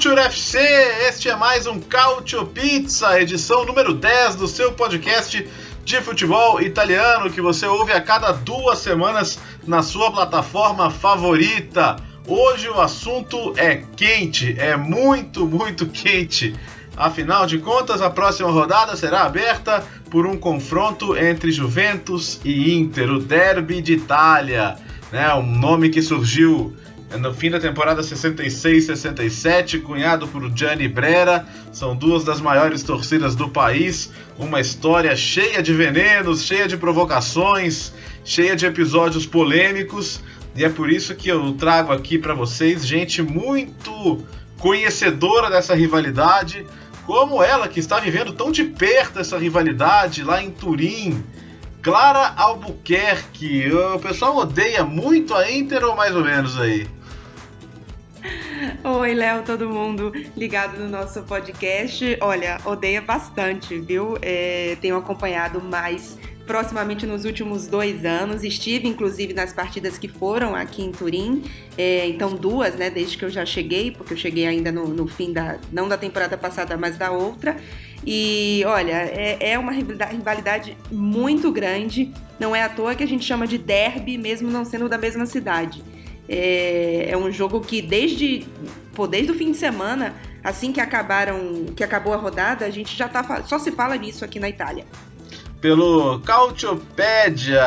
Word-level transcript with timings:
Do 0.00 0.08
Future 0.08 0.20
FC, 0.20 0.58
este 1.08 1.28
é 1.28 1.36
mais 1.36 1.66
um 1.66 1.78
Cautio 1.78 2.46
Pizza, 2.46 3.20
edição 3.20 3.66
número 3.66 3.92
10 3.92 4.36
do 4.36 4.48
seu 4.48 4.72
podcast 4.72 5.46
de 5.84 6.00
futebol 6.00 6.58
italiano 6.58 7.28
que 7.28 7.42
você 7.42 7.66
ouve 7.66 7.92
a 7.92 8.00
cada 8.00 8.32
duas 8.32 8.78
semanas 8.78 9.38
na 9.66 9.82
sua 9.82 10.10
plataforma 10.10 10.90
favorita. 10.90 11.96
Hoje 12.26 12.66
o 12.70 12.80
assunto 12.80 13.52
é 13.58 13.82
quente, 13.94 14.58
é 14.58 14.74
muito, 14.74 15.44
muito 15.46 15.84
quente. 15.86 16.54
Afinal 16.96 17.44
de 17.44 17.58
contas, 17.58 18.00
a 18.00 18.08
próxima 18.08 18.50
rodada 18.50 18.96
será 18.96 19.24
aberta 19.24 19.84
por 20.10 20.26
um 20.26 20.38
confronto 20.38 21.14
entre 21.14 21.52
Juventus 21.52 22.40
e 22.42 22.72
Inter, 22.74 23.10
o 23.10 23.20
Derby 23.20 23.82
de 23.82 23.92
Itália. 23.94 24.76
Né, 25.12 25.34
um 25.34 25.58
nome 25.58 25.90
que 25.90 26.00
surgiu 26.00 26.74
no 27.18 27.34
fim 27.34 27.50
da 27.50 27.58
temporada 27.58 28.02
66-67, 28.02 29.82
cunhado 29.82 30.28
por 30.28 30.48
Gianni 30.56 30.86
Brera. 30.86 31.44
São 31.72 31.96
duas 31.96 32.22
das 32.22 32.40
maiores 32.40 32.82
torcidas 32.82 33.34
do 33.34 33.48
país. 33.48 34.12
Uma 34.38 34.60
história 34.60 35.14
cheia 35.16 35.62
de 35.62 35.72
venenos, 35.72 36.44
cheia 36.44 36.68
de 36.68 36.76
provocações, 36.76 37.92
cheia 38.24 38.54
de 38.54 38.64
episódios 38.64 39.26
polêmicos. 39.26 40.20
E 40.54 40.64
é 40.64 40.68
por 40.68 40.90
isso 40.90 41.14
que 41.14 41.28
eu 41.28 41.52
trago 41.54 41.92
aqui 41.92 42.18
para 42.18 42.34
vocês 42.34 42.86
gente 42.86 43.22
muito 43.22 44.24
conhecedora 44.58 45.50
dessa 45.50 45.74
rivalidade, 45.74 46.66
como 47.06 47.42
ela 47.42 47.66
que 47.66 47.80
está 47.80 47.98
vivendo 47.98 48.32
tão 48.32 48.52
de 48.52 48.64
perto 48.64 49.18
essa 49.18 49.36
rivalidade 49.38 50.22
lá 50.22 50.42
em 50.42 50.50
Turim. 50.50 51.24
Clara 51.82 52.34
Albuquerque, 52.36 53.72
o 53.72 53.98
pessoal 53.98 54.36
odeia 54.36 54.84
muito 54.84 55.34
a 55.34 55.50
Inter 55.50 55.82
ou 55.82 55.96
mais 55.96 56.14
ou 56.14 56.22
menos 56.22 56.60
aí? 56.60 56.86
Oi, 58.84 59.14
Léo, 59.14 59.42
todo 59.44 59.68
mundo 59.68 60.12
ligado 60.36 60.78
no 60.78 60.88
nosso 60.88 61.22
podcast. 61.22 62.18
Olha, 62.20 62.58
odeia 62.64 63.00
bastante, 63.00 63.78
viu? 63.78 64.18
É, 64.20 64.76
tenho 64.80 64.96
acompanhado 64.96 65.60
mais 65.60 66.18
proximamente 66.46 67.06
nos 67.06 67.24
últimos 67.24 67.66
dois 67.66 68.04
anos. 68.04 68.44
Estive, 68.44 68.88
inclusive, 68.88 69.32
nas 69.32 69.52
partidas 69.52 69.96
que 69.96 70.08
foram 70.08 70.54
aqui 70.54 70.82
em 70.82 70.92
Turim. 70.92 71.42
É, 71.78 72.06
então, 72.08 72.34
duas, 72.34 72.74
né? 72.74 72.90
Desde 72.90 73.16
que 73.16 73.24
eu 73.24 73.30
já 73.30 73.46
cheguei, 73.46 73.90
porque 73.90 74.12
eu 74.12 74.18
cheguei 74.18 74.46
ainda 74.46 74.70
no, 74.70 74.86
no 74.88 75.06
fim 75.06 75.32
da. 75.32 75.58
não 75.72 75.88
da 75.88 75.96
temporada 75.96 76.36
passada, 76.36 76.76
mas 76.76 76.98
da 76.98 77.10
outra. 77.10 77.56
E 78.06 78.62
olha, 78.66 78.92
é, 78.92 79.52
é 79.52 79.58
uma 79.58 79.72
rivalidade 79.72 80.76
muito 80.90 81.50
grande. 81.52 82.12
Não 82.38 82.56
é 82.56 82.62
à 82.62 82.68
toa 82.68 82.94
que 82.94 83.04
a 83.04 83.08
gente 83.08 83.24
chama 83.24 83.46
de 83.46 83.56
derby, 83.56 84.18
mesmo 84.18 84.50
não 84.50 84.64
sendo 84.64 84.88
da 84.88 84.98
mesma 84.98 85.26
cidade. 85.26 85.82
É, 86.32 87.08
é 87.10 87.16
um 87.16 87.32
jogo 87.32 87.60
que 87.60 87.82
desde, 87.82 88.46
pô, 88.94 89.08
desde 89.08 89.32
o 89.32 89.34
fim 89.34 89.50
de 89.50 89.58
semana, 89.58 90.14
assim 90.44 90.72
que 90.72 90.80
acabaram, 90.80 91.66
que 91.74 91.82
acabou 91.82 92.14
a 92.14 92.16
rodada, 92.16 92.64
a 92.64 92.70
gente 92.70 92.96
já 92.96 93.08
tá 93.08 93.42
só 93.44 93.58
se 93.58 93.72
fala 93.72 93.96
nisso 93.96 94.24
aqui 94.24 94.38
na 94.38 94.48
Itália. 94.48 94.84
Pelo 95.60 96.20
Cautiopédia, 96.20 97.60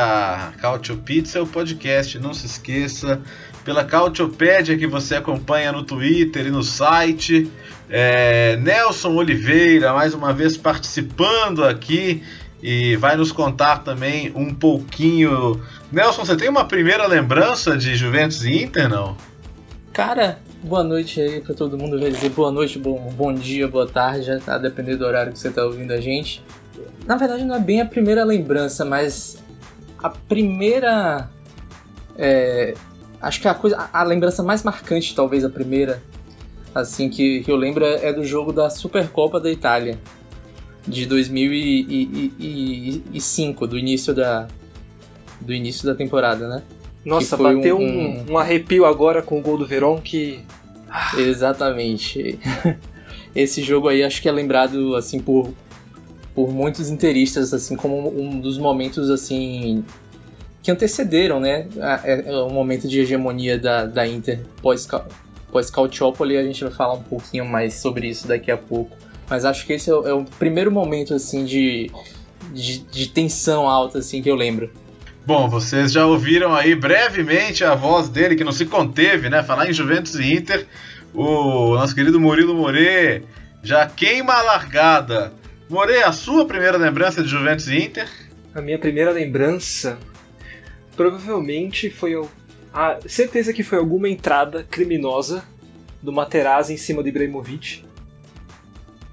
Cautio 0.62 0.96
Pizza 0.96 1.38
é 1.38 1.42
o 1.42 1.46
podcast, 1.46 2.18
não 2.18 2.32
se 2.32 2.46
esqueça. 2.46 3.20
Pela 3.64 3.84
Cautiopédia 3.84 4.78
que 4.78 4.86
você 4.86 5.14
acompanha 5.14 5.70
no 5.70 5.84
Twitter 5.84 6.46
e 6.46 6.50
no 6.50 6.62
site. 6.62 7.50
É, 7.90 8.56
Nelson 8.56 9.14
Oliveira, 9.14 9.92
mais 9.92 10.14
uma 10.14 10.32
vez 10.32 10.56
participando 10.56 11.64
aqui 11.64 12.22
e 12.62 12.96
vai 12.96 13.14
nos 13.14 13.30
contar 13.30 13.80
também 13.80 14.32
um 14.34 14.54
pouquinho. 14.54 15.60
Nelson, 15.94 16.24
você 16.24 16.36
tem 16.36 16.48
uma 16.48 16.66
primeira 16.66 17.06
lembrança 17.06 17.76
de 17.76 17.94
Juventus 17.94 18.42
e 18.44 18.64
Inter, 18.64 18.88
não? 18.88 19.16
Cara, 19.92 20.40
boa 20.60 20.82
noite 20.82 21.20
aí 21.20 21.40
para 21.40 21.54
todo 21.54 21.78
mundo. 21.78 22.00
Vai 22.00 22.10
dizer 22.10 22.30
boa 22.30 22.50
noite, 22.50 22.80
bom, 22.80 23.12
bom 23.16 23.32
dia, 23.32 23.68
boa 23.68 23.86
tarde, 23.86 24.22
já 24.22 24.40
tá 24.40 24.58
dependendo 24.58 24.98
do 24.98 25.06
horário 25.06 25.32
que 25.32 25.38
você 25.38 25.50
tá 25.50 25.64
ouvindo 25.64 25.92
a 25.92 26.00
gente. 26.00 26.42
Na 27.06 27.16
verdade, 27.16 27.44
não 27.44 27.54
é 27.54 27.60
bem 27.60 27.80
a 27.80 27.86
primeira 27.86 28.24
lembrança, 28.24 28.84
mas 28.84 29.38
a 30.02 30.10
primeira. 30.10 31.30
É, 32.18 32.74
acho 33.22 33.40
que 33.40 33.46
a 33.46 33.54
coisa, 33.54 33.88
a 33.92 34.02
lembrança 34.02 34.42
mais 34.42 34.64
marcante, 34.64 35.14
talvez 35.14 35.44
a 35.44 35.48
primeira, 35.48 36.02
assim 36.74 37.08
que, 37.08 37.44
que 37.44 37.52
eu 37.52 37.56
lembro 37.56 37.84
é 37.84 38.12
do 38.12 38.24
jogo 38.24 38.52
da 38.52 38.68
Supercopa 38.68 39.38
da 39.38 39.48
Itália 39.48 39.96
de 40.86 41.06
2005, 41.06 43.66
do 43.68 43.78
início 43.78 44.12
da 44.12 44.48
do 45.44 45.52
início 45.52 45.86
da 45.86 45.94
temporada, 45.94 46.48
né? 46.48 46.62
Nossa, 47.04 47.36
bateu 47.36 47.78
um, 47.78 47.82
um, 47.82 48.32
um, 48.32 48.38
arrepio 48.38 48.86
agora 48.86 49.20
com 49.20 49.38
o 49.38 49.42
gol 49.42 49.58
do 49.58 49.66
Verón 49.66 50.00
que 50.00 50.40
exatamente. 51.18 52.38
Esse 53.34 53.62
jogo 53.62 53.88
aí 53.88 54.02
acho 54.02 54.22
que 54.22 54.28
é 54.28 54.32
lembrado 54.32 54.94
assim 54.94 55.18
por 55.20 55.52
por 56.34 56.52
muitos 56.52 56.88
interistas 56.88 57.52
assim 57.52 57.76
como 57.76 58.08
um 58.08 58.40
dos 58.40 58.58
momentos 58.58 59.10
assim 59.10 59.84
que 60.62 60.70
antecederam, 60.70 61.38
né, 61.38 61.68
é, 62.04 62.32
o 62.40 62.48
momento 62.48 62.88
de 62.88 62.98
hegemonia 62.98 63.58
da, 63.58 63.84
da 63.84 64.06
Inter 64.06 64.40
pós 64.62 64.88
pós 65.52 65.70
a 65.70 66.42
gente 66.42 66.64
vai 66.64 66.72
falar 66.72 66.94
um 66.94 67.02
pouquinho 67.02 67.44
mais 67.44 67.74
sobre 67.74 68.08
isso 68.08 68.26
daqui 68.26 68.50
a 68.50 68.56
pouco. 68.56 68.96
Mas 69.28 69.44
acho 69.44 69.64
que 69.66 69.72
esse 69.72 69.90
é 69.90 69.94
o, 69.94 70.06
é 70.06 70.12
o 70.12 70.24
primeiro 70.24 70.70
momento, 70.70 71.14
assim, 71.14 71.44
de, 71.44 71.90
de, 72.52 72.78
de, 72.78 73.08
tensão 73.08 73.68
alta, 73.68 73.98
assim, 73.98 74.20
que 74.20 74.30
eu 74.30 74.34
lembro. 74.34 74.70
Bom, 75.26 75.48
vocês 75.48 75.90
já 75.90 76.04
ouviram 76.06 76.54
aí 76.54 76.74
brevemente 76.74 77.64
a 77.64 77.74
voz 77.74 78.10
dele, 78.10 78.36
que 78.36 78.44
não 78.44 78.52
se 78.52 78.66
conteve, 78.66 79.30
né? 79.30 79.42
Falar 79.42 79.70
em 79.70 79.72
Juventus 79.72 80.16
e 80.16 80.34
Inter. 80.34 80.66
O 81.14 81.74
nosso 81.74 81.94
querido 81.94 82.20
Murilo 82.20 82.54
More 82.54 83.22
já 83.62 83.86
queima 83.86 84.34
a 84.34 84.42
largada. 84.42 85.32
More, 85.70 85.94
a 86.02 86.12
sua 86.12 86.44
primeira 86.44 86.76
lembrança 86.76 87.22
de 87.22 87.28
Juventus 87.28 87.68
e 87.68 87.76
Inter? 87.76 88.06
A 88.54 88.60
minha 88.60 88.78
primeira 88.78 89.10
lembrança 89.12 89.98
provavelmente 90.94 91.88
foi 91.88 92.14
a 92.70 92.98
certeza 93.08 93.52
que 93.54 93.62
foi 93.62 93.78
alguma 93.78 94.10
entrada 94.10 94.62
criminosa 94.62 95.42
do 96.02 96.12
Materazzi 96.12 96.74
em 96.74 96.76
cima 96.76 97.02
do 97.02 97.08
Ibrahimovic 97.08 97.82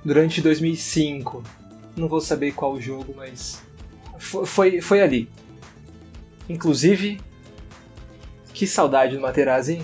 durante 0.03 0.41
2005. 0.41 1.41
Não 1.95 2.09
vou 2.09 2.19
saber 2.19 2.51
qual 2.51 2.81
jogo, 2.81 3.13
mas 3.15 3.63
foi, 4.19 4.81
foi 4.81 5.01
ali. 5.01 5.29
Inclusive, 6.49 7.19
que 8.53 8.67
saudade 8.67 9.15
do 9.15 9.21
Materazzi, 9.21 9.83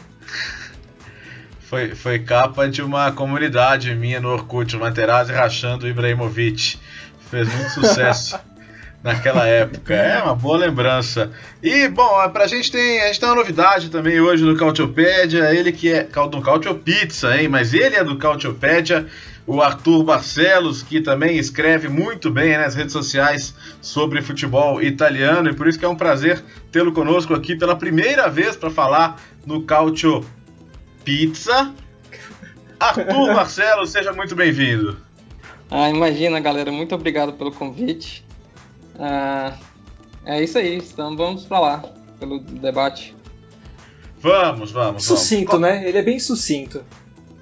Foi, 1.61 1.93
foi 1.95 2.19
capa 2.19 2.69
de 2.69 2.81
uma 2.81 3.11
comunidade 3.11 3.93
minha 3.93 4.21
no 4.21 4.29
Orkut, 4.29 4.75
o 4.75 4.79
Materazzi 4.79 5.33
rachando 5.33 5.85
o 5.85 5.89
Ibrahimovic. 5.89 6.77
Fez 7.29 7.53
muito 7.53 7.71
sucesso 7.71 8.39
naquela 9.03 9.45
época. 9.45 9.93
É 9.93 10.23
uma 10.23 10.33
boa 10.33 10.57
lembrança. 10.57 11.29
E, 11.61 11.89
bom, 11.89 12.29
pra 12.29 12.47
gente 12.47 12.71
tem. 12.71 13.01
A 13.01 13.07
gente 13.07 13.19
tem 13.19 13.27
uma 13.27 13.35
novidade 13.35 13.89
também 13.89 14.21
hoje 14.21 14.45
no 14.45 14.55
Cautiopédia. 14.55 15.53
Ele 15.53 15.73
que 15.73 15.91
é. 15.91 16.03
Do 16.03 16.41
Cautiopizza, 16.41 17.35
hein? 17.35 17.49
Mas 17.49 17.73
ele 17.73 17.97
é 17.97 18.03
do 18.03 18.17
Cautiopédia 18.17 19.05
o 19.47 19.61
Arthur 19.61 20.03
Barcelos, 20.03 20.83
que 20.83 20.99
também 20.99 21.37
escreve 21.37 21.87
muito 21.87 22.29
bem 22.29 22.57
nas 22.57 22.75
redes 22.75 22.91
sociais 22.91 23.55
sobre 23.81 24.21
futebol 24.21 24.81
italiano, 24.81 25.49
e 25.49 25.53
por 25.53 25.67
isso 25.67 25.79
que 25.79 25.85
é 25.85 25.87
um 25.87 25.95
prazer 25.95 26.43
tê-lo 26.69 26.91
conosco 26.91 27.33
aqui 27.33 27.55
pela 27.55 27.73
primeira 27.73 28.29
vez 28.29 28.57
para 28.57 28.69
falar 28.69 29.21
no 29.45 29.63
Cautio 29.63 30.25
Pizza. 31.05 31.73
Arthur 32.77 33.33
Barcelos, 33.33 33.89
seja 33.89 34.11
muito 34.11 34.35
bem-vindo. 34.35 34.97
Ah, 35.71 35.89
imagina, 35.89 36.39
galera, 36.41 36.71
muito 36.71 36.93
obrigado 36.93 37.31
pelo 37.33 37.51
convite. 37.51 38.25
Ah, 38.99 39.53
é 40.25 40.43
isso 40.43 40.57
aí, 40.57 40.77
então 40.77 41.15
vamos 41.15 41.45
para 41.45 41.59
lá, 41.59 41.83
pelo 42.19 42.39
debate. 42.39 43.15
Vamos, 44.19 44.71
vamos, 44.71 45.05
Sucinto, 45.05 45.53
vamos. 45.53 45.69
né? 45.69 45.87
Ele 45.87 45.97
é 45.99 46.01
bem 46.01 46.19
sucinto. 46.19 46.83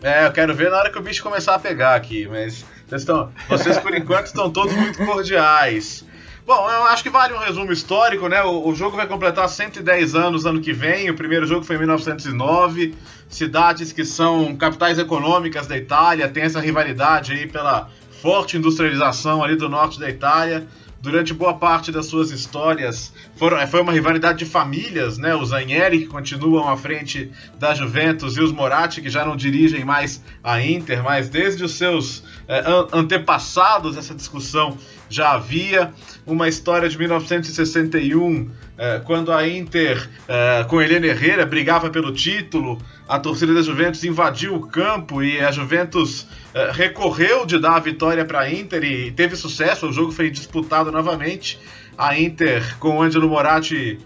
É, 0.06 0.28
eu 0.28 0.32
quero 0.32 0.54
ver 0.54 0.70
na 0.70 0.78
hora 0.78 0.92
que 0.92 1.00
o 1.00 1.02
bicho 1.02 1.24
começar 1.24 1.56
a 1.56 1.60
pegar 1.60 1.96
aqui, 1.96 2.28
mas 2.28 2.64
vocês, 2.86 3.02
estão, 3.02 3.32
vocês 3.50 3.80
por 3.80 3.92
enquanto 3.92 4.28
estão 4.28 4.52
todos 4.52 4.72
muito 4.76 5.04
cordiais. 5.04 6.06
Bom, 6.46 6.70
eu 6.70 6.84
acho 6.84 7.02
que 7.02 7.10
vale 7.10 7.34
um 7.34 7.40
resumo 7.40 7.72
histórico, 7.72 8.30
né? 8.30 8.44
O, 8.44 8.68
o, 8.68 8.76
jogo 8.76 8.96
vai 8.96 9.08
completar 9.08 9.50
110 9.50 10.14
anos 10.14 10.46
ano 10.46 10.62
que 10.62 10.72
vem. 10.72 11.10
O 11.10 11.16
primeiro 11.16 11.48
jogo 11.48 11.66
foi 11.66 11.78
em 11.78 11.80
1909. 11.80 12.94
Cidades 13.28 13.92
que 13.92 14.06
são 14.06 14.56
capitais 14.56 15.00
econômicas 15.00 15.66
da 15.66 15.76
Itália, 15.76 16.30
tem 16.30 16.44
essa 16.44 16.60
rivalidade 16.60 17.34
aí 17.34 17.48
pela 17.48 17.90
forte 18.22 18.58
industrialização 18.58 19.44
ali 19.44 19.56
do 19.56 19.68
norte 19.68 20.00
da 20.00 20.08
Itália 20.08 20.68
durante 21.06 21.36
boa 21.36 21.54
parte 21.54 21.92
das 21.92 22.08
suas 22.08 22.32
histórias 22.32 23.14
foram, 23.36 23.66
foi 23.68 23.80
uma 23.82 23.94
rivalidade 23.94 24.40
de 24.40 24.46
famílias, 24.46 25.20
né? 25.20 25.36
Os 25.36 25.54
Agnelli 25.54 26.00
que 26.00 26.08
continuam 26.08 26.68
à 26.68 26.76
frente 26.76 27.32
da 27.60 27.76
Juventus 27.76 28.36
e 28.36 28.42
os 28.42 28.52
Moratti 28.52 29.02
que 29.02 29.10
já 29.10 29.24
não 29.24 29.36
dirigem 29.36 29.86
mais 29.86 30.22
a 30.44 30.60
Inter, 30.60 31.04
mas 31.04 31.30
desde 31.30 31.64
os 31.64 31.74
seus 31.74 32.24
é, 32.48 32.64
antepassados 32.92 33.96
essa 33.98 34.16
discussão 34.16 34.78
já 35.10 35.32
havia 35.34 35.94
uma 36.26 36.48
história 36.48 36.90
de 36.90 36.98
1961, 36.98 38.50
é, 38.78 39.02
quando 39.06 39.32
a 39.32 39.48
Inter, 39.48 40.10
é, 40.28 40.66
com 40.68 40.82
Helena 40.82 41.08
Herrera, 41.08 41.46
brigava 41.46 41.90
pelo 41.90 42.12
título, 42.12 42.78
a 43.08 43.20
torcida 43.20 43.54
da 43.54 43.62
Juventus 43.62 44.04
invadiu 44.04 44.56
o 44.56 44.68
campo 44.68 45.24
e 45.24 45.40
a 45.40 45.52
Juventus 45.52 46.28
é, 46.54 46.72
recorreu 46.72 47.46
de 47.46 47.60
dar 47.60 47.76
a 47.76 47.80
vitória 47.80 48.26
para 48.26 48.42
a 48.42 48.52
Inter 48.52 48.84
e 48.84 49.12
teve 49.12 49.36
sucesso, 49.36 49.88
o 49.88 49.94
jogo 49.94 50.12
foi 50.12 50.30
disputado 50.30 50.92
novamente. 50.92 51.60
A 51.98 52.20
Inter, 52.20 52.78
com 52.78 52.98
o 52.98 53.02
Angelo 53.02 53.30
Moratti, 53.30 54.00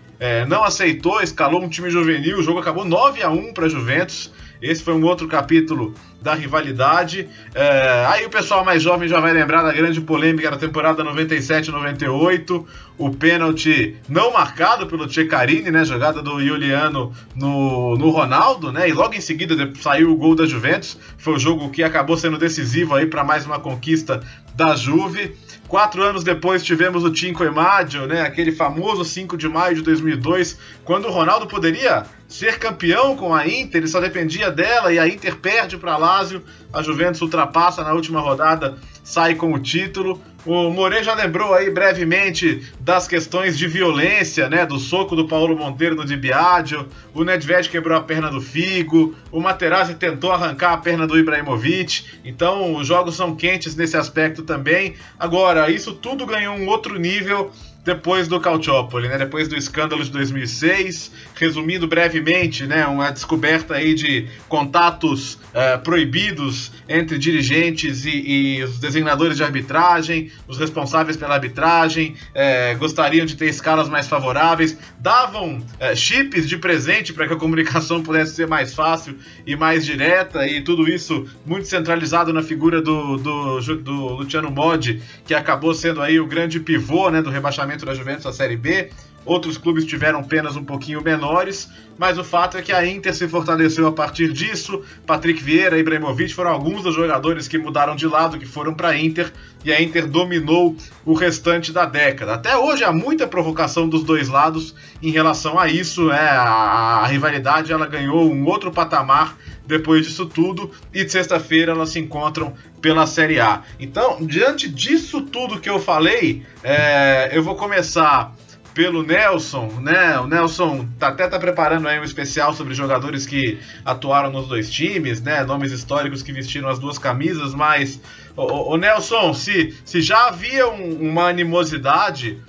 não 0.47 0.63
aceitou, 0.63 1.21
escalou 1.21 1.63
um 1.63 1.69
time 1.69 1.89
juvenil, 1.89 2.37
o 2.37 2.43
jogo 2.43 2.59
acabou 2.59 2.85
9 2.85 3.23
a 3.23 3.29
1 3.29 3.53
para 3.53 3.65
a 3.65 3.69
Juventus. 3.69 4.31
Esse 4.61 4.83
foi 4.83 4.93
um 4.93 5.03
outro 5.03 5.27
capítulo 5.27 5.93
da 6.21 6.33
rivalidade. 6.33 7.29
É, 7.55 8.05
aí 8.07 8.25
o 8.25 8.29
pessoal 8.29 8.65
mais 8.65 8.83
jovem 8.83 9.07
já 9.07 9.19
vai 9.19 9.31
lembrar 9.31 9.63
da 9.63 9.71
grande 9.71 10.01
polêmica 10.01 10.51
da 10.51 10.57
temporada 10.57 11.03
97-98, 11.03 12.65
o 12.97 13.09
pênalti 13.11 13.95
não 14.09 14.33
marcado 14.33 14.85
pelo 14.85 15.09
Ceccarini, 15.09 15.71
né, 15.71 15.85
jogada 15.85 16.21
do 16.21 16.41
Juliano 16.45 17.13
no, 17.33 17.95
no 17.95 18.09
Ronaldo, 18.09 18.71
né, 18.71 18.89
e 18.89 18.91
logo 18.91 19.13
em 19.13 19.21
seguida 19.21 19.71
saiu 19.79 20.11
o 20.11 20.17
gol 20.17 20.35
da 20.35 20.45
Juventus. 20.45 20.97
Foi 21.17 21.35
o 21.35 21.39
jogo 21.39 21.69
que 21.69 21.81
acabou 21.81 22.17
sendo 22.17 22.37
decisivo 22.37 22.95
aí 22.95 23.05
para 23.05 23.23
mais 23.23 23.45
uma 23.45 23.59
conquista 23.59 24.21
da 24.53 24.75
Juve. 24.75 25.37
Quatro 25.69 26.03
anos 26.03 26.23
depois 26.23 26.63
tivemos 26.63 27.03
o 27.05 27.15
Cinco 27.15 27.45
e 27.45 27.49
Maggio, 27.49 28.07
né, 28.07 28.21
aquele 28.21 28.51
famoso 28.51 29.05
5 29.05 29.37
de 29.37 29.47
maio 29.47 29.75
de 29.75 29.83
2002, 29.83 30.59
quando 30.83 31.07
o 31.07 31.11
Ronaldo 31.11 31.47
poderia 31.47 32.05
ser 32.29 32.59
campeão 32.59 33.15
com 33.17 33.33
a 33.33 33.47
Inter, 33.47 33.81
ele 33.81 33.87
só 33.87 33.99
dependia 33.99 34.51
dela 34.51 34.93
e 34.93 34.99
a 34.99 35.07
Inter 35.07 35.35
perde 35.37 35.77
para 35.77 35.97
Lazio, 35.97 36.43
a 36.71 36.83
Juventus 36.83 37.21
ultrapassa 37.21 37.83
na 37.83 37.91
última 37.91 38.21
rodada, 38.21 38.77
sai 39.03 39.33
com 39.33 39.51
o 39.51 39.59
título. 39.59 40.21
O 40.45 40.69
More 40.69 41.03
já 41.03 41.13
lembrou 41.15 41.53
aí 41.53 41.69
brevemente 41.69 42.71
das 42.79 43.07
questões 43.07 43.57
de 43.57 43.67
violência, 43.67 44.47
né? 44.47 44.65
Do 44.65 44.79
soco 44.79 45.15
do 45.15 45.27
Paulo 45.27 45.57
Monteiro 45.57 45.95
no 45.95 46.05
Di 46.05 46.15
Biagio, 46.15 46.87
o 47.13 47.23
Nedved 47.23 47.67
quebrou 47.67 47.97
a 47.97 48.01
perna 48.01 48.29
do 48.29 48.39
Figo, 48.39 49.15
o 49.31 49.41
Materazzi 49.41 49.95
tentou 49.95 50.31
arrancar 50.31 50.73
a 50.73 50.77
perna 50.77 51.05
do 51.05 51.17
Ibrahimovic. 51.19 52.05
Então, 52.23 52.75
os 52.75 52.87
jogos 52.87 53.15
são 53.15 53.35
quentes 53.35 53.75
nesse 53.75 53.97
aspecto 53.97 54.43
também. 54.43 54.93
Agora, 55.19 55.69
isso 55.69 55.93
tudo 55.93 56.25
ganhou 56.25 56.55
um 56.55 56.67
outro 56.67 56.97
nível 56.97 57.51
depois 57.83 58.27
do 58.27 58.39
Calciopoli, 58.39 59.07
né? 59.07 59.17
Depois 59.17 59.47
do 59.47 59.55
escândalo 59.55 60.03
de 60.03 60.11
2006, 60.11 61.11
resumindo 61.35 61.87
brevemente, 61.87 62.67
né? 62.67 62.85
Uma 62.85 63.09
descoberta 63.09 63.75
aí 63.75 63.95
de 63.95 64.27
contatos 64.47 65.38
uh, 65.49 65.81
proibidos 65.83 66.71
entre 66.87 67.17
dirigentes 67.17 68.05
e, 68.05 68.09
e, 68.09 68.63
os 68.63 68.79
designadores 68.79 69.37
de 69.37 69.43
arbitragem, 69.43 70.31
os 70.47 70.57
responsáveis 70.57 71.17
pela 71.17 71.35
arbitragem, 71.35 72.15
uh, 72.15 72.77
gostariam 72.77 73.25
de 73.25 73.35
ter 73.35 73.47
escalas 73.47 73.89
mais 73.89 74.07
favoráveis, 74.07 74.77
davam 74.99 75.57
uh, 75.57 75.95
chips 75.95 76.47
de 76.47 76.57
presente 76.57 77.13
para 77.13 77.27
que 77.27 77.33
a 77.33 77.37
comunicação 77.37 78.01
pudesse 78.01 78.35
ser 78.35 78.47
mais 78.47 78.73
fácil 78.73 79.15
e 79.45 79.55
mais 79.55 79.85
direta, 79.85 80.47
e 80.47 80.61
tudo 80.61 80.89
isso 80.89 81.27
muito 81.45 81.67
centralizado 81.67 82.33
na 82.33 82.41
figura 82.41 82.81
do, 82.81 83.17
do, 83.17 83.59
do 83.77 84.07
Luciano 84.15 84.51
Modi, 84.51 85.01
que 85.25 85.33
acabou 85.33 85.73
sendo 85.73 86.01
aí 86.01 86.19
o 86.19 86.27
grande 86.27 86.59
pivô, 86.59 87.09
né? 87.09 87.21
Do 87.21 87.29
rebaixamento 87.29 87.85
da 87.85 87.93
Juventus 87.93 88.25
à 88.25 88.33
Série 88.33 88.57
B. 88.57 88.89
Outros 89.29 89.59
clubes 89.59 89.85
tiveram 89.85 90.23
penas 90.23 90.55
um 90.55 90.63
pouquinho 90.63 91.03
menores, 91.03 91.69
mas 91.99 92.17
o 92.17 92.23
fato 92.23 92.57
é 92.57 92.63
que 92.63 92.73
a 92.73 92.83
Inter 92.83 93.13
se 93.13 93.27
fortaleceu 93.27 93.85
a 93.85 93.91
partir 93.91 94.33
disso. 94.33 94.81
Patrick 95.05 95.43
Vieira 95.43 95.77
e 95.77 95.81
Ibrahimovic 95.81 96.33
foram 96.33 96.49
alguns 96.49 96.81
dos 96.81 96.95
jogadores 96.95 97.47
que 97.47 97.55
mudaram 97.55 97.95
de 97.95 98.07
lado, 98.07 98.39
que 98.39 98.47
foram 98.47 98.73
para 98.73 98.87
a 98.87 98.97
Inter, 98.97 99.31
e 99.63 99.71
a 99.71 99.79
Inter 99.79 100.07
dominou 100.07 100.75
o 101.05 101.13
restante 101.13 101.71
da 101.71 101.85
década. 101.85 102.33
Até 102.33 102.57
hoje 102.57 102.83
há 102.83 102.91
muita 102.91 103.27
provocação 103.27 103.87
dos 103.87 104.03
dois 104.03 104.29
lados 104.29 104.73
em 104.99 105.11
relação 105.11 105.59
a 105.59 105.67
isso. 105.67 106.07
Né? 106.07 106.17
A, 106.17 107.01
a 107.03 107.05
rivalidade 107.05 107.71
ela 107.71 107.85
ganhou 107.85 108.33
um 108.33 108.43
outro 108.47 108.71
patamar 108.71 109.37
depois 109.67 110.07
disso 110.07 110.25
tudo, 110.25 110.71
e 110.91 111.05
de 111.05 111.11
sexta-feira 111.11 111.73
elas 111.73 111.89
se 111.89 111.99
encontram 111.99 112.55
pela 112.81 113.05
Série 113.05 113.39
A. 113.39 113.61
Então, 113.79 114.25
diante 114.25 114.67
disso 114.67 115.21
tudo 115.21 115.59
que 115.59 115.69
eu 115.69 115.77
falei, 115.77 116.43
é, 116.63 117.29
eu 117.31 117.43
vou 117.43 117.53
começar 117.53 118.33
pelo 118.79 119.03
Nelson, 119.03 119.67
né? 119.81 120.17
O 120.21 120.25
Nelson 120.25 120.87
tá, 120.97 121.09
até 121.09 121.27
tá 121.27 121.37
preparando 121.37 121.85
aí 121.85 121.99
um 121.99 122.03
especial 122.05 122.53
sobre 122.53 122.73
jogadores 122.73 123.25
que 123.25 123.59
atuaram 123.83 124.31
nos 124.31 124.47
dois 124.47 124.71
times, 124.71 125.21
né? 125.21 125.43
Nomes 125.43 125.73
históricos 125.73 126.23
que 126.23 126.31
vestiram 126.31 126.69
as 126.69 126.79
duas 126.79 126.97
camisas, 126.97 127.53
mas 127.53 127.99
o, 128.37 128.77
Nelson, 128.77 129.33
se, 129.33 129.77
se 129.83 130.01
já 130.01 130.27
havia 130.27 130.69
um, 130.69 131.09
uma 131.09 131.27
animosidade 131.27 132.41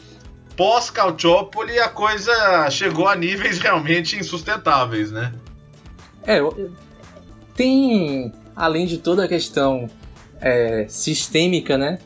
pós 0.56 0.88
Calciopoli, 0.88 1.81
a 1.81 1.88
coisa 1.88 2.71
chegou 2.71 3.09
a 3.09 3.17
níveis 3.17 3.59
realmente 3.59 4.17
insustentáveis, 4.17 5.11
né? 5.11 5.35
É, 6.25 6.38
tem, 7.56 8.32
além 8.55 8.87
de 8.87 8.99
toda 8.99 9.25
a 9.25 9.29
questão 9.29 9.91
é, 10.41 10.87
sistêmica, 10.88 11.77
né? 11.77 11.99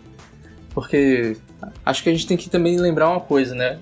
Porque 0.71 1.37
acho 1.85 2.03
que 2.03 2.09
a 2.09 2.13
gente 2.13 2.27
tem 2.27 2.39
que 2.39 2.49
também 2.49 2.79
lembrar 2.79 3.11
uma 3.11 3.21
coisa, 3.21 3.55
né? 3.55 3.79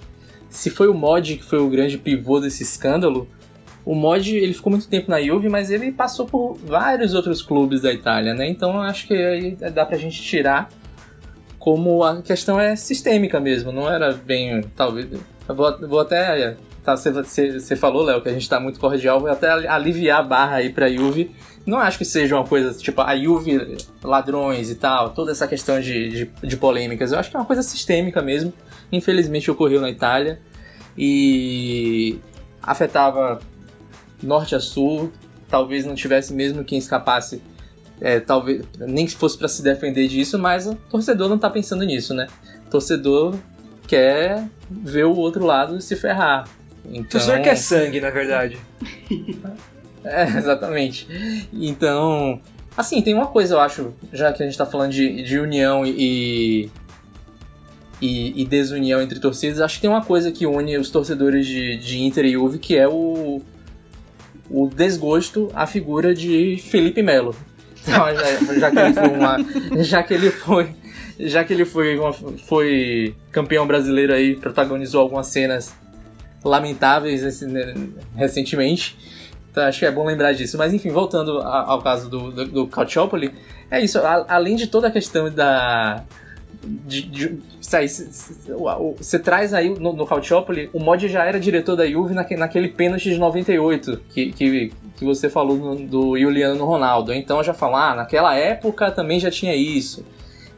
Se 0.52 0.70
foi 0.70 0.86
o 0.86 0.94
Mod 0.94 1.36
que 1.36 1.44
foi 1.44 1.58
o 1.58 1.68
grande 1.68 1.96
pivô 1.98 2.38
desse 2.38 2.62
escândalo, 2.62 3.26
o 3.84 3.94
Mod 3.94 4.36
ele 4.36 4.54
ficou 4.54 4.70
muito 4.70 4.86
tempo 4.86 5.10
na 5.10 5.20
Juve, 5.20 5.48
mas 5.48 5.70
ele 5.70 5.90
passou 5.90 6.26
por 6.26 6.56
vários 6.58 7.14
outros 7.14 7.42
clubes 7.42 7.80
da 7.80 7.92
Itália, 7.92 8.34
né? 8.34 8.46
Então 8.48 8.80
acho 8.80 9.08
que 9.08 9.14
aí 9.14 9.56
dá 9.72 9.84
pra 9.84 9.96
gente 9.96 10.22
tirar 10.22 10.68
como 11.58 12.04
a 12.04 12.20
questão 12.22 12.60
é 12.60 12.76
sistêmica 12.76 13.40
mesmo, 13.40 13.72
não 13.72 13.90
era 13.90 14.12
bem, 14.12 14.62
talvez. 14.76 15.08
Eu 15.48 15.54
vou, 15.54 15.88
vou 15.88 16.00
até 16.00 16.56
tá, 16.84 16.96
você, 16.96 17.58
você 17.58 17.74
falou, 17.74 18.02
Léo, 18.02 18.20
que 18.20 18.28
a 18.28 18.32
gente 18.32 18.48
tá 18.48 18.60
muito 18.60 18.78
cordial, 18.78 19.20
vou 19.20 19.30
até 19.30 19.48
aliviar 19.68 20.20
a 20.20 20.22
barra 20.22 20.56
aí 20.56 20.70
pra 20.70 20.88
Juve 20.88 21.34
não 21.64 21.78
acho 21.78 21.98
que 21.98 22.04
seja 22.04 22.36
uma 22.36 22.46
coisa 22.46 22.72
tipo 22.74 23.00
a 23.00 23.16
Juve 23.16 23.76
ladrões 24.02 24.70
e 24.70 24.74
tal, 24.74 25.10
toda 25.10 25.30
essa 25.30 25.46
questão 25.46 25.80
de, 25.80 26.08
de, 26.08 26.30
de, 26.42 26.56
polêmicas. 26.56 27.12
Eu 27.12 27.18
acho 27.18 27.30
que 27.30 27.36
é 27.36 27.38
uma 27.40 27.46
coisa 27.46 27.62
sistêmica 27.62 28.20
mesmo. 28.20 28.52
Infelizmente 28.90 29.50
ocorreu 29.50 29.80
na 29.80 29.90
Itália 29.90 30.40
e 30.96 32.18
afetava 32.62 33.40
norte 34.22 34.54
a 34.54 34.60
sul. 34.60 35.12
Talvez 35.48 35.84
não 35.84 35.94
tivesse 35.94 36.32
mesmo 36.32 36.64
quem 36.64 36.78
escapasse, 36.78 37.42
é, 38.00 38.18
talvez 38.18 38.64
nem 38.78 39.04
que 39.04 39.14
fosse 39.14 39.36
para 39.36 39.48
se 39.48 39.62
defender 39.62 40.08
disso, 40.08 40.38
mas 40.38 40.66
o 40.66 40.74
torcedor 40.74 41.28
não 41.28 41.38
tá 41.38 41.50
pensando 41.50 41.84
nisso, 41.84 42.14
né? 42.14 42.26
O 42.66 42.70
torcedor 42.70 43.36
quer 43.86 44.48
ver 44.70 45.04
o 45.04 45.14
outro 45.14 45.44
lado 45.44 45.78
se 45.80 45.94
ferrar. 45.94 46.48
Então... 46.86 47.02
O 47.02 47.04
torcedor 47.04 47.42
quer 47.42 47.56
sangue, 47.56 48.00
na 48.00 48.08
verdade. 48.08 48.58
É, 50.04 50.24
exatamente. 50.38 51.06
Então, 51.52 52.40
assim, 52.76 53.00
tem 53.02 53.14
uma 53.14 53.26
coisa, 53.26 53.54
eu 53.54 53.60
acho, 53.60 53.92
já 54.12 54.32
que 54.32 54.42
a 54.42 54.46
gente 54.46 54.58
tá 54.58 54.66
falando 54.66 54.92
de, 54.92 55.22
de 55.22 55.38
união 55.38 55.84
e, 55.86 56.70
e, 58.00 58.42
e, 58.42 58.44
desunião 58.44 59.00
entre 59.00 59.18
torcidas, 59.18 59.60
acho 59.60 59.76
que 59.76 59.82
tem 59.82 59.90
uma 59.90 60.04
coisa 60.04 60.30
que 60.32 60.46
une 60.46 60.76
os 60.76 60.90
torcedores 60.90 61.46
de, 61.46 61.76
de 61.78 62.02
Inter 62.02 62.24
e 62.24 62.32
Juve, 62.32 62.58
que 62.58 62.76
é 62.76 62.88
o, 62.88 63.42
o 64.50 64.68
desgosto 64.68 65.50
à 65.54 65.66
figura 65.66 66.14
de 66.14 66.58
Felipe 66.58 67.02
Melo. 67.02 67.34
Então, 67.84 68.06
já, 68.14 68.60
já, 68.60 68.70
que 68.70 68.78
ele 68.78 68.94
foi 68.94 69.08
uma, 69.08 69.36
já 69.82 70.02
que 70.04 70.14
ele 70.14 70.30
foi 70.30 70.76
já 71.18 71.44
que 71.44 71.52
ele 71.52 71.64
foi, 71.64 71.98
uma, 71.98 72.12
foi 72.12 73.14
campeão 73.30 73.66
brasileiro 73.66 74.12
aí, 74.12 74.36
protagonizou 74.36 75.00
algumas 75.00 75.26
cenas 75.26 75.74
lamentáveis 76.44 77.40
né, 77.42 77.74
recentemente. 78.16 78.96
Então 79.52 79.64
acho 79.64 79.80
que 79.80 79.86
é 79.86 79.90
bom 79.92 80.04
lembrar 80.04 80.32
disso. 80.32 80.56
Mas 80.56 80.72
enfim, 80.72 80.88
voltando 80.88 81.40
ao 81.40 81.80
caso 81.82 82.08
do, 82.08 82.32
do, 82.32 82.44
do 82.46 82.66
Calciopoli, 82.66 83.32
é 83.70 83.80
isso. 83.80 83.98
A, 83.98 84.24
além 84.28 84.56
de 84.56 84.66
toda 84.66 84.88
a 84.88 84.90
questão 84.90 85.30
da. 85.30 86.02
De, 86.64 87.02
de, 87.02 87.38
você 88.98 89.18
traz 89.18 89.52
aí 89.52 89.68
no, 89.68 89.92
no 89.92 90.06
Calciopoli, 90.06 90.70
o 90.72 90.78
Mod 90.78 91.08
já 91.08 91.24
era 91.24 91.38
diretor 91.38 91.74
da 91.76 91.86
Juve 91.86 92.14
naque, 92.14 92.36
naquele 92.36 92.68
pênalti 92.68 93.10
de 93.10 93.18
98 93.18 94.00
que, 94.10 94.32
que, 94.32 94.72
que 94.96 95.04
você 95.04 95.28
falou 95.28 95.56
no, 95.56 95.76
do 95.86 96.18
Juliano 96.18 96.64
Ronaldo. 96.64 97.12
Então 97.12 97.42
já 97.42 97.52
falar, 97.52 97.92
ah, 97.92 97.94
naquela 97.96 98.34
época 98.34 98.90
também 98.90 99.20
já 99.20 99.30
tinha 99.30 99.54
isso. 99.54 100.04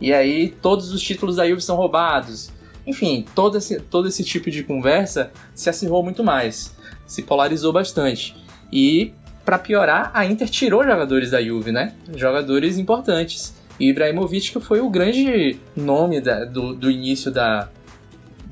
E 0.00 0.12
aí 0.12 0.50
todos 0.60 0.92
os 0.92 1.00
títulos 1.00 1.36
da 1.36 1.48
Juve 1.48 1.62
são 1.62 1.76
roubados. 1.76 2.50
enfim, 2.86 3.24
todo 3.34 3.58
esse, 3.58 3.80
todo 3.80 4.06
esse 4.06 4.22
tipo 4.22 4.50
de 4.50 4.62
conversa 4.62 5.32
se 5.54 5.70
acirrou 5.70 6.02
muito 6.02 6.22
mais, 6.22 6.76
se 7.06 7.22
polarizou 7.22 7.72
bastante. 7.72 8.43
E, 8.72 9.12
para 9.44 9.58
piorar, 9.58 10.10
a 10.14 10.24
Inter 10.24 10.48
tirou 10.48 10.82
jogadores 10.82 11.30
da 11.30 11.42
Juve, 11.42 11.72
né? 11.72 11.94
Jogadores 12.16 12.78
importantes. 12.78 13.54
E 13.78 13.88
Ibrahimovic 13.88 14.52
que 14.52 14.60
foi 14.60 14.80
o 14.80 14.88
grande 14.88 15.58
nome 15.76 16.20
da, 16.20 16.44
do, 16.44 16.74
do 16.74 16.90
início 16.90 17.30
da, 17.30 17.68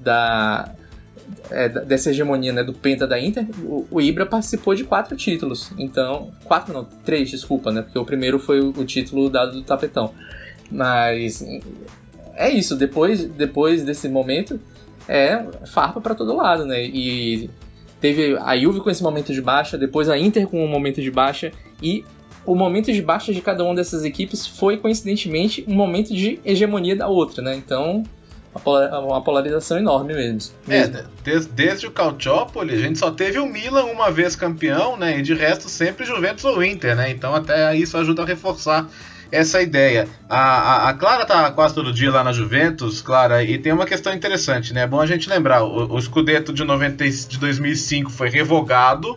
da, 0.03 0.75
é, 1.51 1.69
dessa 1.69 2.11
hegemonia 2.11 2.53
né, 2.53 2.65
do 2.65 2.73
Penta 2.73 3.07
da 3.07 3.21
Inter, 3.21 3.47
o, 3.65 3.87
o, 3.91 4.01
Ibra 4.01 4.27
participou 4.27 4.75
de 4.75 4.85
quatro 4.85 5.17
títulos. 5.17 5.71
Então, 5.79 6.33
quatro 6.45 6.73
não, 6.73 6.85
três, 6.85 7.31
desculpa, 7.31 7.71
né? 7.71 7.83
Porque 7.83 7.99
o 7.99 8.05
primeiro 8.05 8.39
foi 8.39 8.61
o, 8.61 8.71
o 8.71 8.85
título 8.85 9.31
dado 9.31 9.53
do 9.53 9.63
tapetão. 9.63 10.13
Mas 10.71 11.45
é 12.35 12.51
isso, 12.51 12.77
depois, 12.77 13.25
depois 13.25 13.85
desse 13.85 14.09
momento 14.09 14.59
é 15.09 15.45
farpa 15.67 16.01
para 16.01 16.15
todo 16.15 16.35
lado, 16.35 16.65
né? 16.65 16.83
E 16.85 17.51
teve 18.03 18.37
a 18.37 18.59
Juve 18.59 18.81
com 18.81 18.91
esse 18.91 19.03
momento 19.03 19.33
de 19.33 19.41
baixa, 19.41 19.79
depois 19.79 20.09
a 20.09 20.19
Inter 20.19 20.49
com 20.49 20.63
um 20.63 20.69
momento 20.69 21.01
de 21.01 21.11
baixa 21.11 21.53
e 21.81 22.05
o 22.45 22.55
momento 22.57 22.93
de 22.93 23.01
baixa 23.01 23.33
de 23.33 23.41
cada 23.41 23.63
uma 23.63 23.77
dessas 23.77 24.05
equipes 24.05 24.45
foi 24.45 24.77
coincidentemente 24.77 25.65
um 25.69 25.75
momento 25.75 26.13
de 26.13 26.41
hegemonia 26.45 26.97
da 26.97 27.07
outra, 27.07 27.41
né? 27.41 27.55
Então 27.55 28.03
uma 28.55 29.23
polarização 29.23 29.79
enorme 29.79 30.13
mesmo. 30.13 30.53
É, 30.69 30.87
desde, 31.25 31.51
desde 31.53 31.87
o 31.87 31.91
Calciopoli, 31.91 32.75
a 32.75 32.79
gente 32.79 32.99
só 32.99 33.11
teve 33.11 33.39
o 33.39 33.47
Milan 33.47 33.85
uma 33.85 34.11
vez 34.11 34.37
campeão, 34.37 34.97
né? 34.97 35.19
E 35.19 35.23
de 35.23 35.33
resto 35.33 35.71
sempre 35.71 36.05
Juventus 36.05 36.45
ou 36.45 36.63
Inter, 36.63 36.95
né? 36.95 37.11
Então 37.11 37.35
até 37.35 37.75
isso 37.75 37.97
ajuda 37.97 38.23
a 38.23 38.27
reforçar 38.27 38.91
essa 39.33 39.63
ideia. 39.63 40.07
A, 40.29 40.39
a, 40.39 40.89
a, 40.91 40.95
Clara 40.95 41.25
tá 41.25 41.51
quase 41.51 41.75
todo 41.75 41.93
dia 41.93 42.11
lá 42.13 42.23
na 42.23 42.33
Juventus, 42.33 43.01
Clara, 43.01 43.43
e 43.43 43.59
tem 43.59 43.73
uma 43.73 43.87
questão 43.87 44.13
interessante, 44.13 44.75
né? 44.75 44.83
É 44.83 44.87
bom 44.87 45.01
a 45.01 45.07
gente 45.07 45.29
lembrar, 45.29 45.65
o, 45.65 45.95
o 45.95 46.01
Scudetto 46.01 46.53
de, 46.53 46.63
90, 46.63 47.09
de 47.09 47.39
2005 47.39 48.11
foi 48.11 48.29
revogado 48.29 49.17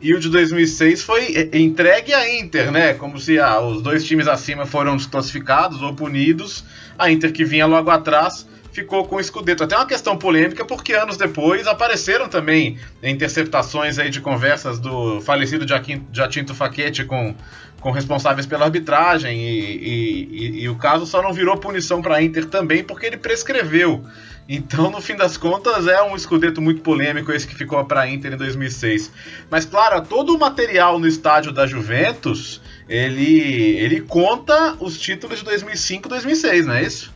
e 0.00 0.14
o 0.14 0.20
de 0.20 0.28
2006 0.28 1.02
foi 1.02 1.50
entregue 1.52 2.14
à 2.14 2.38
Inter, 2.38 2.70
né? 2.70 2.94
Como 2.94 3.18
se 3.18 3.38
ah, 3.40 3.60
os 3.60 3.82
dois 3.82 4.04
times 4.04 4.28
acima 4.28 4.64
foram 4.64 4.96
desclassificados 4.96 5.82
ou 5.82 5.94
punidos, 5.94 6.64
a 6.96 7.10
Inter 7.10 7.32
que 7.32 7.44
vinha 7.44 7.66
logo 7.66 7.90
atrás 7.90 8.46
ficou 8.76 9.06
com 9.06 9.16
o 9.16 9.22
Scudetto. 9.22 9.64
Até 9.64 9.74
uma 9.74 9.86
questão 9.86 10.18
polêmica, 10.18 10.64
porque 10.64 10.92
anos 10.92 11.16
depois 11.16 11.66
apareceram 11.66 12.28
também 12.28 12.78
interceptações 13.02 13.98
aí 13.98 14.10
de 14.10 14.20
conversas 14.20 14.78
do 14.78 15.20
falecido 15.22 15.64
Jacinto 16.12 16.54
Facchetti 16.54 17.04
com, 17.04 17.34
com 17.80 17.90
responsáveis 17.90 18.46
pela 18.46 18.66
arbitragem, 18.66 19.40
e, 19.40 19.76
e, 19.76 20.28
e, 20.30 20.62
e 20.62 20.68
o 20.68 20.76
caso 20.76 21.06
só 21.06 21.22
não 21.22 21.32
virou 21.32 21.56
punição 21.56 22.02
para 22.02 22.16
a 22.16 22.22
Inter 22.22 22.44
também 22.44 22.84
porque 22.84 23.06
ele 23.06 23.16
prescreveu. 23.16 24.04
Então, 24.48 24.90
no 24.90 25.00
fim 25.00 25.16
das 25.16 25.36
contas, 25.36 25.88
é 25.88 26.00
um 26.02 26.14
escudeto 26.14 26.60
muito 26.60 26.82
polêmico 26.82 27.32
esse 27.32 27.48
que 27.48 27.54
ficou 27.54 27.82
para 27.84 28.02
a 28.02 28.08
Inter 28.08 28.34
em 28.34 28.36
2006. 28.36 29.10
Mas, 29.50 29.64
claro, 29.64 30.02
todo 30.02 30.34
o 30.34 30.38
material 30.38 31.00
no 31.00 31.08
estádio 31.08 31.50
da 31.50 31.66
Juventus, 31.66 32.60
ele, 32.88 33.76
ele 33.78 34.02
conta 34.02 34.76
os 34.78 35.00
títulos 35.00 35.38
de 35.38 35.44
2005 35.46 36.06
e 36.06 36.10
2006, 36.10 36.66
não 36.66 36.74
é 36.74 36.82
isso? 36.84 37.15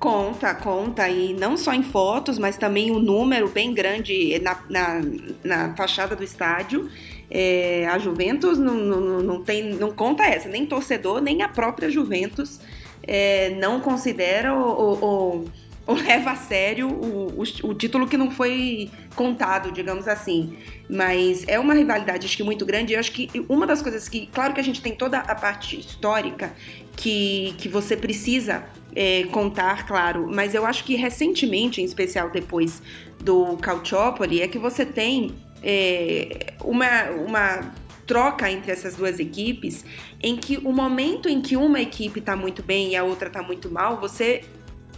Conta, 0.00 0.54
conta, 0.54 1.06
e 1.10 1.34
não 1.34 1.58
só 1.58 1.74
em 1.74 1.82
fotos, 1.82 2.38
mas 2.38 2.56
também 2.56 2.90
o 2.90 2.96
um 2.96 2.98
número 2.98 3.50
bem 3.50 3.74
grande 3.74 4.38
na, 4.38 4.58
na, 4.66 5.02
na 5.44 5.76
fachada 5.76 6.16
do 6.16 6.24
estádio. 6.24 6.90
É, 7.30 7.86
a 7.86 7.98
Juventus 7.98 8.58
não, 8.58 8.74
não, 8.74 9.20
não, 9.20 9.44
tem, 9.44 9.74
não 9.74 9.92
conta 9.92 10.24
essa, 10.24 10.48
nem 10.48 10.64
torcedor, 10.64 11.20
nem 11.20 11.42
a 11.42 11.48
própria 11.48 11.90
Juventus 11.90 12.58
é, 13.02 13.50
não 13.60 13.78
considera 13.78 14.54
ou, 14.54 15.44
ou, 15.86 15.94
leva 16.02 16.30
a 16.30 16.36
sério 16.36 16.88
o, 16.88 17.38
o, 17.38 17.42
o, 17.42 17.74
título 17.74 18.06
que 18.06 18.16
não 18.16 18.30
foi 18.30 18.90
contado, 19.14 19.70
digamos 19.70 20.08
assim. 20.08 20.56
Mas 20.88 21.44
é 21.46 21.58
uma 21.58 21.74
rivalidade, 21.74 22.24
acho 22.24 22.38
que 22.38 22.42
muito 22.42 22.64
grande. 22.64 22.94
Eu 22.94 23.00
acho 23.00 23.12
que 23.12 23.28
uma 23.50 23.66
das 23.66 23.82
coisas 23.82 24.08
que, 24.08 24.28
claro 24.28 24.54
que 24.54 24.60
a 24.60 24.64
gente 24.64 24.80
tem 24.80 24.94
toda 24.94 25.18
a 25.18 25.34
parte 25.34 25.78
histórica 25.78 26.54
que, 26.96 27.54
que 27.58 27.68
você 27.68 27.96
precisa 27.96 28.64
é, 28.94 29.24
contar, 29.24 29.86
claro, 29.86 30.28
mas 30.32 30.54
eu 30.54 30.66
acho 30.66 30.84
que 30.84 30.96
recentemente, 30.96 31.80
em 31.80 31.84
especial 31.84 32.30
depois 32.30 32.82
do 33.22 33.56
Calciopoli, 33.58 34.42
é 34.42 34.48
que 34.48 34.58
você 34.58 34.84
tem 34.84 35.34
é, 35.62 36.54
uma, 36.62 37.10
uma 37.10 37.72
troca 38.06 38.50
entre 38.50 38.72
essas 38.72 38.96
duas 38.96 39.20
equipes, 39.20 39.84
em 40.22 40.36
que 40.36 40.58
o 40.58 40.72
momento 40.72 41.28
em 41.28 41.40
que 41.40 41.56
uma 41.56 41.80
equipe 41.80 42.18
está 42.18 42.34
muito 42.34 42.62
bem 42.62 42.90
e 42.90 42.96
a 42.96 43.04
outra 43.04 43.28
está 43.28 43.42
muito 43.42 43.70
mal, 43.70 44.00
você 44.00 44.42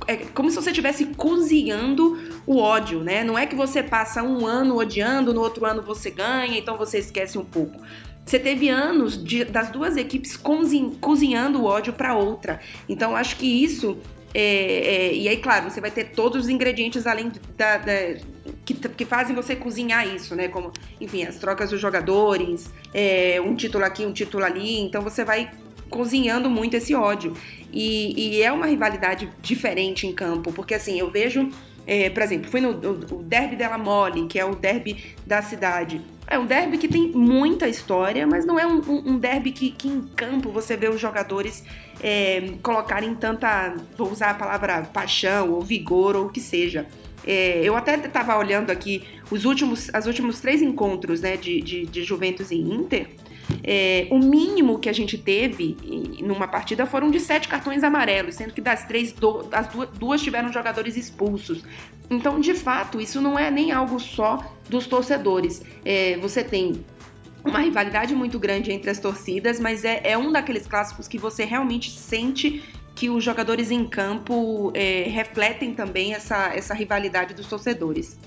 é 0.09 0.17
como 0.17 0.51
se 0.51 0.57
você 0.57 0.71
estivesse 0.71 1.07
cozinhando 1.07 2.19
o 2.47 2.59
ódio, 2.59 3.01
né? 3.01 3.23
Não 3.23 3.39
é 3.39 3.47
que 3.47 3.55
você 3.55 3.83
passa 3.83 4.23
um 4.23 4.47
ano 4.47 4.77
odiando, 4.77 5.33
no 5.33 5.41
outro 5.41 5.65
ano 5.65 5.83
você 5.83 6.11
ganha, 6.11 6.59
então 6.59 6.77
você 6.77 6.99
esquece 6.99 7.39
um 7.39 7.45
pouco. 7.45 7.79
Você 8.25 8.39
teve 8.39 8.69
anos 8.69 9.23
de, 9.23 9.45
das 9.45 9.71
duas 9.71 9.97
equipes 9.97 10.39
cozinhando 11.01 11.61
o 11.61 11.65
ódio 11.65 11.93
para 11.93 12.15
outra. 12.17 12.61
Então, 12.89 13.17
acho 13.17 13.37
que 13.37 13.47
isso. 13.47 13.99
É, 14.35 14.41
é, 14.41 15.15
e 15.15 15.29
aí, 15.29 15.37
claro, 15.37 15.71
você 15.71 15.81
vai 15.81 15.91
ter 15.91 16.11
todos 16.11 16.45
os 16.45 16.49
ingredientes 16.49 17.07
além 17.07 17.31
da, 17.57 17.77
da 17.77 17.93
que, 18.65 18.73
que, 18.75 19.05
fazem 19.05 19.37
você 19.37 19.55
cozinhar 19.55 20.07
isso, 20.07 20.35
né? 20.35 20.49
Como, 20.49 20.73
enfim, 21.01 21.25
as 21.25 21.37
trocas 21.37 21.71
dos 21.71 21.81
jogadores, 21.81 22.71
é, 22.95 23.39
um 23.45 23.55
título 23.55 23.85
aqui, 23.85 24.07
um 24.07 24.13
título 24.13 24.45
ali. 24.45 24.81
Então, 24.81 25.03
você 25.03 25.25
vai 25.25 25.51
cozinhando 25.91 26.49
muito 26.49 26.75
esse 26.75 26.95
ódio. 26.95 27.35
E, 27.71 28.39
e 28.39 28.43
é 28.43 28.51
uma 28.51 28.67
rivalidade 28.67 29.31
diferente 29.41 30.07
em 30.07 30.13
campo, 30.13 30.53
porque 30.53 30.75
assim, 30.75 30.99
eu 30.99 31.11
vejo 31.11 31.51
é, 31.87 32.11
por 32.11 32.23
exemplo, 32.23 32.51
fui 32.51 32.61
no 32.61 32.71
o 32.71 33.23
Derby 33.23 33.57
della 33.57 33.79
Mole, 33.79 34.27
que 34.27 34.39
é 34.39 34.45
o 34.45 34.55
derby 34.55 35.15
da 35.27 35.43
cidade. 35.43 36.01
É 36.27 36.39
um 36.39 36.47
derby 36.47 36.79
que 36.79 36.89
tem 36.89 37.11
muita 37.11 37.69
história, 37.69 38.27
mas 38.27 38.47
não 38.47 38.59
é 38.59 38.67
um, 38.67 38.81
um 38.89 39.19
derby 39.19 39.51
que, 39.51 39.71
que, 39.71 39.89
em 39.89 40.03
campo 40.03 40.51
você 40.51 40.77
vê 40.77 40.89
os 40.89 41.01
jogadores 41.01 41.65
é, 42.01 42.55
colocarem 42.63 43.15
tanta, 43.15 43.75
vou 43.97 44.11
usar 44.11 44.31
a 44.31 44.35
palavra 44.35 44.83
paixão 44.83 45.51
ou 45.51 45.61
vigor 45.61 46.17
ou 46.17 46.27
o 46.27 46.29
que 46.31 46.41
seja. 46.41 46.87
É, 47.27 47.61
eu 47.63 47.77
até 47.77 47.97
estava 47.97 48.37
olhando 48.37 48.71
aqui 48.71 49.05
os 49.31 49.45
últimos, 49.45 49.89
os 49.89 50.07
últimos 50.07 50.41
três 50.41 50.63
encontros 50.63 51.21
né, 51.21 51.37
de, 51.37 51.61
de, 51.61 51.87
de 51.87 52.05
Juventus 52.05 52.51
e 52.51 52.57
Inter. 52.57 53.09
É, 53.65 54.07
o 54.11 54.19
mínimo 54.19 54.79
que 54.79 54.89
a 54.89 54.93
gente 54.93 55.17
teve 55.19 55.77
numa 56.21 56.49
partida 56.49 56.87
foram 56.87 57.11
de 57.11 57.21
sete 57.21 57.49
cartões 57.49 57.83
amarelos, 57.83 58.37
sendo 58.37 58.53
que 58.53 58.61
das 58.61 58.85
três, 58.87 59.13
do, 59.13 59.49
as 59.53 59.69
duas, 59.69 59.89
duas 59.91 60.23
tiveram 60.23 60.53
jogadores 60.53 60.97
expulsos. 60.97 61.63
Então, 62.11 62.41
de 62.41 62.55
fato, 62.55 63.01
isso 63.01 63.21
não 63.21 63.39
é 63.39 63.51
nem 63.51 63.73
algo 63.73 63.99
só 63.99 64.55
dos 64.69 64.87
torcedores. 64.87 65.63
É, 65.85 66.17
você 66.19 66.43
tem 66.43 66.85
uma 67.45 67.59
rivalidade 67.61 68.15
muito 68.15 68.39
grande 68.39 68.71
entre 68.71 68.91
as 68.91 68.99
torcidas, 68.99 69.59
mas 69.59 69.85
é, 69.85 70.01
é, 70.05 70.19
um 70.19 70.31
daqueles 70.31 70.67
clássicos 70.67 71.09
que 71.09 71.19
você 71.19 71.45
realmente 71.45 71.91
sente 71.91 72.63
que 72.95 73.09
os 73.09 73.25
jogadores 73.25 73.71
em 73.71 73.87
campo 73.87 74.71
é, 74.75 75.05
refletem 75.09 75.75
também 75.75 76.15
essa, 76.15 76.53
essa 76.55 76.75
rivalidade 76.75 77.35
dos 77.35 77.47
torcedores. 77.47 78.19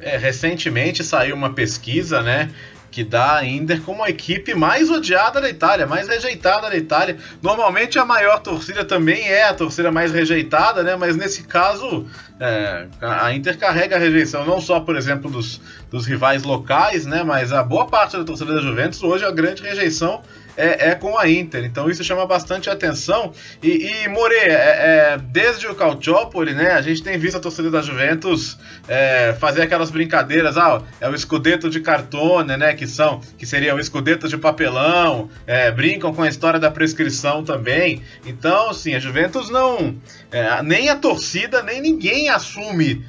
É, 0.00 0.16
recentemente 0.16 1.02
saiu 1.02 1.34
uma 1.34 1.52
pesquisa, 1.52 2.22
né, 2.22 2.50
que 2.96 3.04
dá 3.04 3.36
a 3.36 3.44
Inter 3.44 3.82
como 3.82 4.02
a 4.02 4.08
equipe 4.08 4.54
mais 4.54 4.88
odiada 4.88 5.38
da 5.38 5.50
Itália, 5.50 5.86
mais 5.86 6.08
rejeitada 6.08 6.70
da 6.70 6.76
Itália. 6.78 7.18
Normalmente 7.42 7.98
a 7.98 8.06
maior 8.06 8.38
torcida 8.38 8.86
também 8.86 9.28
é 9.28 9.46
a 9.46 9.52
torcida 9.52 9.92
mais 9.92 10.12
rejeitada, 10.12 10.82
né? 10.82 10.96
Mas 10.96 11.14
nesse 11.14 11.42
caso 11.42 12.06
é, 12.40 12.86
a 13.02 13.34
Inter 13.34 13.58
carrega 13.58 13.96
a 13.96 13.98
rejeição 13.98 14.46
não 14.46 14.62
só, 14.62 14.80
por 14.80 14.96
exemplo, 14.96 15.30
dos, 15.30 15.60
dos 15.90 16.06
rivais 16.06 16.42
locais, 16.42 17.04
né? 17.04 17.22
Mas 17.22 17.52
a 17.52 17.62
boa 17.62 17.86
parte 17.86 18.16
da 18.16 18.24
torcida 18.24 18.54
da 18.54 18.62
Juventus 18.62 19.02
hoje 19.02 19.26
a 19.26 19.30
grande 19.30 19.62
rejeição 19.62 20.22
é, 20.56 20.90
é, 20.90 20.94
com 20.94 21.18
a 21.18 21.28
Inter. 21.28 21.64
Então 21.64 21.90
isso 21.90 22.02
chama 22.02 22.26
bastante 22.26 22.70
atenção. 22.70 23.32
E, 23.62 23.86
e 23.86 24.08
More, 24.08 24.34
é, 24.34 24.48
é, 24.48 25.18
desde 25.18 25.66
o 25.66 25.74
Calciopoli, 25.74 26.54
né, 26.54 26.72
a 26.72 26.80
gente 26.80 27.02
tem 27.02 27.18
visto 27.18 27.36
a 27.36 27.40
torcida 27.40 27.70
da 27.70 27.82
Juventus 27.82 28.58
é, 28.88 29.34
fazer 29.38 29.62
aquelas 29.62 29.90
brincadeiras, 29.90 30.56
ah, 30.56 30.82
é 31.00 31.08
o 31.08 31.14
escudeto 31.14 31.68
de 31.68 31.80
cartone, 31.80 32.56
né, 32.56 32.74
que 32.74 32.86
são, 32.86 33.20
que 33.36 33.44
seria 33.44 33.74
o 33.74 33.80
escudeto 33.80 34.28
de 34.28 34.36
papelão, 34.36 35.28
é, 35.46 35.70
brincam 35.70 36.14
com 36.14 36.22
a 36.22 36.28
história 36.28 36.58
da 36.58 36.70
prescrição 36.70 37.44
também. 37.44 38.02
Então, 38.24 38.72
sim, 38.72 38.94
a 38.94 38.98
Juventus 38.98 39.50
não, 39.50 39.96
é, 40.30 40.62
nem 40.62 40.88
a 40.88 40.96
torcida, 40.96 41.62
nem 41.62 41.80
ninguém 41.80 42.28
assume 42.28 43.04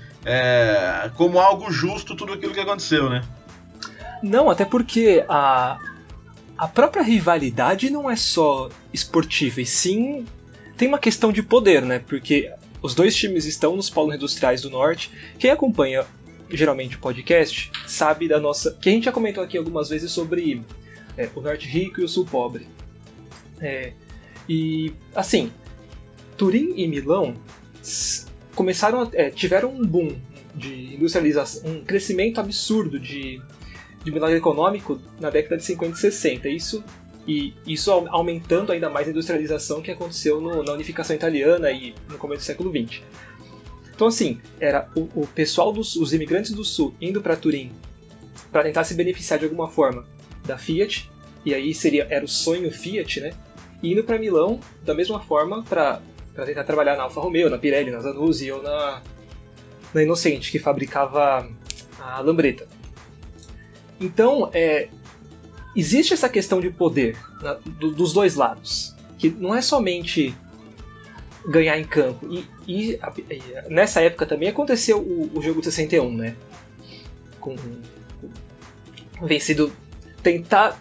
como 1.16 1.40
algo 1.40 1.72
justo 1.72 2.14
tudo 2.14 2.34
aquilo 2.34 2.54
que 2.54 2.60
aconteceu, 2.60 3.10
né? 3.10 3.22
Não, 4.22 4.50
até 4.50 4.66
porque 4.66 5.24
a, 5.30 5.78
a 6.58 6.68
própria 6.68 7.04
rivalidade 7.04 7.90
não 7.90 8.10
é 8.10 8.16
só 8.16 8.70
esportiva, 8.94 9.62
e 9.62 9.66
sim 9.66 10.26
tem 10.76 10.88
uma 10.88 11.00
questão 11.00 11.32
de 11.32 11.44
poder, 11.44 11.82
né? 11.82 12.00
Porque 12.00 12.52
os 12.82 12.96
dois 12.96 13.16
times 13.16 13.46
estão 13.46 13.76
nos 13.76 13.90
polos 13.90 14.16
industriais 14.16 14.62
do 14.62 14.70
norte. 14.70 15.12
Quem 15.38 15.52
acompanha 15.52 16.06
geralmente 16.50 16.96
o 16.96 17.00
podcast 17.00 17.72
sabe 17.86 18.28
da 18.28 18.40
nossa. 18.40 18.72
que 18.80 18.90
a 18.90 18.92
gente 18.92 19.06
já 19.06 19.12
comentou 19.12 19.44
aqui 19.44 19.58
algumas 19.58 19.90
vezes 19.90 20.12
sobre 20.12 20.62
é, 21.18 21.30
o 21.36 21.42
norte 21.42 21.68
rico 21.68 22.00
e 22.00 22.04
o 22.04 22.08
sul 22.08 22.26
pobre. 22.26 22.68
É, 23.60 23.94
e 24.48 24.94
assim, 25.16 25.52
Turim 26.38 26.74
e 26.76 26.88
Milão 26.88 27.36
começaram 28.56 29.02
a, 29.02 29.10
é, 29.14 29.30
tiveram 29.30 29.74
um 29.74 29.86
boom 29.86 30.16
de 30.56 30.96
industrialização, 30.96 31.70
um 31.70 31.84
crescimento 31.84 32.40
absurdo 32.40 33.00
de, 33.00 33.42
de 34.08 34.14
milagre 34.14 34.38
econômico 34.38 35.00
na 35.20 35.30
década 35.30 35.58
de 35.58 35.66
50 35.66 35.94
e 35.94 35.98
60. 35.98 36.50
Isso 36.50 36.84
e 37.28 37.54
isso 37.66 37.92
aumentando 37.92 38.72
ainda 38.72 38.90
mais 38.90 39.06
a 39.06 39.12
industrialização 39.12 39.82
que 39.82 39.92
aconteceu 39.92 40.40
no, 40.40 40.64
na 40.64 40.72
unificação 40.72 41.14
italiana 41.14 41.70
e 41.72 41.94
no 42.10 42.18
começo 42.18 42.44
do 42.44 42.46
século 42.46 42.72
XX. 42.72 43.02
Então, 43.94 44.08
assim, 44.08 44.40
era 44.62 44.88
o, 44.96 45.24
o 45.24 45.28
pessoal 45.28 45.74
dos 45.74 45.98
os 45.98 46.14
imigrantes 46.14 46.52
do 46.52 46.64
sul 46.64 46.96
indo 47.02 47.22
para 47.22 47.36
Turim 47.36 47.74
para 48.50 48.64
tentar 48.64 48.86
se 48.86 48.94
beneficiar 48.94 49.40
de 49.40 49.46
alguma 49.46 49.68
forma 49.68 50.06
da 50.46 50.58
Fiat, 50.58 51.12
e 51.44 51.54
aí 51.54 51.74
seria 51.74 52.08
era 52.10 52.24
o 52.24 52.30
sonho 52.30 52.72
Fiat, 52.72 53.20
né? 53.20 53.34
E 53.84 53.92
indo 53.92 54.06
para 54.06 54.18
Milão 54.18 54.62
da 54.84 54.94
mesma 54.94 55.20
forma 55.20 55.64
para 55.64 56.02
tentar 56.46 56.64
trabalhar 56.64 56.96
na 56.96 57.04
Alfa 57.04 57.20
Romeo, 57.20 57.50
na 57.50 57.58
Pirelli, 57.58 57.92
na 57.92 58.00
Zanussi 58.00 58.50
ou 58.50 58.64
na, 58.64 59.02
na 59.94 60.02
Inocente, 60.02 60.50
que 60.50 60.60
fabricava 60.60 61.50
a 62.00 62.22
lambreta. 62.22 62.77
Então, 64.00 64.50
é, 64.54 64.90
existe 65.76 66.14
essa 66.14 66.30
questão 66.30 66.60
de 66.60 66.70
poder 66.70 67.18
dos 67.74 68.14
dois 68.14 68.36
lados, 68.36 68.96
que 69.18 69.30
não 69.30 69.56
é 69.56 69.62
somente 69.62 70.36
ganhar 71.48 71.80
em 71.80 71.84
campo. 71.84 72.28
E, 72.30 72.46
e, 72.68 73.00
nessa 73.70 74.02
época 74.02 74.26
também 74.26 74.50
aconteceu 74.50 75.00
o, 75.00 75.32
o 75.34 75.42
jogo 75.42 75.62
de 75.62 75.66
61, 75.66 76.14
né? 76.14 76.36
Com, 77.40 77.56
com 79.18 79.26
vencido 79.26 79.72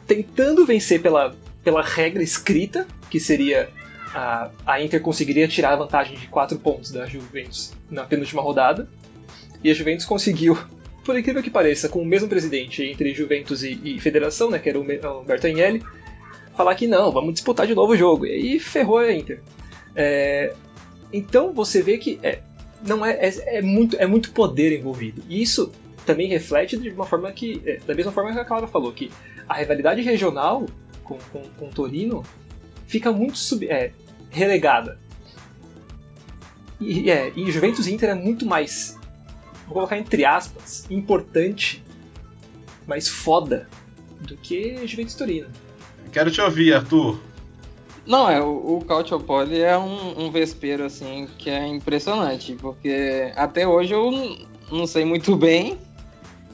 tentando 0.07 0.67
vencer 0.67 1.01
pela, 1.01 1.37
pela 1.63 1.83
regra 1.83 2.23
escrita, 2.23 2.87
que 3.09 3.21
seria 3.21 3.69
a, 4.13 4.51
a 4.67 4.81
Inter 4.81 5.01
conseguiria 5.01 5.47
tirar 5.47 5.75
a 5.75 5.77
vantagem 5.77 6.17
de 6.17 6.27
4 6.27 6.59
pontos 6.59 6.91
da 6.91 7.07
Juventus 7.07 7.73
na 7.91 8.05
penúltima 8.05 8.43
rodada. 8.43 8.89
E 9.63 9.71
a 9.71 9.75
Juventus 9.75 10.05
conseguiu, 10.05 10.59
por 11.07 11.17
incrível 11.17 11.43
que 11.43 11.51
pareça, 11.51 11.89
com 11.89 12.03
o 12.03 12.05
mesmo 12.05 12.29
presidente 12.29 12.83
entre 12.83 13.15
Juventus 13.15 13.63
e, 13.63 13.81
e 13.85 14.01
Federação, 14.01 14.51
né, 14.51 14.59
que 14.59 14.69
era 14.69 14.79
o 14.79 15.07
Alberto 15.07 15.47
Agnelli, 15.47 15.83
falar 16.57 16.75
que 16.75 16.87
não, 16.87 17.13
vamos 17.13 17.35
disputar 17.35 17.67
de 17.67 17.75
novo 17.75 17.93
o 17.93 17.97
jogo. 17.97 18.27
E 18.27 18.59
ferrou 18.59 18.99
a 18.99 19.13
Inter. 19.13 19.41
É, 19.95 20.53
então 21.13 21.53
você 21.53 21.81
vê 21.81 21.97
que 21.97 22.19
é, 22.23 22.41
não 22.85 23.07
é, 23.07 23.13
é, 23.13 23.59
é, 23.59 23.63
muito, 23.63 23.97
é 23.97 24.07
muito 24.07 24.33
poder 24.33 24.77
envolvido. 24.77 25.23
E 25.29 25.41
isso 25.41 25.71
também 26.05 26.29
reflete 26.29 26.77
de 26.77 26.91
uma 26.91 27.07
forma 27.07 27.31
que. 27.33 27.63
É, 27.65 27.79
da 27.87 27.95
mesma 27.95 28.11
forma 28.13 28.33
que 28.33 28.39
a 28.39 28.45
Clara 28.45 28.67
falou, 28.67 28.93
que 28.93 29.11
a 29.49 29.55
rivalidade 29.55 30.03
regional 30.03 30.67
com, 31.05 31.19
com, 31.33 31.43
com 31.59 31.71
Torino 31.71 32.25
fica 32.87 33.13
muito 33.13 33.39
sub, 33.39 33.67
é, 33.69 33.93
relegada. 34.31 34.99
E, 36.81 37.11
é, 37.11 37.33
e 37.35 37.51
Juventus 37.51 37.87
Inter 37.87 38.11
é 38.11 38.15
muito 38.15 38.45
mais, 38.45 38.96
vou 39.67 39.75
colocar 39.75 39.99
entre 39.99 40.25
aspas, 40.25 40.87
importante, 40.91 41.85
mais 42.87 43.09
foda 43.09 43.69
do 44.21 44.37
que 44.37 44.87
Juventus 44.87 45.15
Torino. 45.15 45.49
Quero 46.13 46.31
te 46.31 46.41
ouvir, 46.41 46.73
Arthur. 46.75 47.21
Não, 48.07 48.31
é, 48.31 48.41
o, 48.41 48.77
o 48.77 48.85
Calciopoli 48.85 49.61
é 49.61 49.77
um, 49.77 50.27
um 50.27 50.31
vespeiro, 50.31 50.85
assim, 50.85 51.29
que 51.37 51.51
é 51.51 51.67
impressionante, 51.67 52.55
porque 52.55 53.33
até 53.35 53.67
hoje 53.67 53.93
eu 53.93 54.11
não 54.71 54.87
sei 54.87 55.05
muito 55.05 55.35
bem 55.37 55.79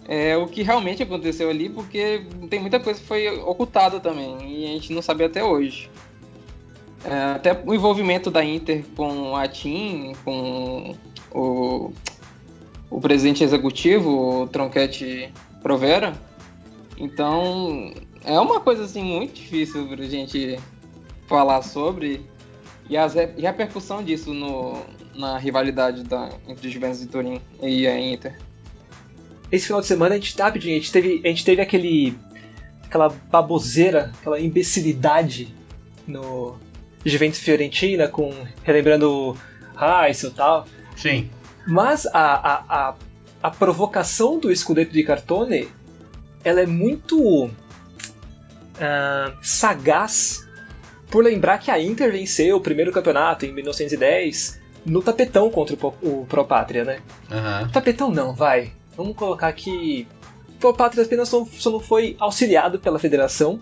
é, 0.09 0.37
o 0.37 0.47
que 0.47 0.63
realmente 0.63 1.03
aconteceu 1.03 1.51
ali, 1.51 1.69
porque 1.69 2.25
tem 2.49 2.59
muita 2.59 2.81
coisa 2.81 2.99
que 2.99 3.07
foi 3.07 3.29
ocultada 3.41 4.01
também, 4.01 4.37
e 4.43 4.65
a 4.65 4.69
gente 4.69 4.93
não 4.93 5.03
sabe 5.03 5.25
até 5.25 5.45
hoje. 5.45 5.91
É, 7.05 7.35
até 7.35 7.63
o 7.65 7.75
envolvimento 7.75 8.31
da 8.31 8.45
Inter 8.45 8.85
com 8.97 9.37
a 9.37 9.47
TIM, 9.47 10.13
com 10.25 10.97
o, 11.35 11.93
o 12.93 13.01
presidente 13.01 13.43
executivo, 13.43 14.43
o 14.43 14.47
Tronquete 14.47 15.33
Provera. 15.63 16.13
Então, 16.99 17.93
é 18.23 18.39
uma 18.39 18.61
coisa 18.61 18.85
assim 18.85 19.03
muito 19.03 19.35
difícil 19.35 19.89
para 19.89 20.05
a 20.05 20.09
gente 20.09 20.59
falar 21.27 21.63
sobre 21.63 22.21
e 22.91 22.97
a, 22.97 23.07
e 23.39 23.47
a 23.47 23.51
repercussão 23.51 24.03
disso 24.05 24.35
no, 24.35 24.83
na 25.15 25.39
rivalidade 25.39 26.05
da, 26.05 26.29
entre 26.47 26.69
Juventus 26.69 27.03
e 27.03 27.07
Turim 27.07 27.41
e 27.63 27.87
a 27.87 27.99
Inter. 27.99 28.39
Esse 29.51 29.67
final 29.67 29.81
de 29.81 29.87
semana 29.87 30.15
a 30.15 30.19
gente 30.19 30.37
tá, 30.37 30.49
a 30.49 30.59
gente 30.59 30.93
teve, 30.93 31.23
a 31.25 31.29
gente 31.29 31.45
teve 31.45 31.63
aquele 31.63 32.15
aquela 32.85 33.09
baboseira, 33.09 34.13
aquela 34.21 34.39
imbecilidade 34.39 35.55
no 36.07 36.57
Juventus 37.07 37.41
Fiorentina, 37.41 38.07
com 38.07 38.31
relembrando 38.63 39.35
Heissel 39.81 40.29
e 40.29 40.35
tal. 40.35 40.67
Sim. 40.95 41.31
Mas 41.67 42.07
a, 42.07 42.13
a, 42.13 42.65
a, 42.69 42.95
a, 43.43 43.51
provocação 43.51 44.39
do 44.39 44.55
Scudetto 44.55 44.93
de 44.93 45.03
Cartone 45.05 45.69
ela 46.45 46.61
é 46.61 46.67
muito 46.67 47.47
uh, 47.47 47.53
sagaz 49.41 50.47
por 51.11 51.23
lembrar 51.23 51.59
que 51.59 51.71
a 51.71 51.81
Inter 51.81 52.11
venceu 52.11 52.57
o 52.57 52.61
primeiro 52.61 52.91
campeonato 52.91 53.47
em 53.47 53.53
1910 53.53 54.61
no 54.85 55.03
tapetão 55.03 55.51
contra 55.51 55.77
o, 55.77 55.95
o 56.03 56.27
Pro 56.27 56.45
Pátria, 56.45 56.85
né? 56.85 57.01
Uhum. 57.31 57.69
Tapetão 57.71 58.11
não, 58.11 58.35
vai. 58.35 58.73
Vamos 58.97 59.17
colocar 59.17 59.53
que 59.53 60.09
o 60.49 60.53
Pro 60.55 60.75
Pátria 60.75 61.05
apenas 61.05 61.29
só, 61.29 61.47
só 61.53 61.71
não 61.71 61.81
foi 61.81 62.17
auxiliado 62.19 62.81
pela 62.81 62.99
federação. 62.99 63.61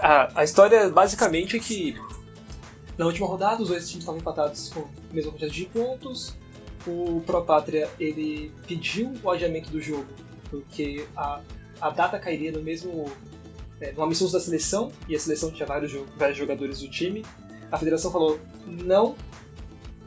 A, 0.00 0.40
a 0.40 0.44
história 0.44 0.88
basicamente 0.88 1.56
é 1.56 1.60
que 1.60 1.96
na 2.96 3.06
última 3.06 3.26
rodada 3.26 3.62
os 3.62 3.68
dois 3.68 3.88
times 3.88 4.02
estavam 4.02 4.20
empatados 4.20 4.70
com 4.70 4.80
a 4.80 5.14
mesma 5.14 5.32
quantidade 5.32 5.54
de 5.54 5.66
pontos. 5.66 6.34
O 6.86 7.22
Pro 7.24 7.44
Pátria 7.44 7.88
ele 7.98 8.52
pediu 8.66 9.12
o 9.22 9.30
adiamento 9.30 9.70
do 9.70 9.80
jogo 9.80 10.06
porque 10.52 11.06
a, 11.16 11.40
a 11.80 11.90
data 11.90 12.18
cairia 12.18 12.52
no 12.52 12.62
mesmo 12.62 13.10
é, 13.80 13.90
no 13.92 14.02
amistoso 14.02 14.34
da 14.34 14.40
seleção, 14.40 14.92
e 15.08 15.16
a 15.16 15.18
seleção 15.18 15.50
tinha 15.50 15.66
vários, 15.66 15.92
vários 16.16 16.36
jogadores 16.36 16.80
do 16.80 16.88
time. 16.88 17.24
A 17.70 17.78
federação 17.78 18.12
falou 18.12 18.38
não, 18.66 19.16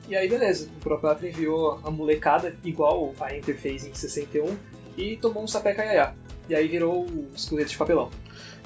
e 0.07 0.15
aí 0.15 0.29
beleza, 0.29 0.69
o 0.77 0.79
Pro 0.79 0.99
Pátria 0.99 1.29
enviou 1.29 1.81
a 1.83 1.89
molecada, 1.89 2.55
igual 2.63 3.13
a 3.19 3.35
Inter 3.35 3.57
fez 3.57 3.83
em 3.83 3.93
61, 3.93 4.55
e 4.95 5.17
tomou 5.17 5.43
um 5.43 5.47
sapé 5.47 5.73
caiaiá. 5.73 6.13
E 6.47 6.53
aí 6.53 6.67
virou 6.67 7.05
o 7.05 7.31
escudeto 7.35 7.71
de 7.71 7.77
papelão. 7.77 8.11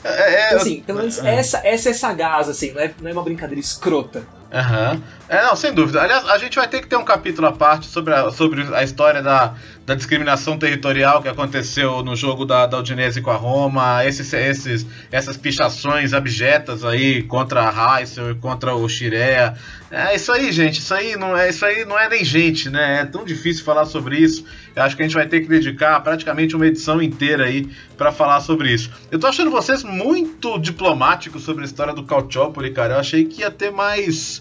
É, 0.03 0.09
é, 0.09 0.45
então, 0.47 0.57
assim, 0.57 0.81
pelo 0.81 0.99
menos 0.99 1.17
é. 1.17 1.35
essa, 1.35 1.65
essa 1.65 1.89
é 1.89 1.93
sagaz, 1.93 2.49
assim, 2.49 2.71
não 2.71 2.81
é, 2.81 2.93
não 3.01 3.09
é 3.09 3.13
uma 3.13 3.23
brincadeira 3.23 3.59
escrota. 3.59 4.27
Aham. 4.51 5.01
É, 5.29 5.43
não, 5.43 5.55
sem 5.55 5.71
dúvida. 5.71 6.01
Aliás, 6.01 6.27
a 6.27 6.39
gente 6.39 6.55
vai 6.55 6.67
ter 6.67 6.81
que 6.81 6.87
ter 6.87 6.95
um 6.95 7.05
capítulo 7.05 7.45
à 7.47 7.51
parte 7.51 7.85
sobre 7.85 8.15
a, 8.15 8.31
sobre 8.31 8.63
a 8.73 8.83
história 8.83 9.21
da, 9.21 9.53
da 9.85 9.93
discriminação 9.93 10.57
territorial 10.57 11.21
que 11.21 11.27
aconteceu 11.27 12.01
no 12.03 12.15
jogo 12.15 12.45
da, 12.45 12.65
da 12.65 12.79
Udinese 12.79 13.21
com 13.21 13.29
a 13.29 13.35
Roma, 13.35 14.03
esses, 14.05 14.33
esses, 14.33 14.87
essas 15.11 15.37
pichações 15.37 16.13
abjetas 16.13 16.83
aí 16.83 17.21
contra 17.21 17.69
a 17.69 17.99
Heissel 17.99 18.31
e 18.31 18.35
contra 18.35 18.73
o 18.73 18.89
Chirea. 18.89 19.55
É 19.91 20.15
isso 20.15 20.31
aí, 20.31 20.51
gente. 20.51 20.79
Isso 20.79 20.95
aí 20.95 21.15
não 21.15 21.37
é, 21.37 21.49
isso 21.49 21.63
aí 21.63 21.85
não 21.85 21.97
é 21.97 22.09
nem 22.09 22.25
gente, 22.25 22.67
né? 22.67 23.01
É 23.01 23.05
tão 23.05 23.23
difícil 23.23 23.63
falar 23.63 23.85
sobre 23.85 24.17
isso. 24.17 24.43
Eu 24.75 24.81
acho 24.81 24.95
que 24.95 25.03
a 25.03 25.05
gente 25.05 25.15
vai 25.15 25.27
ter 25.27 25.41
que 25.41 25.47
dedicar 25.47 25.99
praticamente 26.01 26.55
uma 26.55 26.65
edição 26.65 27.01
inteira 27.01 27.45
aí 27.45 27.69
para 27.97 28.11
falar 28.11 28.41
sobre 28.41 28.71
isso. 28.71 28.89
Eu 29.11 29.19
tô 29.19 29.27
achando 29.27 29.51
vocês 29.51 29.83
muito 29.83 30.57
diplomáticos 30.57 31.43
sobre 31.43 31.63
a 31.63 31.65
história 31.65 31.93
do 31.93 32.03
Calciopoli, 32.03 32.71
cara. 32.71 32.95
Eu 32.95 32.99
achei 32.99 33.25
que 33.25 33.41
ia 33.41 33.51
ter 33.51 33.71
mais 33.71 34.38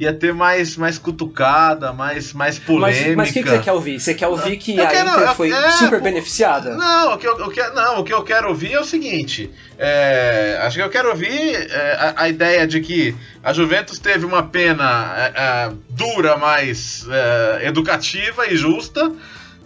ia 0.00 0.14
ter 0.14 0.32
mais, 0.32 0.78
mais 0.78 0.96
cutucada, 0.96 1.92
mais, 1.92 2.32
mais 2.32 2.58
polêmica. 2.58 3.16
Mas 3.16 3.28
o 3.28 3.32
que, 3.34 3.42
que, 3.42 3.50
você 3.50 3.58
quer 3.58 3.72
ouvir? 3.72 4.00
Você 4.00 4.14
quer 4.14 4.28
ouvir 4.28 4.56
que 4.56 4.78
eu 4.78 4.84
a 4.84 4.86
quero, 4.86 5.10
Inter 5.10 5.34
foi 5.34 5.52
é, 5.52 5.70
super 5.72 6.00
beneficiada? 6.00 6.74
Não, 6.74 7.12
o 7.12 7.18
que 7.18 7.28
eu, 7.28 7.38
eu 7.38 7.50
quero, 7.50 7.74
não, 7.74 8.00
o 8.00 8.04
que 8.04 8.14
eu 8.14 8.22
quero 8.22 8.48
ouvir 8.48 8.72
é 8.72 8.80
o 8.80 8.84
seguinte. 8.84 9.50
É, 9.78 10.58
acho 10.62 10.76
que 10.76 10.82
eu 10.82 10.88
quero 10.88 11.10
ouvir 11.10 11.54
é, 11.54 12.14
a, 12.16 12.22
a, 12.22 12.28
ideia 12.30 12.66
de 12.66 12.80
que 12.80 13.14
a 13.44 13.52
Juventus 13.52 13.98
teve 13.98 14.24
uma 14.24 14.42
pena 14.42 15.12
é, 15.18 15.32
é, 15.36 15.72
dura, 15.90 16.38
mas 16.38 17.06
é, 17.10 17.66
educativa 17.66 18.50
e 18.50 18.56
justa 18.56 19.12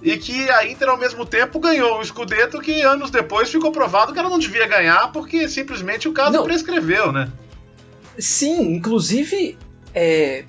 e 0.02 0.16
que 0.18 0.50
a 0.50 0.66
Inter 0.66 0.88
ao 0.88 0.98
mesmo 0.98 1.24
tempo 1.24 1.60
ganhou 1.60 2.00
o 2.00 2.04
Scudetto 2.04 2.60
que 2.60 2.82
anos 2.82 3.08
depois 3.08 3.50
ficou 3.50 3.70
provado 3.70 4.12
que 4.12 4.18
ela 4.18 4.28
não 4.28 4.38
devia 4.40 4.66
ganhar 4.66 5.12
porque 5.12 5.48
simplesmente 5.48 6.08
o 6.08 6.12
caso 6.12 6.32
não. 6.32 6.44
prescreveu, 6.44 7.12
né? 7.12 7.30
Sim, 8.18 8.74
inclusive 8.74 9.56
é, 9.94 10.44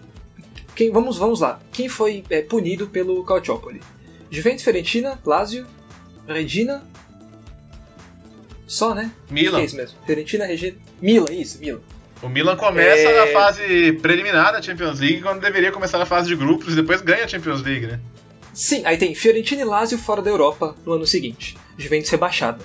quem, 0.75 0.91
vamos, 0.91 1.17
vamos 1.17 1.39
lá. 1.39 1.59
Quem 1.71 1.87
foi 1.87 2.23
é, 2.29 2.41
punido 2.41 2.87
pelo 2.87 3.23
Calciopoli? 3.23 3.81
Juventus, 4.29 4.63
Fiorentina, 4.63 5.19
Lazio, 5.25 5.65
Regina. 6.27 6.83
Só, 8.67 8.93
né? 8.93 9.11
Milan. 9.29 9.61
é 9.61 9.65
isso 9.65 9.75
mesmo. 9.75 9.97
Fiorentina, 10.05 10.45
Regina. 10.45 10.75
Milan, 11.01 11.31
isso, 11.31 11.59
Milan. 11.59 11.81
O 12.21 12.27
Milan 12.27 12.57
começa 12.57 13.07
é... 13.07 13.25
na 13.25 13.31
fase 13.31 13.93
preliminar 13.93 14.51
da 14.51 14.61
Champions 14.61 14.99
League, 14.99 15.21
quando 15.21 15.39
deveria 15.39 15.71
começar 15.71 15.97
na 15.97 16.05
fase 16.05 16.27
de 16.27 16.35
grupos 16.35 16.73
e 16.73 16.75
depois 16.75 17.01
ganha 17.01 17.25
a 17.25 17.27
Champions 17.27 17.61
League, 17.61 17.85
né? 17.85 17.99
Sim, 18.53 18.83
aí 18.85 18.97
tem 18.97 19.13
Fiorentina 19.13 19.61
e 19.61 19.65
Lazio 19.65 19.97
fora 19.97 20.21
da 20.21 20.29
Europa 20.29 20.75
no 20.85 20.93
ano 20.93 21.05
seguinte. 21.05 21.57
Juventus 21.77 22.09
rebaixada. 22.09 22.63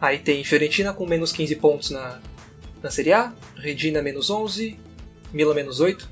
Aí 0.00 0.18
tem 0.18 0.42
Fiorentina 0.42 0.92
com 0.92 1.06
menos 1.06 1.30
15 1.30 1.56
pontos 1.56 1.90
na, 1.90 2.18
na 2.82 2.90
Serie 2.90 3.12
A, 3.12 3.32
Regina 3.54 4.02
menos 4.02 4.30
11, 4.30 4.78
Milan 5.32 5.54
menos 5.54 5.80
8 5.80 6.08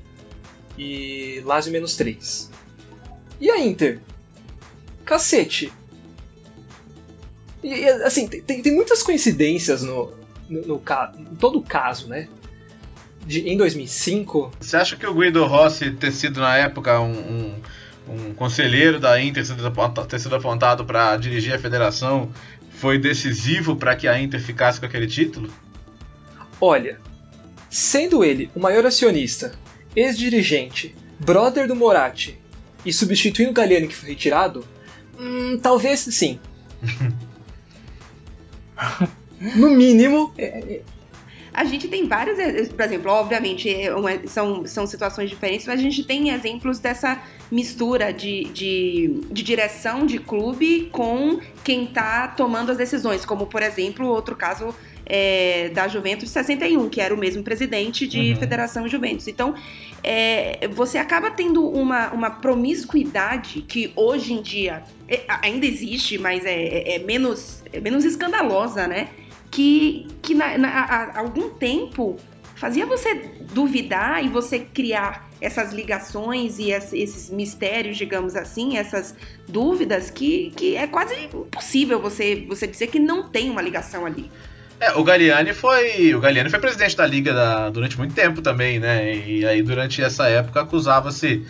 e 0.77 1.41
Lazio 1.45 1.71
menos 1.71 1.95
3. 1.95 2.49
E 3.39 3.49
a 3.49 3.59
Inter? 3.59 3.99
Cacete. 5.05 5.71
E, 7.63 7.85
assim, 7.85 8.27
tem, 8.27 8.61
tem 8.61 8.73
muitas 8.73 9.03
coincidências 9.03 9.83
no, 9.83 10.13
no, 10.49 10.61
no, 10.61 10.77
no 10.77 11.35
todo 11.39 11.61
caso, 11.61 12.07
né? 12.07 12.27
De, 13.25 13.49
em 13.49 13.57
2005. 13.57 14.51
Você 14.59 14.77
acha 14.77 14.95
que 14.95 15.05
o 15.05 15.13
Guido 15.13 15.45
Rossi 15.45 15.91
ter 15.91 16.11
sido 16.11 16.39
na 16.39 16.55
época 16.57 16.99
um, 16.99 17.11
um, 17.11 17.55
um 18.07 18.33
conselheiro 18.33 18.99
da 18.99 19.21
Inter, 19.21 19.43
ter 20.07 20.19
sido 20.19 20.35
apontado 20.35 20.85
para 20.85 21.17
dirigir 21.17 21.53
a 21.53 21.59
federação, 21.59 22.31
foi 22.71 22.97
decisivo 22.97 23.75
para 23.75 23.95
que 23.95 24.07
a 24.07 24.19
Inter 24.19 24.41
ficasse 24.41 24.79
com 24.79 24.85
aquele 24.85 25.07
título? 25.07 25.49
Olha, 26.61 26.99
sendo 27.69 28.23
ele 28.23 28.49
o 28.55 28.59
maior 28.59 28.85
acionista, 28.85 29.53
ex-dirigente, 29.95 30.95
brother 31.19 31.67
do 31.67 31.75
Moratti 31.75 32.39
e 32.85 32.93
substituindo 32.93 33.51
o 33.51 33.53
Galliani 33.53 33.87
que 33.87 33.95
foi 33.95 34.09
retirado, 34.09 34.65
hum, 35.19 35.59
talvez 35.61 35.99
sim. 35.99 36.39
no 39.55 39.69
mínimo. 39.69 40.33
É, 40.37 40.45
é, 40.45 40.81
a 41.53 41.65
gente 41.65 41.87
tem 41.87 42.07
vários, 42.07 42.37
por 42.69 42.85
exemplo, 42.85 43.11
obviamente 43.11 43.69
é 43.69 43.91
são, 44.27 44.65
são 44.65 44.87
situações 44.87 45.29
diferentes, 45.29 45.67
mas 45.67 45.79
a 45.79 45.83
gente 45.83 46.03
tem 46.03 46.29
exemplos 46.29 46.79
dessa 46.79 47.21
mistura 47.51 48.13
de, 48.13 48.45
de, 48.45 49.21
de 49.29 49.43
direção 49.43 50.05
de 50.05 50.19
clube 50.19 50.89
com 50.91 51.39
quem 51.63 51.85
está 51.85 52.29
tomando 52.29 52.71
as 52.71 52.77
decisões, 52.77 53.25
como 53.25 53.47
por 53.47 53.61
exemplo, 53.61 54.07
outro 54.07 54.35
caso 54.35 54.73
é, 55.09 55.69
da 55.69 55.87
Juventus 55.87 56.29
61, 56.29 56.87
que 56.87 57.01
era 57.01 57.13
o 57.13 57.17
mesmo 57.17 57.41
presidente 57.41 58.07
de 58.07 58.33
uhum. 58.33 58.35
Federação 58.37 58.87
Juventus. 58.87 59.27
Então, 59.27 59.55
é, 60.03 60.67
você 60.67 60.99
acaba 60.99 61.31
tendo 61.31 61.67
uma, 61.67 62.11
uma 62.11 62.29
promiscuidade 62.29 63.63
que 63.63 63.91
hoje 63.95 64.33
em 64.33 64.41
dia 64.41 64.83
é, 65.07 65.23
ainda 65.27 65.65
existe, 65.65 66.19
mas 66.19 66.45
é, 66.45 66.53
é, 66.53 66.95
é 66.95 66.99
menos, 66.99 67.63
é 67.73 67.79
menos 67.81 68.05
escandalosa, 68.05 68.87
né? 68.87 69.09
Que, 69.49 70.07
que 70.21 70.35
na, 70.35 70.57
na, 70.59 70.69
há 70.69 71.19
algum 71.19 71.49
tempo 71.49 72.17
fazia 72.55 72.85
você 72.85 73.15
duvidar 73.51 74.23
e 74.23 74.29
você 74.29 74.59
criar 74.59 75.27
essas 75.41 75.73
ligações 75.73 76.59
e 76.59 76.71
esses 76.71 77.29
mistérios, 77.29 77.97
digamos 77.97 78.35
assim, 78.35 78.77
essas 78.77 79.15
dúvidas 79.47 80.09
que, 80.11 80.51
que 80.55 80.75
é 80.75 80.85
quase 80.85 81.15
impossível 81.15 81.99
você, 81.99 82.45
você 82.47 82.67
dizer 82.67 82.87
que 82.87 82.99
não 82.99 83.29
tem 83.29 83.49
uma 83.49 83.61
ligação 83.61 84.05
ali. 84.05 84.29
É, 84.79 84.93
o 84.93 85.03
Galliani 85.03 85.53
foi. 85.53 86.15
O 86.15 86.21
Galliani 86.21 86.49
foi 86.49 86.59
presidente 86.59 86.95
da 86.95 87.05
Liga 87.05 87.33
da, 87.33 87.69
durante 87.69 87.97
muito 87.97 88.13
tempo 88.13 88.41
também, 88.41 88.79
né? 88.79 89.13
E 89.13 89.45
aí 89.45 89.61
durante 89.61 90.01
essa 90.01 90.27
época 90.29 90.61
acusava-se 90.61 91.45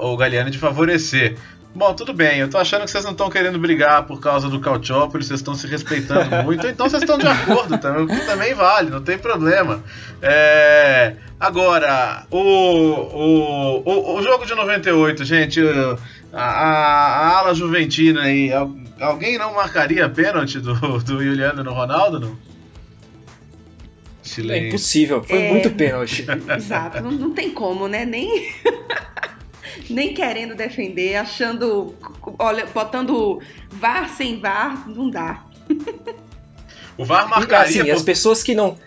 o 0.00 0.16
Galliani 0.16 0.50
de 0.50 0.58
favorecer. 0.58 1.36
Bom, 1.74 1.92
tudo 1.92 2.14
bem, 2.14 2.38
eu 2.38 2.48
tô 2.48 2.56
achando 2.56 2.84
que 2.84 2.90
vocês 2.90 3.02
não 3.02 3.10
estão 3.10 3.28
querendo 3.28 3.58
brigar 3.58 4.04
por 4.04 4.20
causa 4.20 4.48
do 4.48 4.60
Cautiópolis, 4.60 5.26
vocês 5.26 5.40
estão 5.40 5.56
se 5.56 5.66
respeitando 5.66 6.30
muito, 6.44 6.68
então 6.68 6.88
vocês 6.88 7.02
estão 7.02 7.18
de 7.18 7.26
acordo 7.26 7.76
também, 7.78 8.04
o 8.04 8.06
que 8.06 8.26
também 8.26 8.54
vale, 8.54 8.90
não 8.90 9.02
tem 9.02 9.18
problema. 9.18 9.82
É, 10.22 11.16
agora, 11.40 12.26
o, 12.30 12.38
o, 12.38 13.82
o, 13.84 14.18
o, 14.18 14.22
jogo 14.22 14.46
de 14.46 14.54
98, 14.54 15.24
gente, 15.24 15.60
a, 16.32 16.44
a, 16.44 17.28
a 17.32 17.38
ala 17.38 17.54
juventina 17.54 18.22
aí, 18.22 18.52
alguém 19.00 19.36
não 19.36 19.52
marcaria 19.54 20.08
pênalti 20.08 20.60
do, 20.60 20.74
do 21.00 21.24
Juliano 21.24 21.64
no 21.64 21.72
Ronaldo, 21.72 22.20
não? 22.20 22.53
Silêncio. 24.34 24.64
É 24.64 24.68
impossível, 24.68 25.22
foi 25.22 25.42
é... 25.42 25.50
muito 25.50 25.70
pênalti. 25.70 26.26
Exato, 26.56 27.02
não, 27.02 27.12
não 27.12 27.30
tem 27.32 27.50
como, 27.50 27.86
né? 27.86 28.04
Nem. 28.04 28.52
nem 29.90 30.14
querendo 30.14 30.54
defender, 30.54 31.16
achando, 31.16 31.94
olha, 32.38 32.66
botando 32.66 33.40
VAR 33.70 34.08
sem 34.08 34.40
VAR, 34.40 34.88
não 34.88 35.10
dá. 35.10 35.44
O 36.96 37.04
VAR 37.04 37.28
marcaria. 37.28 37.76
E, 37.76 37.80
assim, 37.80 37.88
por... 37.90 37.96
as 37.96 38.02
pessoas 38.02 38.42
que 38.42 38.54
não, 38.54 38.78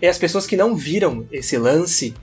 é 0.00 0.08
as 0.08 0.18
pessoas 0.18 0.46
que 0.46 0.56
não 0.56 0.74
viram 0.74 1.26
esse 1.30 1.56
lance 1.56 2.14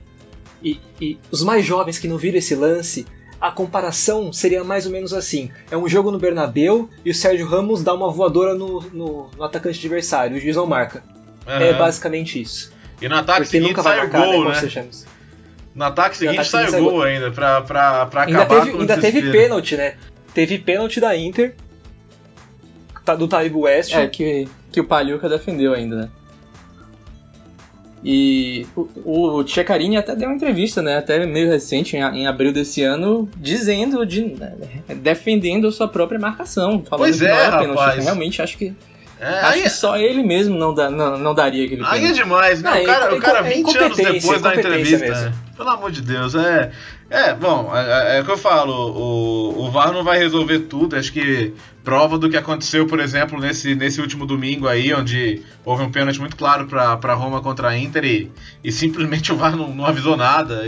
e, 0.62 0.80
e, 1.00 1.18
os 1.30 1.42
mais 1.42 1.64
jovens 1.64 1.98
que 1.98 2.08
não 2.08 2.16
viram 2.16 2.38
esse 2.38 2.54
lance, 2.54 3.06
a 3.40 3.50
comparação 3.50 4.32
seria 4.32 4.64
mais 4.64 4.86
ou 4.86 4.92
menos 4.92 5.12
assim: 5.12 5.50
é 5.70 5.76
um 5.76 5.88
jogo 5.88 6.10
no 6.10 6.18
Bernabéu 6.18 6.88
e 7.04 7.10
o 7.10 7.14
Sérgio 7.14 7.46
Ramos 7.46 7.82
dá 7.82 7.92
uma 7.92 8.10
voadora 8.10 8.54
no, 8.54 8.80
no, 8.92 9.30
no 9.36 9.44
atacante 9.44 9.78
adversário, 9.78 10.36
o 10.36 10.40
juiz 10.40 10.56
não 10.56 10.66
marca. 10.66 11.13
Uhum. 11.46 11.52
É 11.52 11.72
basicamente 11.74 12.40
isso. 12.40 12.72
E 13.00 13.08
no 13.08 13.16
ataque 13.16 13.40
Porque 13.42 13.58
seguinte 13.58 13.82
sai 13.82 14.06
o 14.06 14.10
gol, 14.10 14.44
né? 14.48 14.60
né? 14.60 14.90
No 15.74 15.84
ataque 15.84 16.16
seguinte 16.16 16.38
no 16.38 16.44
sai 16.44 16.68
o 16.68 16.84
gol 16.84 17.02
ainda, 17.02 17.30
pra, 17.30 17.60
pra, 17.62 18.06
pra 18.06 18.22
ainda 18.22 18.42
acabar 18.42 18.60
teve, 18.60 18.72
com 18.72 18.80
Ainda 18.80 18.98
teve 18.98 19.30
pênalti, 19.30 19.76
né? 19.76 19.94
Teve 20.32 20.58
pênalti 20.58 21.00
da 21.00 21.16
Inter, 21.16 21.54
tá, 23.04 23.14
do 23.14 23.28
Taibo 23.28 23.60
West. 23.60 23.92
É, 23.94 24.06
que, 24.06 24.48
que 24.72 24.80
o 24.80 24.84
Palhuca 24.84 25.28
defendeu 25.28 25.74
ainda, 25.74 25.96
né? 25.96 26.08
E 28.04 28.66
o, 28.76 29.38
o 29.38 29.44
Tchecarini 29.44 29.96
até 29.96 30.14
deu 30.14 30.28
uma 30.28 30.36
entrevista, 30.36 30.82
né? 30.82 30.98
Até 30.98 31.24
meio 31.24 31.48
recente, 31.48 31.96
em, 31.96 32.00
em 32.00 32.26
abril 32.26 32.52
desse 32.52 32.82
ano, 32.82 33.28
dizendo, 33.36 34.04
de, 34.04 34.24
né, 34.26 34.54
defendendo 34.96 35.66
a 35.68 35.72
sua 35.72 35.88
própria 35.88 36.18
marcação. 36.18 36.82
Falando 36.84 37.06
pois 37.06 37.18
que 37.18 37.24
é, 37.24 37.28
não 37.28 37.36
era 37.36 37.58
pênalti. 37.58 37.78
Rapaz. 37.78 38.04
Realmente 38.04 38.42
acho 38.42 38.58
que 38.58 38.74
é, 39.24 39.40
Acho 39.40 39.54
aí, 39.54 39.62
que 39.62 39.70
só 39.70 39.96
ele 39.96 40.22
mesmo 40.22 40.58
não, 40.58 40.74
dá, 40.74 40.90
não, 40.90 41.16
não 41.16 41.34
daria 41.34 41.64
aquele 41.64 41.82
Aí 41.86 42.04
é 42.04 42.12
demais, 42.12 42.62
né? 42.62 42.70
Não, 42.74 42.82
o 42.82 42.84
cara, 42.84 43.04
é, 43.04 43.14
o 43.14 43.20
cara 43.20 43.42
20 43.42 43.78
anos 43.78 43.96
depois 43.96 44.42
da 44.42 44.54
entrevista. 44.54 45.08
Né? 45.08 45.32
Pelo 45.56 45.70
amor 45.70 45.90
de 45.90 46.02
Deus, 46.02 46.34
é. 46.34 46.70
É, 47.08 47.32
bom, 47.32 47.72
é, 47.74 48.18
é, 48.18 48.20
o 48.20 48.24
que 48.24 48.30
eu 48.30 48.36
falo, 48.36 48.72
o, 48.72 49.66
o 49.66 49.70
VAR 49.70 49.92
não 49.92 50.04
vai 50.04 50.18
resolver 50.18 50.60
tudo, 50.60 50.96
acho 50.96 51.12
que 51.12 51.54
prova 51.82 52.18
do 52.18 52.28
que 52.28 52.36
aconteceu, 52.36 52.86
por 52.86 52.98
exemplo, 52.98 53.38
nesse, 53.38 53.74
nesse 53.74 54.00
último 54.00 54.26
domingo 54.26 54.66
aí, 54.66 54.92
onde 54.92 55.42
houve 55.64 55.84
um 55.84 55.90
pênalti 55.90 56.18
muito 56.18 56.36
claro 56.36 56.66
para 56.66 57.14
Roma 57.14 57.40
contra 57.40 57.68
a 57.68 57.78
Inter 57.78 58.04
e, 58.04 58.32
e 58.62 58.72
simplesmente 58.72 59.30
o 59.32 59.36
VAR 59.36 59.56
não, 59.56 59.72
não 59.74 59.86
avisou 59.86 60.16
nada, 60.16 60.62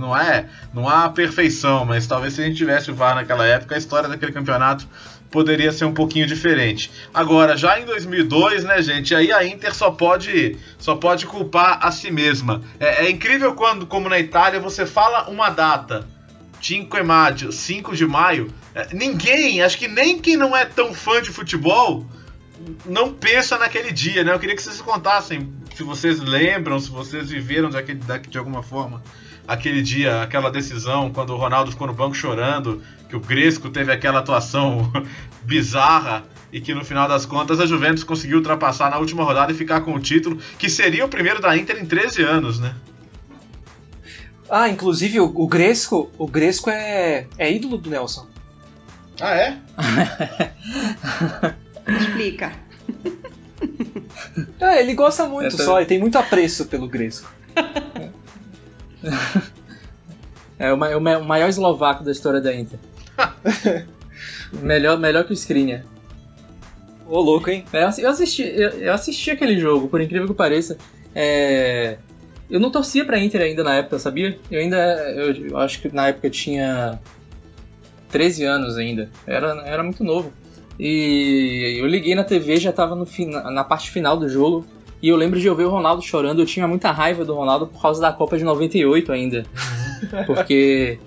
não 0.00 0.16
é, 0.16 0.46
não 0.74 0.88
há 0.88 1.08
perfeição, 1.08 1.84
mas 1.84 2.06
talvez 2.06 2.34
se 2.34 2.40
a 2.40 2.44
gente 2.44 2.56
tivesse 2.56 2.90
o 2.90 2.94
VAR 2.94 3.14
naquela 3.14 3.46
época, 3.46 3.76
a 3.76 3.78
história 3.78 4.08
daquele 4.08 4.32
campeonato 4.32 4.88
poderia 5.30 5.72
ser 5.72 5.84
um 5.84 5.94
pouquinho 5.94 6.26
diferente. 6.26 6.90
Agora, 7.14 7.56
já 7.56 7.78
em 7.80 7.84
2002, 7.84 8.64
né, 8.64 8.82
gente, 8.82 9.14
aí 9.14 9.32
a 9.32 9.44
Inter 9.44 9.74
só 9.74 9.90
pode, 9.90 10.56
só 10.78 10.96
pode 10.96 11.26
culpar 11.26 11.78
a 11.82 11.92
si 11.92 12.10
mesma. 12.10 12.62
É, 12.78 13.06
é 13.06 13.10
incrível 13.10 13.54
quando, 13.54 13.86
como 13.86 14.08
na 14.08 14.18
Itália, 14.18 14.60
você 14.60 14.84
fala 14.84 15.28
uma 15.28 15.50
data, 15.50 16.06
5 16.60 16.96
de 16.96 17.02
maio, 17.02 17.52
5 17.52 17.96
de 17.96 18.06
maio, 18.06 18.52
ninguém, 18.92 19.62
acho 19.62 19.78
que 19.78 19.88
nem 19.88 20.18
quem 20.18 20.36
não 20.36 20.56
é 20.56 20.64
tão 20.64 20.92
fã 20.92 21.22
de 21.22 21.30
futebol, 21.30 22.06
não 22.84 23.12
pensa 23.12 23.56
naquele 23.56 23.90
dia, 23.90 24.22
né? 24.22 24.32
Eu 24.32 24.38
queria 24.38 24.54
que 24.54 24.62
vocês 24.62 24.80
contassem 24.80 25.50
se 25.74 25.82
vocês 25.82 26.20
lembram, 26.20 26.78
se 26.78 26.90
vocês 26.90 27.30
viveram 27.30 27.70
daquele, 27.70 28.00
de 28.28 28.36
alguma 28.36 28.62
forma 28.62 29.02
aquele 29.50 29.82
dia, 29.82 30.22
aquela 30.22 30.48
decisão, 30.48 31.10
quando 31.12 31.30
o 31.30 31.36
Ronaldo 31.36 31.72
ficou 31.72 31.88
no 31.88 31.92
banco 31.92 32.14
chorando, 32.14 32.80
que 33.08 33.16
o 33.16 33.20
Gresco 33.20 33.68
teve 33.68 33.90
aquela 33.90 34.20
atuação 34.20 34.92
bizarra 35.42 36.22
e 36.52 36.60
que 36.60 36.72
no 36.72 36.84
final 36.84 37.08
das 37.08 37.26
contas 37.26 37.58
a 37.58 37.66
Juventus 37.66 38.04
conseguiu 38.04 38.36
ultrapassar 38.36 38.88
na 38.90 38.98
última 38.98 39.24
rodada 39.24 39.50
e 39.50 39.54
ficar 39.54 39.80
com 39.80 39.92
o 39.92 39.98
título, 39.98 40.38
que 40.56 40.70
seria 40.70 41.04
o 41.04 41.08
primeiro 41.08 41.40
da 41.40 41.56
Inter 41.56 41.82
em 41.82 41.84
13 41.84 42.22
anos, 42.22 42.60
né? 42.60 42.76
Ah, 44.48 44.68
inclusive 44.68 45.18
o, 45.18 45.24
o 45.24 45.48
Gresco, 45.48 46.10
o 46.16 46.28
Gresco 46.28 46.70
é, 46.70 47.26
é 47.36 47.52
ídolo 47.52 47.76
do 47.76 47.90
Nelson. 47.90 48.28
Ah, 49.20 49.34
é? 49.34 49.58
Explica. 52.00 52.52
É, 54.60 54.80
ele 54.80 54.94
gosta 54.94 55.26
muito 55.26 55.56
tô... 55.56 55.64
só, 55.64 55.78
ele 55.78 55.86
tem 55.86 55.98
muito 55.98 56.16
apreço 56.16 56.66
pelo 56.66 56.86
Gresco. 56.86 57.28
é 60.58 60.72
o, 60.72 60.76
o, 60.76 61.00
maior 61.00 61.48
eslovaco 61.48 62.04
da 62.04 62.12
história 62.12 62.40
da 62.40 62.54
Inter. 62.54 62.78
melhor, 64.52 64.98
melhor 64.98 65.24
que 65.24 65.32
o 65.32 65.34
Skriniar. 65.34 65.84
Ô, 67.06 67.20
louco, 67.20 67.50
hein? 67.50 67.64
É, 67.72 67.82
eu 67.82 68.08
assisti, 68.08 68.42
eu, 68.42 68.70
eu, 68.70 68.92
assisti 68.92 69.30
aquele 69.30 69.58
jogo, 69.58 69.88
por 69.88 70.00
incrível 70.00 70.28
que 70.28 70.34
pareça. 70.34 70.78
É, 71.14 71.98
eu 72.48 72.60
não 72.60 72.70
torcia 72.70 73.04
pra 73.04 73.18
Inter 73.18 73.40
ainda 73.40 73.64
na 73.64 73.76
época, 73.76 73.98
sabia? 73.98 74.38
Eu 74.50 74.60
ainda. 74.60 74.76
Eu, 74.76 75.48
eu 75.48 75.58
acho 75.58 75.80
que 75.80 75.94
na 75.94 76.08
época 76.08 76.28
eu 76.28 76.30
tinha 76.30 77.00
13 78.10 78.44
anos 78.44 78.76
ainda. 78.76 79.08
Era, 79.26 79.60
era 79.66 79.82
muito 79.82 80.04
novo. 80.04 80.32
E 80.78 81.76
eu 81.78 81.86
liguei 81.86 82.14
na 82.14 82.24
TV, 82.24 82.56
já 82.56 82.72
tava 82.72 82.94
no, 82.94 83.06
na 83.50 83.64
parte 83.64 83.90
final 83.90 84.16
do 84.16 84.28
jogo. 84.28 84.64
E 85.02 85.08
eu 85.08 85.16
lembro 85.16 85.40
de 85.40 85.46
eu 85.46 85.54
ver 85.54 85.64
o 85.64 85.70
Ronaldo 85.70 86.02
chorando. 86.02 86.40
Eu 86.40 86.46
tinha 86.46 86.66
muita 86.68 86.90
raiva 86.90 87.24
do 87.24 87.34
Ronaldo 87.34 87.66
por 87.66 87.80
causa 87.80 88.00
da 88.00 88.12
Copa 88.12 88.36
de 88.36 88.44
98 88.44 89.12
ainda. 89.12 89.46
Porque. 90.26 90.98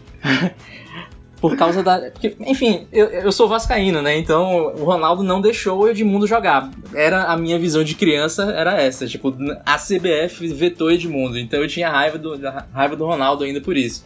por 1.40 1.56
causa 1.56 1.84
da. 1.84 2.10
Porque, 2.12 2.36
enfim, 2.40 2.88
eu, 2.92 3.06
eu 3.08 3.32
sou 3.32 3.48
vascaíno, 3.48 4.02
né? 4.02 4.18
Então 4.18 4.74
o 4.76 4.84
Ronaldo 4.84 5.22
não 5.22 5.42
deixou 5.42 5.80
o 5.80 5.88
Edmundo 5.88 6.26
jogar. 6.26 6.72
Era 6.94 7.26
a 7.26 7.38
minha 7.38 7.60
visão 7.60 7.84
de 7.84 7.94
criança, 7.94 8.52
era 8.52 8.82
essa. 8.82 9.06
Tipo, 9.06 9.36
a 9.66 9.78
CBF 9.78 10.48
vetou 10.54 10.92
Edmundo. 10.92 11.38
Então 11.38 11.62
eu 11.62 11.68
tinha 11.68 11.90
raiva 11.90 12.18
do, 12.18 12.40
raiva 12.74 12.96
do 12.96 13.06
Ronaldo 13.06 13.44
ainda 13.44 13.62
por 13.62 13.78
isso. 13.78 14.06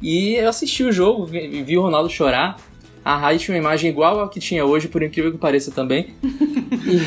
E 0.00 0.34
eu 0.34 0.48
assisti 0.48 0.82
o 0.82 0.90
jogo, 0.90 1.26
vi, 1.26 1.62
vi 1.62 1.78
o 1.78 1.82
Ronaldo 1.82 2.10
chorar. 2.10 2.56
A 3.04 3.16
Rai 3.16 3.36
tinha 3.36 3.54
uma 3.56 3.60
imagem 3.60 3.90
igual 3.90 4.20
ao 4.20 4.28
que 4.28 4.38
tinha 4.38 4.64
hoje, 4.64 4.86
por 4.86 5.02
incrível 5.02 5.32
que 5.32 5.38
pareça 5.38 5.72
também. 5.72 6.14
e... 6.22 7.02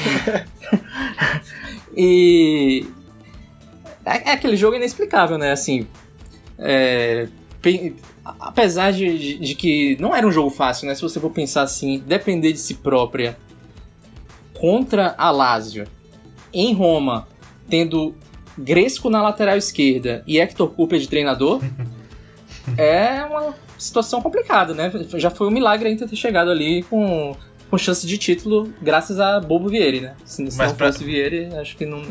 e... 1.95 2.85
É, 4.05 4.29
é, 4.29 4.31
aquele 4.33 4.55
jogo 4.55 4.75
inexplicável, 4.75 5.37
né? 5.37 5.51
Assim, 5.51 5.87
é... 6.59 7.27
apesar 8.39 8.91
de, 8.91 9.37
de, 9.39 9.55
que 9.55 9.97
não 9.99 10.15
era 10.15 10.27
um 10.27 10.31
jogo 10.31 10.49
fácil, 10.49 10.87
né? 10.87 10.95
Se 10.95 11.01
você 11.01 11.19
for 11.19 11.31
pensar 11.31 11.63
assim, 11.63 11.99
depender 12.05 12.51
de 12.53 12.59
si 12.59 12.75
própria 12.75 13.37
contra 14.59 15.15
a 15.17 15.31
Lazio 15.31 15.87
em 16.53 16.73
Roma, 16.73 17.27
tendo 17.69 18.15
Gresco 18.57 19.09
na 19.09 19.21
lateral 19.21 19.57
esquerda 19.57 20.23
e 20.25 20.39
Hector 20.39 20.69
Cooper 20.69 20.99
de 20.99 21.09
treinador, 21.09 21.61
é 22.77 23.25
uma 23.25 23.53
situação 23.77 24.21
complicada, 24.21 24.73
né? 24.73 24.91
Já 25.15 25.29
foi 25.29 25.47
um 25.47 25.51
milagre 25.51 25.89
ainda 25.89 26.07
ter 26.07 26.15
chegado 26.15 26.49
ali 26.49 26.83
com, 26.83 27.35
com 27.75 27.77
chance 27.77 28.07
de 28.07 28.17
título 28.17 28.73
graças 28.81 29.19
a 29.19 29.39
Bobo 29.41 29.67
Vieri, 29.67 29.99
né? 29.99 30.13
Se, 30.23 30.49
se 30.49 30.57
não 30.57 30.73
pra... 30.73 30.91
fosse 30.91 31.03
Vieri, 31.03 31.49
acho 31.55 31.75
que 31.75 31.85
não. 31.85 32.01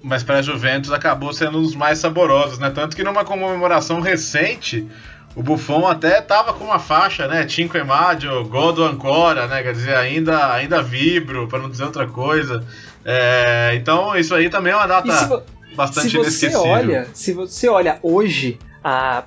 Mas 0.00 0.22
para 0.22 0.38
a 0.38 0.42
Juventus 0.42 0.92
acabou 0.92 1.32
sendo 1.32 1.58
um 1.58 1.62
dos 1.62 1.74
mais 1.74 1.98
saborosos, 1.98 2.58
né? 2.58 2.70
Tanto 2.70 2.94
que 2.94 3.02
numa 3.02 3.24
comemoração 3.24 4.00
recente, 4.00 4.86
o 5.34 5.42
Buffon 5.42 5.86
até 5.86 6.20
tava 6.20 6.52
com 6.52 6.64
uma 6.64 6.78
faixa, 6.78 7.26
né? 7.26 7.46
Cinco 7.48 7.76
Emadio, 7.76 8.44
Godo 8.44 8.84
Ancora, 8.84 9.46
né? 9.48 9.62
Quer 9.62 9.72
dizer, 9.72 9.96
ainda, 9.96 10.52
ainda 10.52 10.82
vibro, 10.82 11.48
para 11.48 11.58
não 11.58 11.70
dizer 11.70 11.84
outra 11.84 12.06
coisa. 12.06 12.64
É, 13.04 13.72
então, 13.74 14.16
isso 14.16 14.34
aí 14.34 14.48
também 14.48 14.72
é 14.72 14.76
uma 14.76 14.86
data 14.86 15.12
se, 15.12 15.74
bastante 15.74 16.10
se 16.10 16.16
você 16.16 16.46
inesquecível. 16.46 16.62
Olha, 16.62 17.08
se 17.12 17.32
você 17.32 17.68
olha 17.68 17.98
hoje, 18.02 18.58
a 18.84 19.24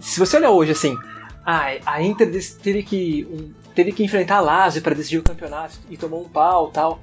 se 0.00 0.20
você 0.20 0.36
olha 0.36 0.50
hoje 0.50 0.70
assim, 0.72 0.96
a, 1.44 1.70
a 1.86 2.02
Inter 2.02 2.30
teve 2.62 2.82
que, 2.82 3.26
um, 3.30 3.50
teve 3.78 3.92
que 3.92 4.02
enfrentar 4.02 4.38
a 4.38 4.40
Lazio 4.40 4.82
para 4.82 4.92
decidir 4.92 5.18
o 5.18 5.22
campeonato 5.22 5.78
e 5.88 5.96
tomou 5.96 6.20
um 6.20 6.28
pau 6.28 6.68
tal. 6.68 7.00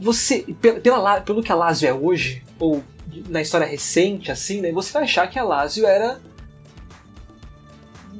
Você, 0.00 0.44
pela, 0.82 1.20
pelo 1.20 1.40
que 1.40 1.52
a 1.52 1.54
Lazio 1.54 1.88
é 1.88 1.94
hoje, 1.94 2.42
ou 2.58 2.82
na 3.28 3.40
história 3.40 3.64
recente, 3.64 4.32
assim, 4.32 4.60
né, 4.60 4.72
você 4.72 4.92
vai 4.92 5.04
achar 5.04 5.30
que 5.30 5.38
a 5.38 5.44
Lazio 5.44 5.86
era 5.86 6.20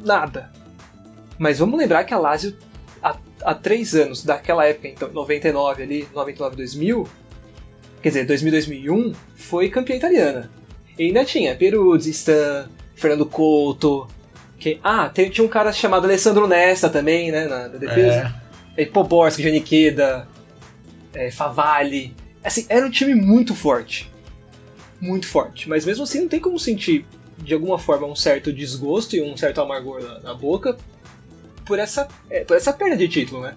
nada. 0.05 0.53
Mas 1.37 1.59
vamos 1.59 1.81
lembrar 1.81 2.05
que 2.05 2.15
a 2.15 2.19
Lazio, 2.19 2.57
há, 3.03 3.17
há 3.43 3.55
três 3.57 3.93
anos, 3.97 4.23
daquela 4.23 4.65
época, 4.65 4.87
então, 4.87 5.11
99 5.11 5.83
ali, 5.83 6.09
99, 6.15 6.55
2000, 6.55 7.09
quer 8.01 8.09
dizer, 8.11 8.25
2000, 8.25 8.53
2001, 8.53 9.15
foi 9.35 9.69
campeã 9.69 9.97
italiana. 9.97 10.49
E 10.97 11.07
ainda 11.07 11.25
tinha 11.25 11.57
Peruzzi, 11.57 12.11
Stan, 12.11 12.69
Fernando 12.95 13.27
Couto. 13.27 14.07
Que, 14.61 14.79
ah, 14.85 15.09
tem, 15.09 15.31
tinha 15.31 15.45
um 15.45 15.49
cara 15.49 15.73
chamado 15.73 16.05
Alessandro 16.05 16.47
Nesta 16.47 16.91
também, 16.91 17.33
né, 17.33 17.47
na, 17.47 17.69
na 17.69 17.79
defesa. 17.79 18.35
É. 18.77 18.85
Poborski, 18.85 19.43
Janiqueda, 19.43 20.29
é, 21.15 21.31
Favalli. 21.31 22.15
Assim, 22.45 22.67
era 22.69 22.87
um 22.87 22.91
time 22.91 23.15
muito 23.15 23.55
forte. 23.55 24.11
Muito 25.01 25.27
forte. 25.27 25.69
Mas 25.69 25.85
mesmo 25.87 26.05
assim 26.05 26.21
não 26.21 26.29
tem 26.29 26.39
como 26.39 26.59
sentir, 26.59 27.07
de 27.39 27.55
alguma 27.55 27.79
forma, 27.79 28.07
um 28.07 28.15
certo 28.15 28.53
desgosto 28.53 29.17
e 29.17 29.23
um 29.23 29.35
certo 29.35 29.63
amargor 29.63 30.03
na, 30.03 30.21
na 30.21 30.35
boca 30.35 30.77
por 31.65 31.79
essa, 31.79 32.07
é, 32.29 32.45
por 32.45 32.57
essa 32.57 32.73
perda 32.73 32.97
de 32.97 33.09
título, 33.09 33.41
né? 33.43 33.57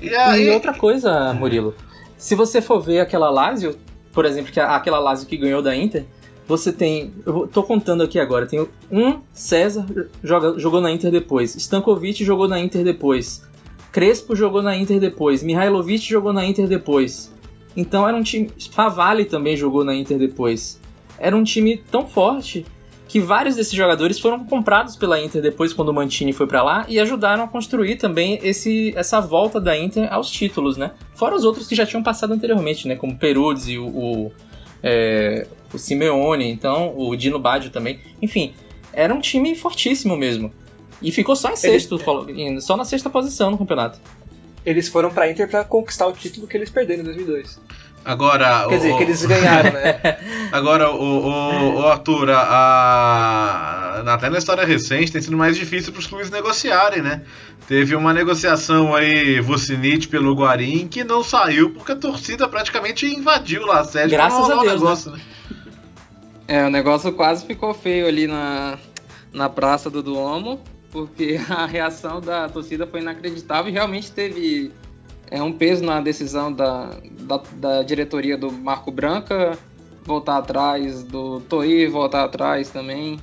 E, 0.00 0.14
aí... 0.14 0.46
e 0.46 0.50
outra 0.50 0.72
coisa, 0.72 1.34
Murilo. 1.34 1.74
Se 2.16 2.34
você 2.34 2.62
for 2.62 2.80
ver 2.80 3.00
aquela 3.00 3.28
Lazio, 3.28 3.78
por 4.12 4.24
exemplo, 4.24 4.50
que 4.52 4.58
aquela 4.58 4.98
Lazio 4.98 5.28
que 5.28 5.36
ganhou 5.36 5.62
da 5.62 5.76
Inter, 5.76 6.06
você 6.50 6.72
tem. 6.72 7.14
Eu 7.24 7.46
tô 7.46 7.62
contando 7.62 8.02
aqui 8.02 8.18
agora. 8.18 8.44
Tem 8.44 8.66
um 8.90 9.20
César 9.32 9.86
joga, 10.22 10.58
jogou 10.58 10.80
na 10.80 10.90
Inter 10.90 11.10
depois. 11.10 11.54
Stankovic 11.54 12.24
jogou 12.24 12.48
na 12.48 12.58
Inter 12.58 12.82
depois. 12.82 13.42
Crespo 13.92 14.34
jogou 14.34 14.60
na 14.60 14.76
Inter 14.76 14.98
depois. 14.98 15.44
Mihailovic 15.44 16.08
jogou 16.08 16.32
na 16.32 16.44
Inter 16.44 16.66
depois. 16.66 17.32
Então 17.76 18.06
era 18.06 18.16
um 18.16 18.22
time. 18.22 18.50
Favale 18.72 19.24
também 19.24 19.56
jogou 19.56 19.84
na 19.84 19.94
Inter 19.94 20.18
depois. 20.18 20.80
Era 21.18 21.36
um 21.36 21.44
time 21.44 21.76
tão 21.76 22.04
forte 22.06 22.66
que 23.06 23.20
vários 23.20 23.54
desses 23.56 23.72
jogadores 23.72 24.18
foram 24.18 24.44
comprados 24.44 24.96
pela 24.96 25.20
Inter 25.20 25.42
depois 25.42 25.72
quando 25.72 25.88
o 25.90 25.94
Mantini 25.94 26.32
foi 26.32 26.46
para 26.46 26.62
lá 26.62 26.84
e 26.88 26.98
ajudaram 26.98 27.44
a 27.44 27.48
construir 27.48 27.96
também 27.96 28.38
esse, 28.42 28.92
essa 28.96 29.20
volta 29.20 29.60
da 29.60 29.76
Inter 29.76 30.12
aos 30.12 30.30
títulos, 30.30 30.76
né? 30.76 30.92
Fora 31.14 31.34
os 31.34 31.44
outros 31.44 31.66
que 31.66 31.74
já 31.74 31.86
tinham 31.86 32.02
passado 32.02 32.32
anteriormente, 32.32 32.86
né? 32.88 32.96
Como 32.96 33.16
Peruzzi, 33.16 33.78
o, 33.78 33.86
o 33.86 34.32
é, 34.82 35.46
o 35.72 35.78
Simeone, 35.78 36.50
então 36.50 36.96
o 36.96 37.14
Dino 37.16 37.38
Baggio 37.38 37.70
também. 37.70 38.00
Enfim, 38.20 38.54
era 38.92 39.14
um 39.14 39.20
time 39.20 39.54
fortíssimo 39.54 40.16
mesmo. 40.16 40.52
E 41.02 41.10
ficou 41.10 41.34
só 41.34 41.50
em 41.50 41.56
sexto, 41.56 41.98
só 42.60 42.76
na 42.76 42.84
sexta 42.84 43.08
posição 43.08 43.50
no 43.50 43.58
campeonato. 43.58 43.98
Eles 44.64 44.88
foram 44.88 45.10
pra 45.10 45.30
Inter 45.30 45.48
para 45.48 45.64
conquistar 45.64 46.06
o 46.06 46.12
título 46.12 46.46
que 46.46 46.56
eles 46.56 46.68
perderam 46.68 47.00
em 47.00 47.04
2002. 47.04 47.58
Agora. 48.04 48.66
Quer 48.68 48.74
o, 48.74 48.78
dizer, 48.78 48.96
que 48.96 49.02
eles 49.02 49.26
ganharam, 49.26 49.72
né? 49.72 50.00
Agora, 50.52 50.90
o, 50.90 50.96
o, 50.96 51.74
o 51.76 51.86
Arthur, 51.86 52.30
a, 52.30 52.40
a, 52.40 54.14
até 54.14 54.30
na 54.30 54.38
história 54.38 54.64
recente 54.64 55.12
tem 55.12 55.20
sido 55.20 55.36
mais 55.36 55.56
difícil 55.56 55.92
para 55.92 56.00
os 56.00 56.06
clubes 56.06 56.30
negociarem, 56.30 57.02
né? 57.02 57.22
Teve 57.68 57.94
uma 57.94 58.12
negociação 58.12 58.94
aí, 58.94 59.40
Vucinic 59.40 60.08
pelo 60.08 60.34
Guarim, 60.34 60.88
que 60.88 61.04
não 61.04 61.22
saiu 61.22 61.70
porque 61.70 61.92
a 61.92 61.96
torcida 61.96 62.48
praticamente 62.48 63.06
invadiu 63.06 63.64
lá 63.64 63.80
a 63.80 63.84
sede. 63.84 64.10
Graças 64.10 64.50
a 64.50 64.60
Deus, 64.60 64.80
negócio, 64.80 65.10
né? 65.12 65.18
né? 65.18 65.24
É, 66.48 66.66
o 66.66 66.70
negócio 66.70 67.12
quase 67.12 67.46
ficou 67.46 67.72
feio 67.72 68.08
ali 68.08 68.26
na, 68.26 68.76
na 69.32 69.48
Praça 69.48 69.88
do 69.88 70.02
Duomo, 70.02 70.60
porque 70.90 71.38
a 71.48 71.64
reação 71.64 72.20
da 72.20 72.48
torcida 72.48 72.86
foi 72.86 73.00
inacreditável 73.00 73.70
e 73.70 73.72
realmente 73.72 74.10
teve 74.10 74.72
é, 75.30 75.42
um 75.42 75.52
peso 75.52 75.84
na 75.84 76.00
decisão 76.00 76.52
da, 76.52 76.98
da, 77.20 77.42
da 77.54 77.82
diretoria 77.82 78.36
do 78.36 78.50
Marco 78.50 78.90
Branca 78.90 79.56
voltar 80.04 80.38
atrás, 80.38 81.02
do 81.04 81.40
Toir 81.42 81.90
voltar 81.90 82.24
atrás 82.24 82.70
também. 82.70 83.18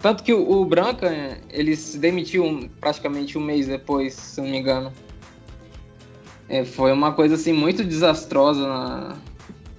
Tanto 0.00 0.22
que 0.22 0.32
o, 0.32 0.50
o 0.50 0.64
Branca, 0.64 1.38
ele 1.50 1.76
se 1.76 1.98
demitiu 1.98 2.70
praticamente 2.80 3.36
um 3.36 3.42
mês 3.42 3.66
depois, 3.66 4.14
se 4.14 4.40
não 4.40 4.48
me 4.48 4.58
engano. 4.58 4.92
É, 6.48 6.64
foi 6.64 6.92
uma 6.92 7.12
coisa 7.12 7.34
assim 7.34 7.52
muito 7.52 7.84
desastrosa 7.84 8.66
na, 8.66 9.16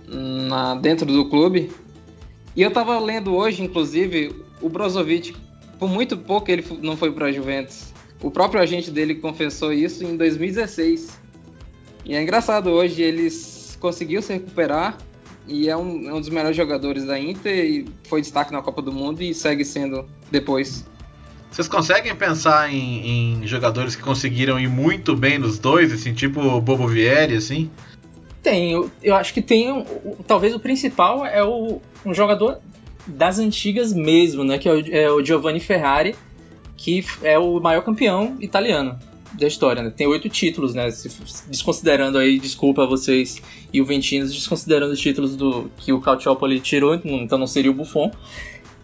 na, 0.07 0.75
dentro 0.75 1.05
do 1.05 1.27
clube. 1.29 1.71
E 2.55 2.61
eu 2.61 2.71
tava 2.71 2.99
lendo 2.99 3.33
hoje, 3.33 3.63
inclusive, 3.63 4.35
o 4.61 4.69
Brozovic, 4.69 5.35
por 5.79 5.89
muito 5.89 6.15
pouco 6.15 6.51
ele 6.51 6.63
não 6.81 6.95
foi 6.95 7.11
para 7.11 7.25
a 7.25 7.31
Juventus. 7.31 7.91
O 8.21 8.29
próprio 8.29 8.61
agente 8.61 8.91
dele 8.91 9.15
confessou 9.15 9.73
isso 9.73 10.03
em 10.03 10.15
2016. 10.15 11.20
E 12.03 12.15
é 12.15 12.21
engraçado, 12.21 12.69
hoje 12.69 13.01
eles 13.01 13.77
conseguiu 13.79 14.21
se 14.21 14.33
recuperar 14.33 14.97
e 15.47 15.69
é 15.69 15.75
um, 15.75 16.09
é 16.09 16.13
um 16.13 16.19
dos 16.19 16.29
melhores 16.29 16.55
jogadores 16.55 17.05
da 17.05 17.19
Inter 17.19 17.65
e 17.65 17.85
foi 18.07 18.21
destaque 18.21 18.51
na 18.51 18.61
Copa 18.61 18.81
do 18.81 18.91
Mundo 18.91 19.21
e 19.21 19.33
segue 19.33 19.65
sendo 19.65 20.05
depois. 20.29 20.85
Vocês 21.51 21.67
conseguem 21.67 22.15
pensar 22.15 22.71
em, 22.71 23.41
em, 23.43 23.47
jogadores 23.47 23.95
que 23.95 24.01
conseguiram 24.01 24.59
ir 24.59 24.69
muito 24.69 25.15
bem 25.15 25.37
nos 25.37 25.59
dois, 25.59 25.91
assim, 25.91 26.13
tipo 26.13 26.39
o 26.39 26.61
Bobo 26.61 26.87
Vieri, 26.87 27.35
assim? 27.35 27.69
Tem, 28.41 28.71
eu, 28.71 28.89
eu 29.03 29.15
acho 29.15 29.33
que 29.33 29.41
tem, 29.41 29.85
talvez 30.25 30.55
o 30.55 30.59
principal 30.59 31.25
é 31.25 31.43
o, 31.43 31.81
um 32.05 32.13
jogador 32.13 32.59
das 33.05 33.37
antigas 33.37 33.91
mesmo, 33.91 34.43
né, 34.43 34.57
que 34.57 34.69
é 34.69 34.71
o, 34.71 34.95
é 34.95 35.11
o 35.11 35.23
Giovanni 35.23 35.59
Ferrari, 35.59 36.15
que 36.77 37.05
é 37.21 37.37
o 37.37 37.59
maior 37.59 37.81
campeão 37.81 38.37
italiano 38.39 38.97
da 39.33 39.47
história, 39.47 39.81
né? 39.81 39.89
Tem 39.95 40.07
oito 40.07 40.29
títulos, 40.29 40.73
né? 40.73 40.87
Desconsiderando 41.47 42.17
aí, 42.17 42.39
desculpa 42.39 42.83
a 42.83 42.85
vocês 42.85 43.41
e 43.71 43.81
o 43.81 43.85
Ventinos, 43.85 44.33
desconsiderando 44.33 44.93
os 44.93 44.99
títulos 44.99 45.35
do 45.35 45.69
que 45.77 45.93
o 45.93 46.01
Calciopoli 46.01 46.59
tirou, 46.59 46.95
então 46.95 47.37
não 47.37 47.47
seria 47.47 47.71
o 47.71 47.73
Buffon. 47.73 48.11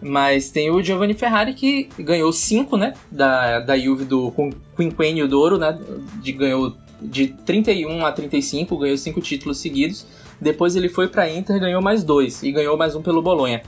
Mas 0.00 0.50
tem 0.50 0.70
o 0.70 0.80
Giovanni 0.80 1.14
Ferrari 1.14 1.54
que 1.54 1.88
ganhou 1.98 2.32
cinco, 2.32 2.76
né? 2.76 2.94
Da, 3.10 3.60
da 3.60 3.76
Juve 3.76 4.04
do 4.04 4.32
Quinquenio 4.76 5.26
d'Oro, 5.26 5.58
né? 5.58 5.76
De, 6.22 6.32
ganhou 6.32 6.76
de 7.02 7.28
31 7.28 8.06
a 8.06 8.12
35, 8.12 8.76
ganhou 8.78 8.96
cinco 8.96 9.20
títulos 9.20 9.58
seguidos. 9.58 10.06
Depois 10.40 10.76
ele 10.76 10.88
foi 10.88 11.08
para 11.08 11.28
Inter, 11.28 11.58
ganhou 11.58 11.82
mais 11.82 12.04
dois 12.04 12.44
e 12.44 12.52
ganhou 12.52 12.76
mais 12.76 12.94
um 12.94 13.02
pelo 13.02 13.20
Bolonha. 13.20 13.62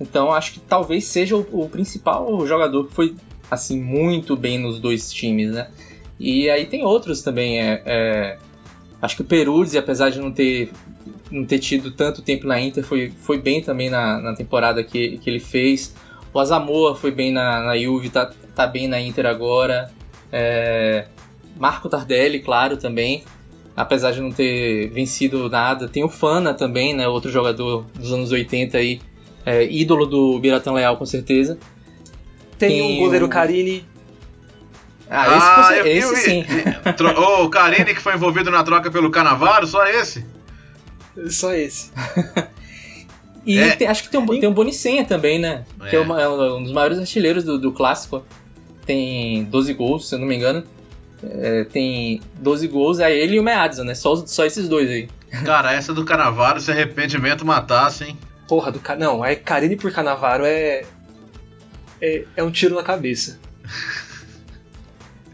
Então 0.00 0.32
acho 0.32 0.54
que 0.54 0.60
talvez 0.60 1.04
seja 1.04 1.36
o, 1.36 1.46
o 1.52 1.68
principal 1.68 2.44
jogador 2.46 2.88
que 2.88 2.92
foi 2.92 3.14
assim 3.48 3.80
muito 3.80 4.36
bem 4.36 4.58
nos 4.58 4.80
dois 4.80 5.12
times, 5.12 5.52
né? 5.52 5.68
E 6.18 6.48
aí 6.48 6.66
tem 6.66 6.84
outros 6.84 7.22
também. 7.22 7.60
É, 7.60 7.82
é, 7.84 8.38
acho 9.00 9.16
que 9.16 9.22
o 9.22 9.24
Peruzzi, 9.24 9.78
apesar 9.78 10.10
de 10.10 10.18
não 10.18 10.32
ter, 10.32 10.70
não 11.30 11.44
ter 11.44 11.58
tido 11.58 11.90
tanto 11.90 12.22
tempo 12.22 12.46
na 12.46 12.60
Inter, 12.60 12.84
foi, 12.84 13.12
foi 13.20 13.38
bem 13.38 13.62
também 13.62 13.90
na, 13.90 14.20
na 14.20 14.34
temporada 14.34 14.82
que, 14.82 15.18
que 15.18 15.28
ele 15.28 15.40
fez. 15.40 15.94
O 16.32 16.38
Azamoa 16.38 16.94
foi 16.94 17.10
bem 17.10 17.32
na, 17.32 17.62
na 17.62 17.78
Juve, 17.78 18.10
tá, 18.10 18.30
tá 18.54 18.66
bem 18.66 18.88
na 18.88 19.00
Inter 19.00 19.26
agora. 19.26 19.90
É, 20.32 21.06
Marco 21.58 21.88
Tardelli, 21.88 22.40
claro, 22.40 22.76
também. 22.76 23.22
Apesar 23.76 24.10
de 24.12 24.22
não 24.22 24.30
ter 24.30 24.88
vencido 24.88 25.50
nada. 25.50 25.86
Tem 25.86 26.02
o 26.02 26.08
Fana 26.08 26.54
também, 26.54 26.94
né? 26.94 27.06
Outro 27.06 27.30
jogador 27.30 27.84
dos 27.94 28.10
anos 28.10 28.32
80 28.32 28.78
aí. 28.78 29.00
É, 29.44 29.64
ídolo 29.70 30.06
do 30.06 30.38
Biratan 30.38 30.72
Leal, 30.72 30.96
com 30.96 31.04
certeza. 31.04 31.58
Tem, 32.58 32.70
Tem 32.70 32.96
o 32.96 33.00
goleiro 33.00 33.28
Carini 33.28 33.84
Ah, 35.08 35.36
esse, 35.36 35.82
Ah, 35.82 35.88
esse 35.88 36.08
eu- 36.08 36.16
sim. 36.16 36.44
O 37.44 37.48
Carini 37.48 37.94
que 37.94 38.00
foi 38.00 38.14
envolvido 38.14 38.50
na 38.50 38.62
troca 38.64 38.90
pelo 38.90 39.10
Canavaro, 39.10 39.66
só 39.66 39.84
esse? 39.86 40.24
Só 41.30 41.52
esse. 41.54 41.90
E 43.46 43.58
É. 43.60 43.76
tem- 43.76 43.86
acho 43.86 44.02
que 44.02 44.08
tem 44.10 44.18
um, 44.18 44.26
tem 44.26 44.48
um 44.48 44.52
Bonicenha 44.52 45.04
também, 45.04 45.38
né? 45.38 45.64
É. 45.84 45.88
Que 45.90 45.94
é, 45.94 46.00
uma- 46.00 46.20
é 46.20 46.28
um 46.28 46.60
dos 46.64 46.72
maiores 46.72 46.98
artilheiros 46.98 47.44
do, 47.44 47.56
do 47.56 47.70
clássico. 47.70 48.24
Tem 48.84 49.44
12 49.44 49.72
gols, 49.72 50.08
se 50.08 50.16
eu 50.16 50.18
não 50.18 50.26
me 50.26 50.34
engano. 50.34 50.64
É, 51.22 51.62
tem 51.62 52.20
12 52.40 52.66
gols, 52.66 52.98
é 52.98 53.14
ele 53.16 53.36
e 53.36 53.38
o 53.38 53.44
Meadson, 53.44 53.84
né? 53.84 53.94
Só, 53.94 54.16
só 54.26 54.44
esses 54.44 54.68
dois 54.68 54.90
aí. 54.90 55.08
Cara, 55.46 55.72
essa 55.72 55.94
do 55.94 56.04
Canavaro, 56.04 56.60
se 56.60 56.72
arrependimento 56.72 57.46
matasse, 57.46 58.02
hein? 58.02 58.18
Porra, 58.48 58.72
do 58.72 58.80
ca... 58.80 58.96
Não, 58.96 59.24
é 59.24 59.36
Carine 59.36 59.76
por 59.76 59.92
Canavaro 59.92 60.44
é... 60.44 60.82
é. 62.02 62.24
É 62.36 62.42
um 62.42 62.50
tiro 62.50 62.74
na 62.74 62.82
cabeça. 62.82 63.38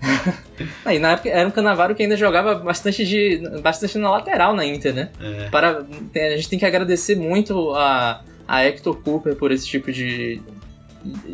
Aí 0.84 0.98
na 0.98 1.12
época 1.12 1.28
era 1.28 1.48
um 1.48 1.50
Canavaro 1.52 1.94
que 1.94 2.02
ainda 2.02 2.16
jogava 2.16 2.54
bastante, 2.56 3.04
de, 3.06 3.38
bastante 3.60 3.96
na 3.98 4.10
lateral 4.10 4.54
na 4.54 4.64
Inter, 4.66 4.92
né? 4.94 5.10
É. 5.20 5.48
Para, 5.50 5.78
a 6.14 6.36
gente 6.36 6.48
tem 6.48 6.58
que 6.58 6.64
agradecer 6.66 7.14
muito 7.16 7.70
a, 7.74 8.22
a 8.46 8.64
Hector 8.64 8.96
Cooper 8.96 9.36
por 9.36 9.52
esse 9.52 9.66
tipo 9.66 9.92
de, 9.92 10.40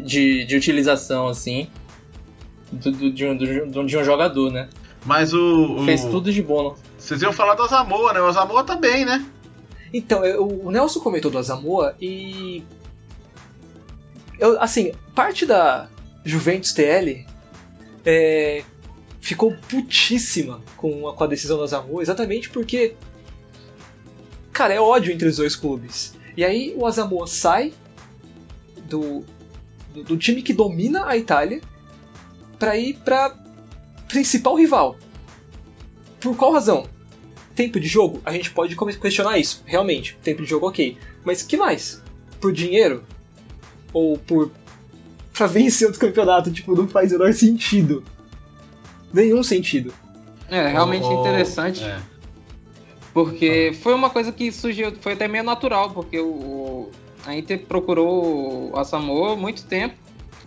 de, 0.04 0.44
de 0.44 0.56
utilização, 0.56 1.28
assim, 1.28 1.68
do, 2.70 2.90
do- 2.90 3.10
de, 3.12 3.26
um, 3.26 3.36
do- 3.36 3.84
de 3.86 3.96
um 3.96 4.04
jogador, 4.04 4.50
né? 4.52 4.68
Mas 5.04 5.32
o. 5.32 5.76
o- 5.76 5.84
Fez 5.84 6.04
tudo 6.04 6.30
de 6.32 6.42
bom. 6.42 6.76
Vocês 6.98 7.22
iam 7.22 7.32
falar 7.32 7.54
do 7.54 7.62
Asamoah, 7.62 8.12
né? 8.12 8.20
O 8.20 8.26
Asamoah 8.26 8.64
tá 8.64 8.76
bem, 8.76 9.04
né? 9.04 9.24
Então, 9.94 10.24
eu- 10.24 10.46
o 10.46 10.70
Nelson 10.70 11.00
comentou 11.00 11.30
do 11.30 11.38
Asamoah 11.38 11.94
e. 12.00 12.62
Eu, 14.38 14.60
assim, 14.60 14.92
parte 15.14 15.44
da 15.46 15.88
Juventus 16.24 16.72
TL 16.72 17.24
é, 18.04 18.64
ficou 19.20 19.54
putíssima 19.68 20.60
com 20.76 21.08
a, 21.08 21.14
com 21.14 21.24
a 21.24 21.26
decisão 21.26 21.56
do 21.58 21.64
Asamoah, 21.64 22.02
exatamente 22.02 22.50
porque. 22.50 22.94
Cara, 24.52 24.74
é 24.74 24.80
ódio 24.80 25.12
entre 25.12 25.28
os 25.28 25.36
dois 25.36 25.54
clubes. 25.54 26.14
E 26.36 26.44
aí 26.44 26.74
o 26.76 26.86
Asamoah 26.86 27.26
sai 27.26 27.72
do, 28.88 29.24
do, 29.92 30.02
do 30.04 30.16
time 30.16 30.42
que 30.42 30.52
domina 30.52 31.06
a 31.06 31.16
Itália 31.16 31.60
pra 32.58 32.76
ir 32.76 32.94
pra 33.04 33.36
principal 34.08 34.56
rival. 34.56 34.96
Por 36.20 36.36
qual 36.36 36.52
razão? 36.52 36.88
Tempo 37.54 37.78
de 37.78 37.86
jogo? 37.86 38.20
A 38.24 38.32
gente 38.32 38.50
pode 38.50 38.76
questionar 38.98 39.38
isso, 39.38 39.62
realmente. 39.64 40.16
Tempo 40.22 40.42
de 40.42 40.48
jogo, 40.48 40.68
ok. 40.68 40.96
Mas 41.24 41.42
que 41.42 41.56
mais? 41.56 42.02
Por 42.40 42.52
dinheiro? 42.52 43.04
Ou 43.92 44.16
por. 44.18 44.50
Pra 45.38 45.46
vencer 45.46 45.86
outro 45.86 46.00
campeonato? 46.00 46.50
Tipo, 46.50 46.74
não 46.74 46.86
faz 46.86 47.10
o 47.12 47.18
menor 47.18 47.32
sentido. 47.32 48.04
Nenhum 49.12 49.42
sentido. 49.42 49.92
É, 50.50 50.68
realmente 50.68 51.04
O- 51.04 51.16
o- 51.16 51.20
interessante. 51.20 51.82
é. 51.82 51.98
Porque 53.12 53.72
foi 53.82 53.94
uma 53.94 54.10
coisa 54.10 54.30
que 54.30 54.52
surgiu, 54.52 54.92
foi 55.00 55.12
até 55.14 55.26
meio 55.26 55.42
natural, 55.44 55.90
porque 55.90 56.18
o, 56.20 56.26
o- 56.28 56.90
a 57.26 57.34
Inter 57.36 57.60
procurou 57.66 58.70
o 58.72 58.78
Asamoah 58.78 59.32
há 59.32 59.36
muito 59.36 59.64
tempo. 59.64 59.94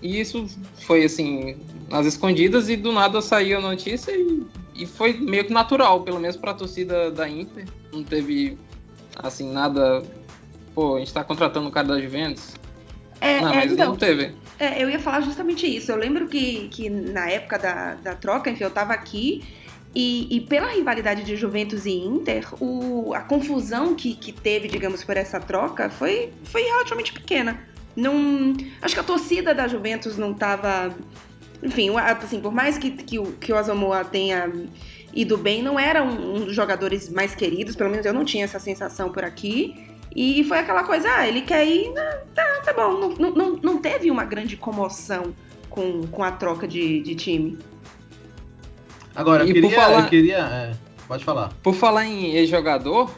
E 0.01 0.19
isso 0.19 0.47
foi 0.85 1.03
assim, 1.03 1.57
nas 1.89 2.05
escondidas, 2.07 2.69
e 2.69 2.75
do 2.75 2.91
nada 2.91 3.21
saiu 3.21 3.59
a 3.59 3.61
notícia 3.61 4.11
e, 4.11 4.43
e 4.75 4.85
foi 4.87 5.13
meio 5.13 5.45
que 5.45 5.53
natural, 5.53 6.01
pelo 6.01 6.19
menos 6.19 6.35
para 6.37 6.51
a 6.51 6.53
torcida 6.55 7.11
da 7.11 7.29
Inter. 7.29 7.65
Não 7.93 8.03
teve 8.03 8.57
assim 9.15 9.51
nada. 9.51 10.01
Pô, 10.73 10.95
a 10.95 10.99
gente 10.99 11.13
tá 11.13 11.23
contratando 11.23 11.67
o 11.67 11.71
cara 11.71 11.87
da 11.89 11.99
Juventus. 12.01 12.55
É, 13.19 13.41
não, 13.41 13.51
é, 13.53 13.55
mas 13.57 13.71
então, 13.71 13.89
não 13.89 13.95
teve. 13.95 14.31
É, 14.61 14.79
eu 14.79 14.87
ia 14.87 14.99
falar 14.99 15.21
justamente 15.21 15.65
isso. 15.65 15.91
Eu 15.91 15.95
lembro 15.95 16.27
que, 16.27 16.67
que 16.67 16.87
na 16.87 17.27
época 17.27 17.57
da, 17.57 17.95
da 17.95 18.13
troca, 18.13 18.47
enfim, 18.47 18.63
eu 18.63 18.69
tava 18.69 18.93
aqui 18.93 19.43
e, 19.95 20.27
e 20.29 20.41
pela 20.41 20.67
rivalidade 20.67 21.23
de 21.23 21.35
Juventus 21.35 21.87
e 21.87 21.93
Inter, 21.93 22.45
o, 22.61 23.11
a 23.15 23.21
confusão 23.21 23.95
que, 23.95 24.13
que 24.13 24.31
teve, 24.31 24.67
digamos, 24.67 25.03
por 25.03 25.17
essa 25.17 25.39
troca 25.39 25.89
foi, 25.89 26.31
foi 26.43 26.61
relativamente 26.61 27.11
pequena. 27.11 27.59
Não, 27.95 28.55
acho 28.83 28.93
que 28.93 28.99
a 28.99 29.03
torcida 29.03 29.55
da 29.55 29.67
Juventus 29.67 30.15
não 30.15 30.31
tava. 30.31 30.95
Enfim, 31.63 31.89
assim, 31.97 32.39
por 32.39 32.53
mais 32.53 32.77
que, 32.77 32.91
que, 32.91 33.17
o, 33.17 33.31
que 33.33 33.51
o 33.51 33.57
Asamoah 33.57 34.03
tenha 34.03 34.47
ido 35.11 35.39
bem, 35.39 35.63
não 35.63 35.79
era 35.79 36.03
um, 36.03 36.35
um 36.35 36.45
dos 36.45 36.55
jogadores 36.55 37.09
mais 37.09 37.33
queridos, 37.33 37.75
pelo 37.75 37.89
menos 37.89 38.05
eu 38.05 38.13
não 38.13 38.23
tinha 38.23 38.43
essa 38.43 38.59
sensação 38.59 39.11
por 39.11 39.23
aqui. 39.23 39.90
E 40.15 40.43
foi 40.43 40.59
aquela 40.59 40.83
coisa, 40.83 41.07
ah, 41.09 41.27
ele 41.27 41.41
quer 41.41 41.65
ir, 41.65 41.91
tá, 42.35 42.61
tá 42.65 42.73
bom. 42.73 43.15
Não, 43.17 43.31
não- 43.31 43.55
não, 43.61 43.77
teve 43.77 44.11
uma 44.11 44.25
grande 44.25 44.57
comoção 44.57 45.33
com, 45.69 46.05
com 46.07 46.23
a 46.23 46.31
troca 46.31 46.67
de, 46.67 47.01
de 47.01 47.15
time. 47.15 47.57
Agora, 49.15 49.43
eu 49.43 49.49
E 49.49 49.53
por 49.53 49.61
queria. 49.69 49.75
falar- 49.81 49.99
Eu 50.03 50.09
queria 50.09 50.37
é, 50.37 50.71
pode 51.07 51.23
falar. 51.23 51.51
Por 51.63 51.73
falar 51.73 52.05
em 52.05 52.35
ex-jogador, 52.35 53.09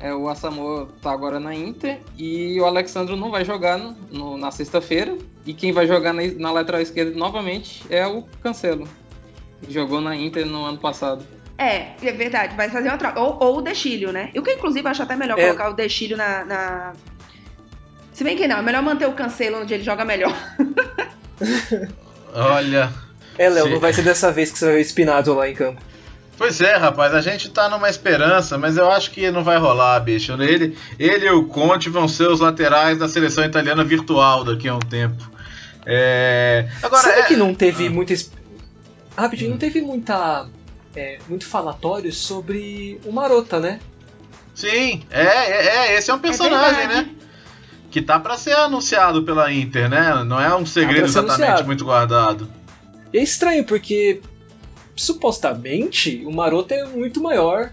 é, 0.00 0.12
o 0.14 0.28
Asamoah 0.28 0.86
tá 1.02 1.10
agora 1.12 1.38
na 1.40 1.54
Inter 1.54 2.00
e 2.16 2.60
o 2.60 2.64
Alexandro 2.64 3.16
não 3.16 3.30
vai 3.30 3.44
jogar 3.44 3.78
no- 3.78 3.96
no- 4.10 4.36
na 4.36 4.50
sexta-feira. 4.50 5.16
E 5.46 5.54
quem 5.54 5.72
vai 5.72 5.86
jogar 5.86 6.12
na, 6.12 6.22
na 6.36 6.52
lateral 6.52 6.80
esquerda 6.80 7.16
novamente 7.16 7.82
é 7.90 8.06
o 8.06 8.22
Cancelo. 8.42 8.86
que 9.62 9.72
Jogou 9.72 10.00
na 10.00 10.16
Inter 10.16 10.46
no 10.46 10.64
ano 10.64 10.78
passado. 10.78 11.24
É, 11.62 11.92
é 12.02 12.12
verdade, 12.12 12.56
vai 12.56 12.70
fazer 12.70 12.88
uma 12.88 12.96
troca. 12.96 13.20
Ou, 13.20 13.36
ou 13.38 13.58
o 13.58 13.60
Dexílio, 13.60 14.10
né? 14.12 14.30
Eu 14.32 14.42
que 14.42 14.52
inclusive 14.52 14.88
acho 14.88 15.02
até 15.02 15.14
melhor 15.14 15.38
É. 15.38 15.44
colocar 15.44 15.68
o 15.68 15.74
Dexílio 15.74 16.16
na, 16.16 16.44
na- 16.44 16.92
Se 18.14 18.24
bem 18.24 18.34
que 18.36 18.48
não, 18.48 18.58
é 18.58 18.62
melhor 18.62 18.82
manter 18.82 19.06
o 19.06 19.12
Cancelo 19.12 19.60
onde 19.60 19.74
ele 19.74 19.82
joga 19.84 20.04
melhor. 20.04 20.34
Olha. 22.34 22.90
É, 23.38 23.48
Léo, 23.48 23.68
não 23.70 23.80
vai 23.80 23.92
ser 23.92 24.02
dessa 24.02 24.30
vez 24.30 24.50
que 24.50 24.58
você 24.58 24.66
vai 24.66 24.74
ver 24.76 24.84
Spinazzo 24.84 25.34
lá 25.34 25.48
em 25.48 25.54
campo. 25.54 25.80
Pois 26.36 26.60
é, 26.60 26.74
rapaz, 26.76 27.14
a 27.14 27.20
gente 27.20 27.50
tá 27.50 27.68
numa 27.68 27.88
esperança, 27.90 28.56
mas 28.56 28.76
eu 28.78 28.90
acho 28.90 29.10
que 29.10 29.30
não 29.30 29.44
vai 29.44 29.58
rolar, 29.58 30.00
bicho. 30.00 30.32
Ele, 30.42 30.76
ele 30.98 31.26
e 31.26 31.30
o 31.30 31.44
Conte 31.44 31.90
vão 31.90 32.08
ser 32.08 32.28
os 32.30 32.40
laterais 32.40 32.98
da 32.98 33.08
seleção 33.08 33.44
italiana 33.44 33.84
virtual 33.84 34.44
daqui 34.44 34.66
a 34.68 34.74
um 34.74 34.78
tempo. 34.78 35.30
É... 35.84 36.66
Agora, 36.82 37.02
Sabe 37.02 37.20
é... 37.20 37.22
que 37.24 37.36
não 37.36 37.54
teve 37.54 37.86
Ah. 37.86 37.90
muita. 37.90 38.14
Rapidinho, 39.16 39.50
Hum. 39.50 39.52
não 39.52 39.58
teve 39.58 39.80
muita. 39.82 40.46
É, 40.94 41.18
muito 41.28 41.46
falatório 41.46 42.12
sobre 42.12 43.00
o 43.04 43.12
Marota, 43.12 43.60
né? 43.60 43.80
Sim, 44.54 45.02
é, 45.10 45.22
é, 45.22 45.66
é, 45.92 45.98
esse 45.98 46.10
é 46.10 46.14
um 46.14 46.18
personagem, 46.18 46.86
verdade. 46.88 47.08
né? 47.08 47.14
Que 47.90 48.00
tá 48.02 48.20
pra 48.20 48.36
ser 48.36 48.52
anunciado 48.54 49.22
pela 49.22 49.52
Inter, 49.52 49.88
né? 49.88 50.22
Não 50.24 50.40
é 50.40 50.54
um 50.54 50.66
segredo 50.66 51.00
Tá 51.02 51.06
exatamente 51.06 51.42
anunciado. 51.42 51.66
muito 51.66 51.84
guardado. 51.84 52.48
E 53.12 53.18
é 53.18 53.22
estranho, 53.22 53.64
porque 53.64 54.20
supostamente 54.94 56.22
o 56.26 56.32
Maroto 56.32 56.72
é 56.74 56.84
muito 56.84 57.20
maior 57.22 57.72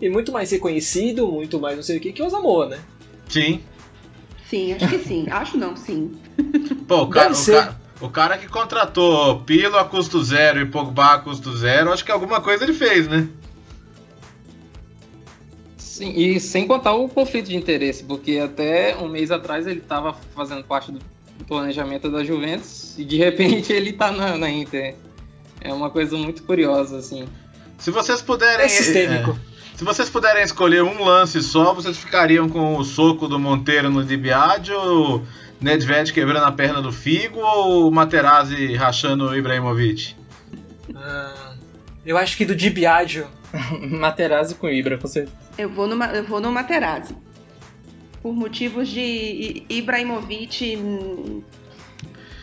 e 0.00 0.08
muito 0.08 0.32
mais 0.32 0.50
reconhecido, 0.50 1.26
muito 1.28 1.60
mais 1.60 1.76
não 1.76 1.82
sei 1.82 1.98
o 1.98 2.00
que, 2.00 2.12
que 2.12 2.22
o 2.22 2.26
Asamoah, 2.26 2.68
né? 2.70 2.78
Sim. 3.28 3.60
Sim, 4.50 4.72
acho 4.74 4.88
que 4.88 4.98
sim. 4.98 5.26
acho 5.30 5.56
não, 5.56 5.76
sim. 5.76 6.18
Pô, 6.88 7.02
o 7.02 7.08
cara, 7.08 7.28
Deve 7.28 7.40
o, 7.40 7.44
ser. 7.44 7.70
O 8.02 8.10
cara 8.10 8.36
que 8.36 8.48
contratou 8.48 9.40
Pilo 9.40 9.78
a 9.78 9.84
custo 9.84 10.22
zero 10.22 10.60
e 10.60 10.66
Pogba 10.66 11.14
a 11.14 11.18
custo 11.18 11.56
zero, 11.56 11.92
acho 11.92 12.04
que 12.04 12.10
alguma 12.10 12.40
coisa 12.40 12.64
ele 12.64 12.72
fez, 12.72 13.06
né? 13.06 13.28
Sim, 15.76 16.12
e 16.16 16.40
sem 16.40 16.66
contar 16.66 16.94
o 16.94 17.08
conflito 17.08 17.48
de 17.48 17.56
interesse, 17.56 18.02
porque 18.02 18.38
até 18.38 18.96
um 18.96 19.08
mês 19.08 19.30
atrás 19.30 19.66
ele 19.66 19.78
estava 19.78 20.14
fazendo 20.34 20.64
parte 20.64 20.90
do 20.90 21.00
planejamento 21.46 22.10
da 22.10 22.24
Juventus 22.24 22.98
e 22.98 23.04
de 23.04 23.16
repente 23.16 23.70
ele 23.74 23.92
tá 23.92 24.10
na, 24.10 24.36
na 24.36 24.50
Inter. 24.50 24.96
É 25.60 25.72
uma 25.72 25.90
coisa 25.90 26.16
muito 26.16 26.42
curiosa, 26.42 26.98
assim. 26.98 27.28
Se 27.78 27.92
vocês 27.92 28.20
puderem. 28.20 28.66
É 28.66 28.68
sistêmico. 28.68 29.30
é, 29.30 29.76
se 29.76 29.84
vocês 29.84 30.10
puderem 30.10 30.42
escolher 30.42 30.82
um 30.82 31.04
lance 31.04 31.40
só, 31.40 31.72
vocês 31.72 31.96
ficariam 31.96 32.48
com 32.48 32.76
o 32.76 32.84
soco 32.84 33.28
do 33.28 33.38
Monteiro 33.38 33.90
no 33.90 34.04
Dibiad, 34.04 34.70
ou 34.72 35.22
Nedved 35.62 36.12
quebrando 36.12 36.44
a 36.44 36.52
perna 36.52 36.82
do 36.82 36.92
Figo, 36.92 37.38
ou 37.40 37.88
o 37.88 37.90
Materazzi 37.90 38.74
rachando 38.74 39.28
o 39.28 39.36
Ibrahimovic? 39.36 40.14
Ah, 40.94 41.54
eu 42.04 42.18
acho 42.18 42.36
que 42.36 42.44
do 42.44 42.54
Di 42.54 42.68
Biagio. 42.70 43.26
Materazzi 43.80 44.54
com 44.54 44.68
Ibra, 44.68 44.98
com 44.98 45.06
certeza. 45.06 45.36
Eu 45.58 45.68
vou 45.68 45.86
no, 45.86 46.02
eu 46.04 46.24
vou 46.24 46.40
no 46.40 46.50
Materazzi. 46.50 47.16
Por 48.22 48.34
motivos 48.34 48.88
de 48.88 49.64
Ibrahimovic. 49.68 50.76
hum, 50.76 51.42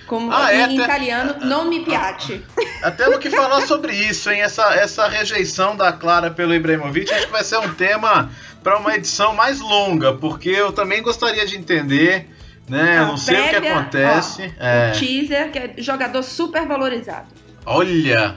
Como 0.08 0.32
Ah, 0.34 0.52
é, 0.52 0.58
em 0.62 0.64
até- 0.64 0.84
italiano, 0.86 1.46
non 1.46 1.66
mi 1.70 1.82
piace. 1.86 2.42
Até 2.82 3.04
temos 3.04 3.20
que 3.20 3.30
falar 3.30 3.62
sobre 3.68 3.94
isso, 3.94 4.32
hein? 4.32 4.42
Essa, 4.42 4.74
essa 4.74 5.08
rejeição 5.08 5.76
da 5.76 5.92
Clara 5.94 6.32
pelo 6.32 6.56
Ibrahimovic, 6.56 7.14
acho 7.14 7.26
que 7.28 7.32
vai 7.32 7.44
ser 7.44 7.58
um 7.60 7.74
tema 7.76 8.32
para 8.64 8.78
uma 8.80 8.96
edição 8.96 9.36
mais 9.36 9.60
longa, 9.60 10.14
porque 10.14 10.50
eu 10.50 10.72
também 10.72 11.04
gostaria 11.04 11.46
de 11.46 11.58
entender, 11.58 12.28
né? 12.70 13.00
Eu 13.00 13.08
não 13.08 13.18
sei 13.18 13.36
o 13.40 13.44
que 13.44 13.50
prévia, 13.50 13.78
acontece. 13.80 14.54
ó, 14.60 14.64
é. 14.64 14.92
O 14.96 15.00
teaser, 15.00 15.52
que 15.52 15.60
é 15.60 15.74
jogador 15.78 16.24
super 16.24 16.66
valorizado. 16.68 17.28
Olha, 17.66 18.36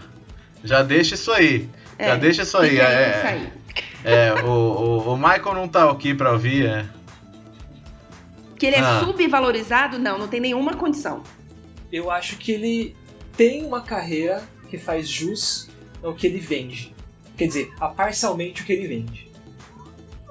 já 0.64 0.83
deixa 0.83 1.14
isso 1.14 1.30
aí. 1.33 1.68
Já 1.99 2.07
É, 2.07 2.16
deixa 2.16 2.43
isso 2.43 2.57
aí. 2.59 2.78
É, 2.78 3.22
aí. 3.24 3.49
é, 4.05 4.33
o, 4.43 4.49
o, 4.49 5.12
o 5.12 5.16
Michael 5.16 5.55
não 5.55 5.68
tá 5.68 5.91
aqui 5.91 6.14
pra 6.14 6.33
ouvir, 6.33 6.66
é. 6.66 6.85
Que 8.59 8.66
ele 8.66 8.76
é 8.76 8.80
Ah. 8.80 9.01
subvalorizado? 9.05 9.99
Não, 9.99 10.18
não 10.18 10.28
tem 10.28 10.41
nenhuma 10.41 10.74
condição. 10.74 11.22
Eu 11.93 12.11
acho 12.11 12.37
que 12.37 12.53
ele 12.53 12.97
tem 13.37 13.64
uma 13.64 13.80
carreira 13.80 14.43
que 14.70 14.78
faz 14.78 15.09
jus 15.09 15.68
ao 16.03 16.14
que 16.14 16.26
ele 16.26 16.39
vende. 16.39 16.95
Quer 17.37 17.47
dizer, 17.47 17.72
a 17.80 17.89
parcialmente 17.89 18.62
o 18.62 18.64
que 18.64 18.72
ele 18.72 18.87
vende. 18.87 19.30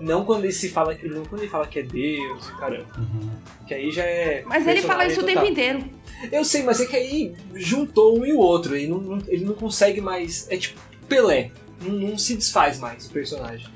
Não 0.02 0.26
quando 0.26 0.44
ele 0.44 0.54
se 0.54 0.70
fala, 0.70 0.98
não 1.04 1.24
quando 1.26 1.42
ele 1.42 1.50
fala 1.50 1.68
que 1.68 1.80
é 1.80 1.84
Deus 1.84 2.48
caramba. 2.60 2.88
Uhum. 2.98 3.30
Que 3.68 3.74
aí 3.74 3.92
já 3.92 4.04
é. 4.04 4.44
Mas 4.46 4.68
ele 4.68 4.82
fala 4.82 5.06
isso 5.06 5.22
o 5.22 5.24
tempo 5.24 5.46
inteiro. 5.46 5.84
Eu 6.32 6.44
sei, 6.44 6.64
mas 6.64 6.80
é 6.82 6.86
que 6.86 6.96
aí 6.96 7.34
juntou 7.56 8.20
um 8.20 8.26
e 8.26 8.34
o 8.34 8.38
outro. 8.40 8.76
Ele 8.76 8.88
não, 8.88 8.98
não- 9.00 9.24
ele 9.28 9.46
não 9.46 9.54
consegue 9.54 10.02
mais. 10.02 10.48
É 10.50 10.58
tipo 10.58 10.80
Pelé. 11.08 11.52
Não, 11.82 11.94
não 11.94 12.18
se 12.18 12.36
desfaz 12.36 12.80
mais 12.80 13.08
o 13.08 13.12
personagem. 13.12 13.68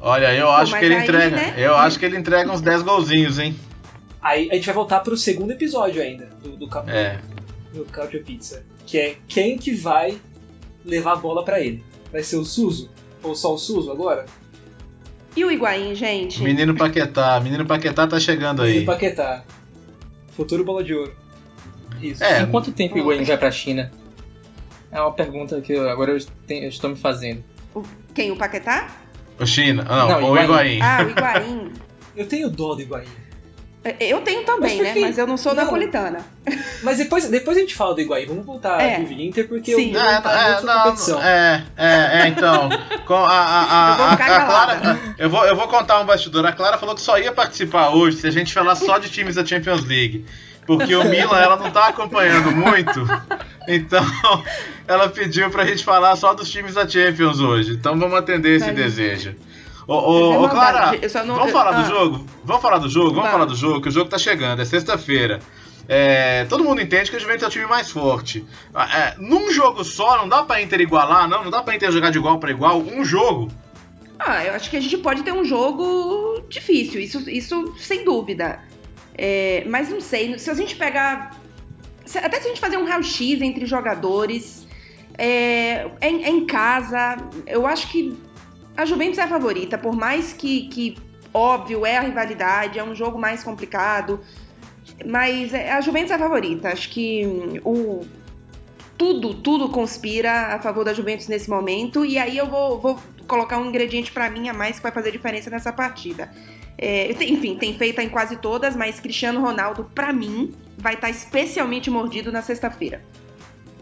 Olha, 0.00 0.32
eu 0.34 0.46
Pô, 0.46 0.52
acho 0.52 0.78
que 0.78 0.84
ele 0.84 0.94
aí, 0.94 1.02
entrega. 1.02 1.36
né? 1.36 1.54
Eu 1.56 1.74
acho 1.76 1.98
que 1.98 2.04
ele 2.04 2.16
entrega 2.16 2.52
uns 2.52 2.60
10 2.60 2.82
golzinhos, 2.82 3.38
hein? 3.38 3.56
Aí 4.22 4.48
a 4.50 4.54
gente 4.54 4.66
vai 4.66 4.74
voltar 4.74 5.00
pro 5.00 5.16
segundo 5.16 5.50
episódio 5.52 6.00
ainda 6.02 6.26
do, 6.42 6.56
do, 6.56 6.68
Cap- 6.68 6.88
É. 6.90 7.20
do 7.72 7.84
Cautio 7.86 8.22
Pizza. 8.24 8.64
Que 8.86 8.98
é 8.98 9.16
quem 9.26 9.58
que 9.58 9.72
vai 9.74 10.18
levar 10.84 11.12
a 11.14 11.16
bola 11.16 11.44
pra 11.44 11.60
ele. 11.60 11.82
Vai 12.12 12.22
ser 12.22 12.36
o 12.36 12.44
Suzo? 12.44 12.90
Ou 13.22 13.34
só 13.34 13.52
o 13.54 13.58
Suzo 13.58 13.90
agora? 13.90 14.26
E 15.38 15.44
o 15.44 15.52
Higuaín, 15.52 15.94
gente? 15.94 16.42
Menino 16.42 16.74
Paquetá. 16.74 17.38
Menino 17.38 17.64
Paquetá 17.64 18.08
tá 18.08 18.18
chegando 18.18 18.60
aí. 18.60 18.78
E 18.78 18.84
Paquetá. 18.84 19.44
Futuro 20.32 20.64
bola 20.64 20.82
de 20.82 20.92
ouro. 20.92 21.14
Isso. 22.02 22.24
É. 22.24 22.42
Em 22.42 22.46
quanto 22.50 22.72
tempo 22.72 22.96
o 22.96 22.98
Higuaín 22.98 23.22
vai 23.22 23.38
pra 23.38 23.48
China? 23.52 23.92
É 24.90 25.00
uma 25.00 25.12
pergunta 25.12 25.60
que 25.60 25.72
eu- 25.74 25.88
agora 25.88 26.10
eu, 26.10 26.18
tenho- 26.44 26.64
eu 26.64 26.68
estou 26.70 26.90
me 26.90 26.96
fazendo. 26.96 27.44
Quem? 28.12 28.32
O 28.32 28.36
Paquetá? 28.36 28.88
O 29.38 29.46
China. 29.46 29.84
Não, 29.84 30.08
Não, 30.08 30.30
o 30.32 30.36
Higuaín. 30.36 30.78
Higuaín. 30.78 30.80
Ah, 30.82 31.04
o 31.06 31.10
Higuaín. 31.10 31.72
Eu 32.16 32.26
tenho 32.26 32.50
dó 32.50 32.74
do 32.74 32.82
Higuaín. 32.82 33.06
Eu 34.00 34.20
tenho 34.20 34.44
também, 34.44 34.78
Mas, 34.82 34.94
né? 34.94 35.00
Mas 35.00 35.18
eu 35.18 35.26
não 35.26 35.36
sou 35.36 35.54
não. 35.54 35.64
napolitana. 35.64 36.20
Mas 36.82 36.98
depois, 36.98 37.28
depois 37.28 37.56
a 37.56 37.60
gente 37.60 37.74
fala 37.74 37.94
do 37.94 38.00
Higuaín. 38.00 38.26
Vamos 38.26 38.44
voltar 38.46 38.80
É. 38.80 38.98
do 39.00 39.12
Inter, 39.12 39.48
porque 39.48 39.74
Sim. 39.74 39.94
o 39.94 39.98
É, 39.98 40.20
tá 40.20 40.32
é, 40.32 40.50
outra 40.56 40.74
não, 40.74 40.82
competição. 40.84 41.22
é, 41.22 41.64
é, 41.76 42.20
é, 42.22 42.28
então. 42.28 42.68
Com 43.06 43.14
a, 43.14 43.28
a, 43.32 43.88
a, 43.88 43.90
Eu 43.92 43.96
vou 43.96 44.06
a- 44.06 44.10
ficar 44.12 44.24
a 44.24 44.28
calada. 44.46 44.76
Clara. 44.80 44.98
Eu 45.18 45.30
vou, 45.30 45.44
eu 45.46 45.56
vou 45.56 45.68
contar 45.68 46.00
um 46.00 46.06
bastidor. 46.06 46.44
A 46.46 46.52
Clara 46.52 46.78
falou 46.78 46.94
que 46.94 47.00
só 47.00 47.18
ia 47.18 47.32
participar 47.32 47.90
hoje 47.90 48.18
se 48.18 48.26
a 48.26 48.30
gente 48.30 48.52
falar 48.52 48.74
só 48.76 48.98
de 48.98 49.08
times 49.10 49.34
da 49.34 49.44
Champions 49.44 49.84
League. 49.84 50.24
Porque 50.66 50.94
o 50.94 51.02
Milan 51.04 51.38
ela 51.38 51.56
não 51.56 51.70
tá 51.70 51.86
acompanhando 51.88 52.50
muito. 52.52 53.00
Então, 53.66 54.04
ela 54.86 55.08
pediu 55.08 55.48
pra 55.50 55.64
gente 55.64 55.82
falar 55.82 56.14
só 56.16 56.34
dos 56.34 56.50
times 56.50 56.74
da 56.74 56.86
Champions 56.86 57.40
hoje. 57.40 57.72
Então 57.72 57.98
vamos 57.98 58.18
atender 58.18 58.56
esse 58.56 58.70
desejo. 58.72 59.34
Ô, 59.88 59.94
ô, 59.94 60.44
ô, 60.44 60.48
Clara, 60.50 60.92
não- 61.24 61.36
vamos 61.36 61.50
falar 61.50 61.70
ah. 61.74 61.80
do 61.82 61.88
jogo? 61.88 62.26
Vamos 62.44 62.62
falar 62.62 62.78
do 62.78 62.88
jogo? 62.90 63.06
Vamos 63.06 63.16
Vamos. 63.22 63.30
falar 63.32 63.44
do 63.46 63.56
jogo, 63.56 63.80
que 63.80 63.88
o 63.88 63.90
jogo 63.90 64.10
tá 64.10 64.18
chegando, 64.18 64.60
é 64.60 64.64
sexta-feira. 64.66 65.40
É, 65.88 66.44
todo 66.44 66.62
mundo 66.62 66.82
entende 66.82 67.10
que 67.10 67.16
o 67.16 67.20
Juventus 67.20 67.44
é 67.44 67.46
o 67.46 67.50
time 67.50 67.64
mais 67.66 67.90
forte. 67.90 68.44
Ah, 68.74 68.98
é, 68.98 69.14
num 69.18 69.50
jogo 69.50 69.82
só, 69.82 70.18
não 70.18 70.28
dá 70.28 70.42
pra 70.42 70.60
Inter 70.60 70.82
igualar, 70.82 71.26
não? 71.26 71.42
Não 71.42 71.50
dá 71.50 71.62
pra 71.62 71.74
Inter 71.74 71.90
jogar 71.90 72.10
de 72.10 72.18
igual 72.18 72.38
pra 72.38 72.50
igual? 72.50 72.78
Um 72.78 73.02
jogo? 73.02 73.50
Ah, 74.18 74.44
eu 74.44 74.52
acho 74.52 74.68
que 74.68 74.76
a 74.76 74.80
gente 74.80 74.98
pode 74.98 75.22
ter 75.22 75.32
um 75.32 75.42
jogo 75.44 76.42
difícil, 76.50 77.00
isso, 77.00 77.30
isso 77.30 77.74
sem 77.78 78.04
dúvida. 78.04 78.60
É, 79.16 79.64
mas 79.66 79.88
não 79.88 80.02
sei, 80.02 80.38
se 80.38 80.50
a 80.50 80.54
gente 80.54 80.76
pegar. 80.76 81.34
se- 82.04 82.18
Até 82.18 82.38
se 82.40 82.46
a 82.46 82.48
gente 82.50 82.60
fazer 82.60 82.76
um 82.76 82.84
raio-x 82.84 83.40
entre 83.40 83.64
jogadores, 83.64 84.66
é, 85.16 85.86
é 86.00 86.08
é 86.08 86.28
em 86.28 86.44
casa, 86.44 87.16
eu 87.46 87.66
acho 87.66 87.88
que 87.90 88.14
a 88.78 88.84
Juventus 88.84 89.18
é 89.18 89.22
a 89.22 89.26
favorita, 89.26 89.76
por 89.76 89.92
mais 89.96 90.32
que, 90.32 90.68
que, 90.68 90.96
óbvio, 91.34 91.84
é 91.84 91.96
a 91.96 92.00
rivalidade, 92.00 92.78
é 92.78 92.84
um 92.84 92.94
jogo 92.94 93.18
mais 93.18 93.42
complicado, 93.42 94.20
mas 95.04 95.52
é- 95.52 95.72
a 95.72 95.80
Juventus 95.80 96.12
é 96.12 96.14
a 96.14 96.18
favorita. 96.18 96.68
Acho 96.68 96.88
que 96.88 97.26
hum, 97.26 97.60
o, 97.64 98.06
tudo, 98.96 99.34
tudo 99.34 99.68
conspira 99.68 100.54
a 100.54 100.60
favor 100.60 100.84
da 100.84 100.94
Juventus 100.94 101.26
nesse 101.26 101.50
momento. 101.50 102.04
E 102.04 102.18
aí 102.18 102.38
eu 102.38 102.46
vou, 102.46 102.80
vou 102.80 103.00
colocar 103.26 103.58
um 103.58 103.66
ingrediente 103.66 104.12
pra 104.12 104.30
mim 104.30 104.48
a 104.48 104.54
mais 104.54 104.76
que 104.76 104.82
vai 104.84 104.92
fazer 104.92 105.10
diferença 105.10 105.50
nessa 105.50 105.72
partida. 105.72 106.30
É, 106.78 107.10
enfim, 107.24 107.56
tem 107.56 107.76
feita 107.76 108.00
em 108.00 108.08
quase 108.08 108.36
todas, 108.36 108.76
mas 108.76 109.00
Cristiano 109.00 109.40
Ronaldo, 109.40 109.90
pra 109.92 110.12
mim, 110.12 110.54
vai 110.76 110.94
estar 110.94 111.10
especialmente 111.10 111.90
mordido 111.90 112.30
na 112.30 112.42
sexta-feira. 112.42 113.02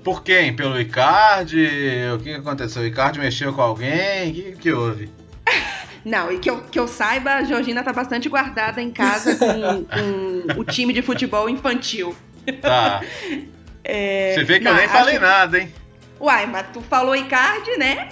Por 0.07 0.23
quem? 0.23 0.55
Pelo 0.55 0.81
Icardi? 0.81 1.67
O 2.15 2.19
que 2.19 2.25
que 2.27 2.35
aconteceu? 2.37 2.83
O 2.83 2.87
Icardi 2.87 3.19
mexeu 3.19 3.53
com 3.53 3.61
alguém? 3.61 4.31
O 4.31 4.35
que, 4.35 4.53
que 4.53 4.73
houve? 4.73 5.11
Não, 6.05 6.31
e 6.31 6.39
que 6.39 6.49
eu, 6.49 6.63
que 6.63 6.79
eu 6.79 6.87
saiba, 6.87 7.33
a 7.33 7.43
Georgina 7.43 7.83
tá 7.83 7.93
bastante 7.93 8.29
guardada 8.29 8.81
em 8.81 8.93
casa 8.93 9.35
com, 9.35 9.83
com 10.55 10.61
o 10.61 10.65
time 10.65 10.93
de 10.93 11.03
futebol 11.03 11.51
infantil. 11.51 12.15
Tá. 12.63 13.01
Você 13.83 14.45
vê 14.45 14.61
que 14.61 14.67
eu 14.69 14.71
não, 14.73 14.79
nem 14.79 14.89
falei 14.89 15.17
acho- 15.17 15.25
nada, 15.27 15.59
hein? 15.59 15.75
Uai, 16.21 16.47
mas 16.47 16.67
tu 16.73 16.81
falou 16.83 17.17
Icardi, 17.17 17.77
né? 17.77 18.09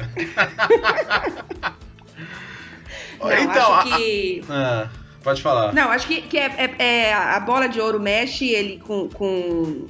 Não, 3.20 3.32
então, 3.32 3.74
acho 3.74 3.96
que. 3.96 4.44
ah, 4.50 4.88
pode 5.22 5.40
falar. 5.40 5.72
Não, 5.72 5.90
acho 5.90 6.08
que, 6.08 6.22
que 6.22 6.38
é, 6.38 6.46
é- 6.78 6.84
é 7.08 7.14
a 7.14 7.38
bola 7.38 7.68
de 7.68 7.80
ouro 7.80 8.00
mexe 8.00 8.48
ele 8.48 8.78
com, 8.84 9.08
com, 9.08 9.86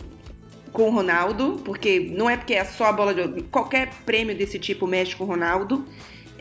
com 0.74 0.88
o 0.88 0.90
Ronaldo, 0.90 1.62
porque 1.64 2.12
não 2.16 2.28
é 2.28 2.36
porque 2.36 2.52
é 2.52 2.64
só 2.64 2.86
a 2.86 2.92
bola 2.92 3.14
de 3.14 3.20
ouro. 3.20 3.44
Qualquer 3.44 3.94
prêmio 4.04 4.36
desse 4.36 4.58
tipo 4.58 4.88
mexe 4.88 5.14
com 5.14 5.22
o 5.22 5.26
Ronaldo. 5.26 5.86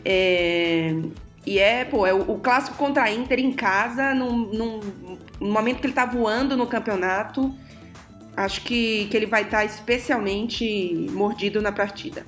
É, 0.04 0.92
e 1.46 1.60
é, 1.60 1.84
pô, 1.84 2.04
é 2.04 2.12
o, 2.12 2.32
o 2.32 2.40
clássico 2.40 2.76
contra 2.76 3.04
a 3.04 3.12
Inter 3.12 3.38
em 3.38 3.52
casa, 3.52 4.12
num, 4.12 4.36
num, 4.52 4.80
no 5.40 5.52
momento 5.52 5.78
que 5.80 5.86
ele 5.86 5.94
tá 5.94 6.04
voando 6.04 6.56
no 6.56 6.66
campeonato. 6.66 7.54
Acho 8.36 8.60
que, 8.62 9.06
que 9.06 9.16
ele 9.16 9.26
vai 9.26 9.42
estar 9.42 9.64
especialmente 9.64 11.06
mordido 11.12 11.62
na 11.62 11.70
partida. 11.70 12.26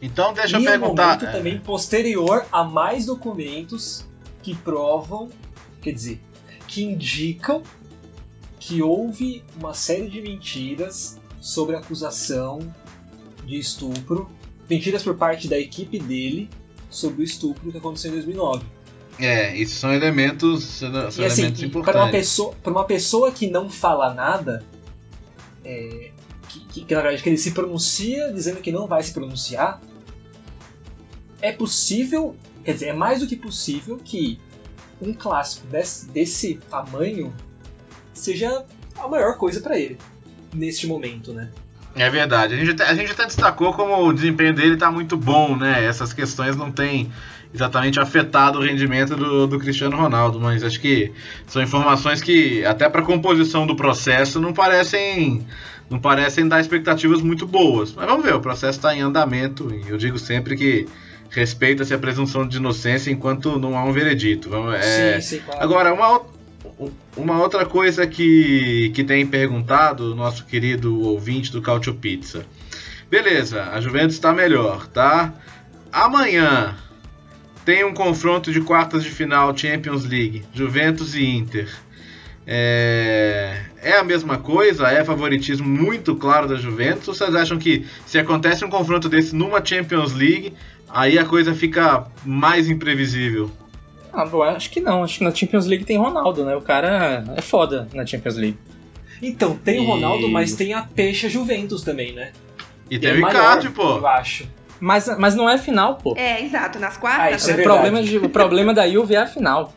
Então 0.00 0.32
deixa 0.32 0.58
e 0.58 0.64
eu 0.64 0.70
é 0.72 0.76
um 0.78 0.80
perguntar. 0.80 1.16
momento 1.18 1.32
também 1.32 1.58
posterior 1.60 2.46
a 2.50 2.64
mais 2.64 3.04
documentos 3.04 4.06
que 4.42 4.54
provam, 4.54 5.28
quer 5.82 5.92
dizer, 5.92 6.18
que 6.66 6.82
indicam 6.82 7.62
que 8.58 8.80
houve 8.80 9.44
uma 9.58 9.74
série 9.74 10.08
de 10.08 10.22
mentiras 10.22 11.20
sobre 11.42 11.74
a 11.74 11.80
acusação 11.80 12.60
de 13.44 13.58
estupro, 13.58 14.30
mentiras 14.70 15.02
por 15.02 15.16
parte 15.16 15.48
da 15.48 15.58
equipe 15.58 15.98
dele 15.98 16.48
sobre 16.88 17.22
o 17.22 17.24
estupro 17.24 17.72
que 17.72 17.76
aconteceu 17.76 18.12
em 18.12 18.14
2009. 18.14 18.64
É, 19.18 19.54
isso 19.56 19.74
são 19.74 19.92
elementos, 19.92 20.62
são 20.64 20.90
E 20.94 21.06
assim, 21.08 21.22
elementos 21.24 21.58
para 21.58 21.66
importantes. 21.68 22.00
uma 22.00 22.10
pessoa, 22.10 22.54
para 22.62 22.72
uma 22.72 22.84
pessoa 22.84 23.32
que 23.32 23.50
não 23.50 23.68
fala 23.68 24.14
nada, 24.14 24.64
é, 25.64 26.12
que, 26.48 26.60
que, 26.60 26.84
que, 26.84 26.94
na 26.94 27.02
verdade 27.02 27.22
que 27.22 27.28
ele 27.28 27.36
se 27.36 27.50
pronuncia 27.50 28.32
dizendo 28.32 28.60
que 28.60 28.70
não 28.70 28.86
vai 28.86 29.02
se 29.02 29.12
pronunciar, 29.12 29.82
é 31.40 31.50
possível, 31.50 32.36
quer 32.64 32.74
dizer, 32.74 32.86
é 32.86 32.92
mais 32.92 33.18
do 33.18 33.26
que 33.26 33.34
possível 33.36 33.98
que 34.02 34.38
um 35.00 35.12
clássico 35.12 35.66
desse, 35.66 36.06
desse 36.06 36.54
tamanho 36.70 37.34
seja 38.14 38.64
a 38.96 39.08
maior 39.08 39.36
coisa 39.36 39.60
para 39.60 39.76
ele 39.76 39.98
neste 40.52 40.86
momento, 40.86 41.32
né? 41.32 41.48
É 41.94 42.08
verdade. 42.08 42.54
A 42.54 42.56
gente, 42.56 42.70
até, 42.70 42.84
a 42.84 42.94
gente 42.94 43.12
até 43.12 43.26
destacou 43.26 43.72
como 43.72 44.06
o 44.06 44.12
desempenho 44.12 44.54
dele 44.54 44.76
tá 44.76 44.90
muito 44.90 45.16
bom, 45.16 45.56
né? 45.56 45.84
Essas 45.84 46.12
questões 46.12 46.56
não 46.56 46.70
têm 46.70 47.10
exatamente 47.54 48.00
afetado 48.00 48.58
o 48.58 48.62
rendimento 48.62 49.14
do, 49.14 49.46
do 49.46 49.58
Cristiano 49.58 49.96
Ronaldo, 49.96 50.40
mas 50.40 50.64
acho 50.64 50.80
que 50.80 51.12
são 51.46 51.62
informações 51.62 52.22
que, 52.22 52.64
até 52.64 52.88
para 52.88 53.02
composição 53.02 53.66
do 53.66 53.76
processo, 53.76 54.40
não 54.40 54.52
parecem 54.52 55.46
não 55.90 56.00
parecem 56.00 56.48
dar 56.48 56.58
expectativas 56.58 57.20
muito 57.20 57.46
boas. 57.46 57.92
Mas 57.92 58.06
vamos 58.06 58.24
ver, 58.24 58.34
o 58.34 58.40
processo 58.40 58.78
está 58.78 58.96
em 58.96 59.02
andamento 59.02 59.70
e 59.74 59.90
eu 59.90 59.98
digo 59.98 60.18
sempre 60.18 60.56
que 60.56 60.88
respeita-se 61.28 61.92
a 61.92 61.98
presunção 61.98 62.48
de 62.48 62.56
inocência 62.56 63.10
enquanto 63.10 63.58
não 63.58 63.76
há 63.76 63.84
um 63.84 63.92
veredito. 63.92 64.48
Vamos, 64.48 64.74
é, 64.74 65.20
sim, 65.20 65.36
sim, 65.36 65.42
claro. 65.44 65.62
Agora, 65.62 65.92
uma, 65.92 66.22
uma 67.16 67.40
outra 67.40 67.66
coisa 67.66 68.06
que, 68.06 68.90
que 68.94 69.04
tem 69.04 69.26
perguntado 69.26 70.12
o 70.12 70.14
nosso 70.14 70.44
querido 70.46 71.00
ouvinte 71.00 71.52
do 71.52 71.60
Cautio 71.60 71.94
Pizza. 71.94 72.46
Beleza, 73.10 73.64
a 73.64 73.80
Juventus 73.80 74.14
está 74.14 74.32
melhor, 74.32 74.86
tá? 74.86 75.34
Amanhã 75.92 76.76
tem 77.64 77.84
um 77.84 77.92
confronto 77.92 78.50
de 78.50 78.60
quartas 78.60 79.04
de 79.04 79.10
final 79.10 79.56
Champions 79.56 80.04
League, 80.04 80.44
Juventus 80.54 81.14
e 81.14 81.24
Inter. 81.24 81.68
É, 82.46 83.60
é 83.80 83.98
a 83.98 84.02
mesma 84.02 84.38
coisa? 84.38 84.88
É 84.88 85.04
favoritismo 85.04 85.68
muito 85.68 86.16
claro 86.16 86.48
da 86.48 86.56
Juventus? 86.56 87.08
Ou 87.08 87.14
vocês 87.14 87.34
acham 87.34 87.58
que 87.58 87.86
se 88.06 88.18
acontece 88.18 88.64
um 88.64 88.70
confronto 88.70 89.08
desse 89.08 89.34
numa 89.34 89.64
Champions 89.64 90.12
League, 90.12 90.54
aí 90.88 91.18
a 91.18 91.24
coisa 91.24 91.54
fica 91.54 92.06
mais 92.24 92.68
imprevisível? 92.68 93.50
Ah, 94.12 94.28
eu 94.30 94.42
acho 94.42 94.70
que 94.70 94.80
não. 94.80 95.02
Acho 95.04 95.18
que 95.18 95.24
na 95.24 95.34
Champions 95.34 95.66
League 95.66 95.84
tem 95.84 95.96
Ronaldo, 95.96 96.44
né? 96.44 96.54
O 96.54 96.60
cara 96.60 97.24
é 97.36 97.40
foda 97.40 97.88
na 97.94 98.04
Champions 98.04 98.36
League. 98.36 98.58
Então, 99.22 99.56
tem 99.56 99.78
o 99.80 99.84
E- 99.84 99.86
Ronaldo, 99.86 100.28
mas 100.28 100.54
tem 100.54 100.74
a 100.74 100.82
Peixa 100.82 101.28
Juventus 101.28 101.82
também, 101.82 102.12
né? 102.12 102.32
E 102.90 102.96
E 102.96 102.98
tem 102.98 103.10
é 103.10 103.14
o 103.14 103.18
Icardi, 103.28 103.70
pô. 103.70 103.96
Eu 103.98 104.06
acho. 104.06 104.46
Mas, 104.80 105.06
mas 105.16 105.34
não 105.34 105.48
é 105.48 105.56
final, 105.56 105.94
pô. 105.96 106.14
É, 106.16 106.42
exato, 106.42 106.78
nas 106.78 106.96
Ah, 106.96 107.00
quartas. 107.00 107.42
isso 107.42 107.50
é 107.52 107.54
o, 107.60 107.62
problema 107.62 108.02
de- 108.02 108.18
o 108.18 108.28
problema 108.28 108.74
da 108.74 108.88
Juve 108.88 109.14
é 109.14 109.18
a 109.18 109.26
final. 109.26 109.72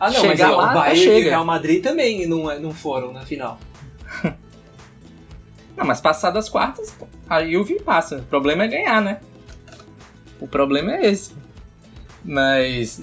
Ah, 0.00 0.10
não, 0.10 0.20
Chegar 0.20 0.48
mas 0.48 0.56
lá, 0.56 0.70
o 0.70 0.74
Bayern 0.74 1.00
chega. 1.04 1.18
e 1.18 1.22
o 1.26 1.30
Real 1.30 1.44
Madrid 1.44 1.82
também 1.82 2.26
não, 2.26 2.50
é- 2.50 2.58
não 2.58 2.72
foram 2.72 3.12
na 3.12 3.20
final. 3.22 3.58
Não, 5.76 5.84
mas 5.86 6.00
passar 6.00 6.30
das 6.30 6.48
quartas, 6.48 6.92
a 7.30 7.44
Juve 7.46 7.80
passa. 7.80 8.16
O 8.16 8.22
problema 8.22 8.64
é 8.64 8.68
ganhar, 8.68 9.00
né? 9.00 9.20
O 10.40 10.48
problema 10.48 10.92
é 10.96 11.06
esse. 11.06 11.32
Mas. 12.24 13.00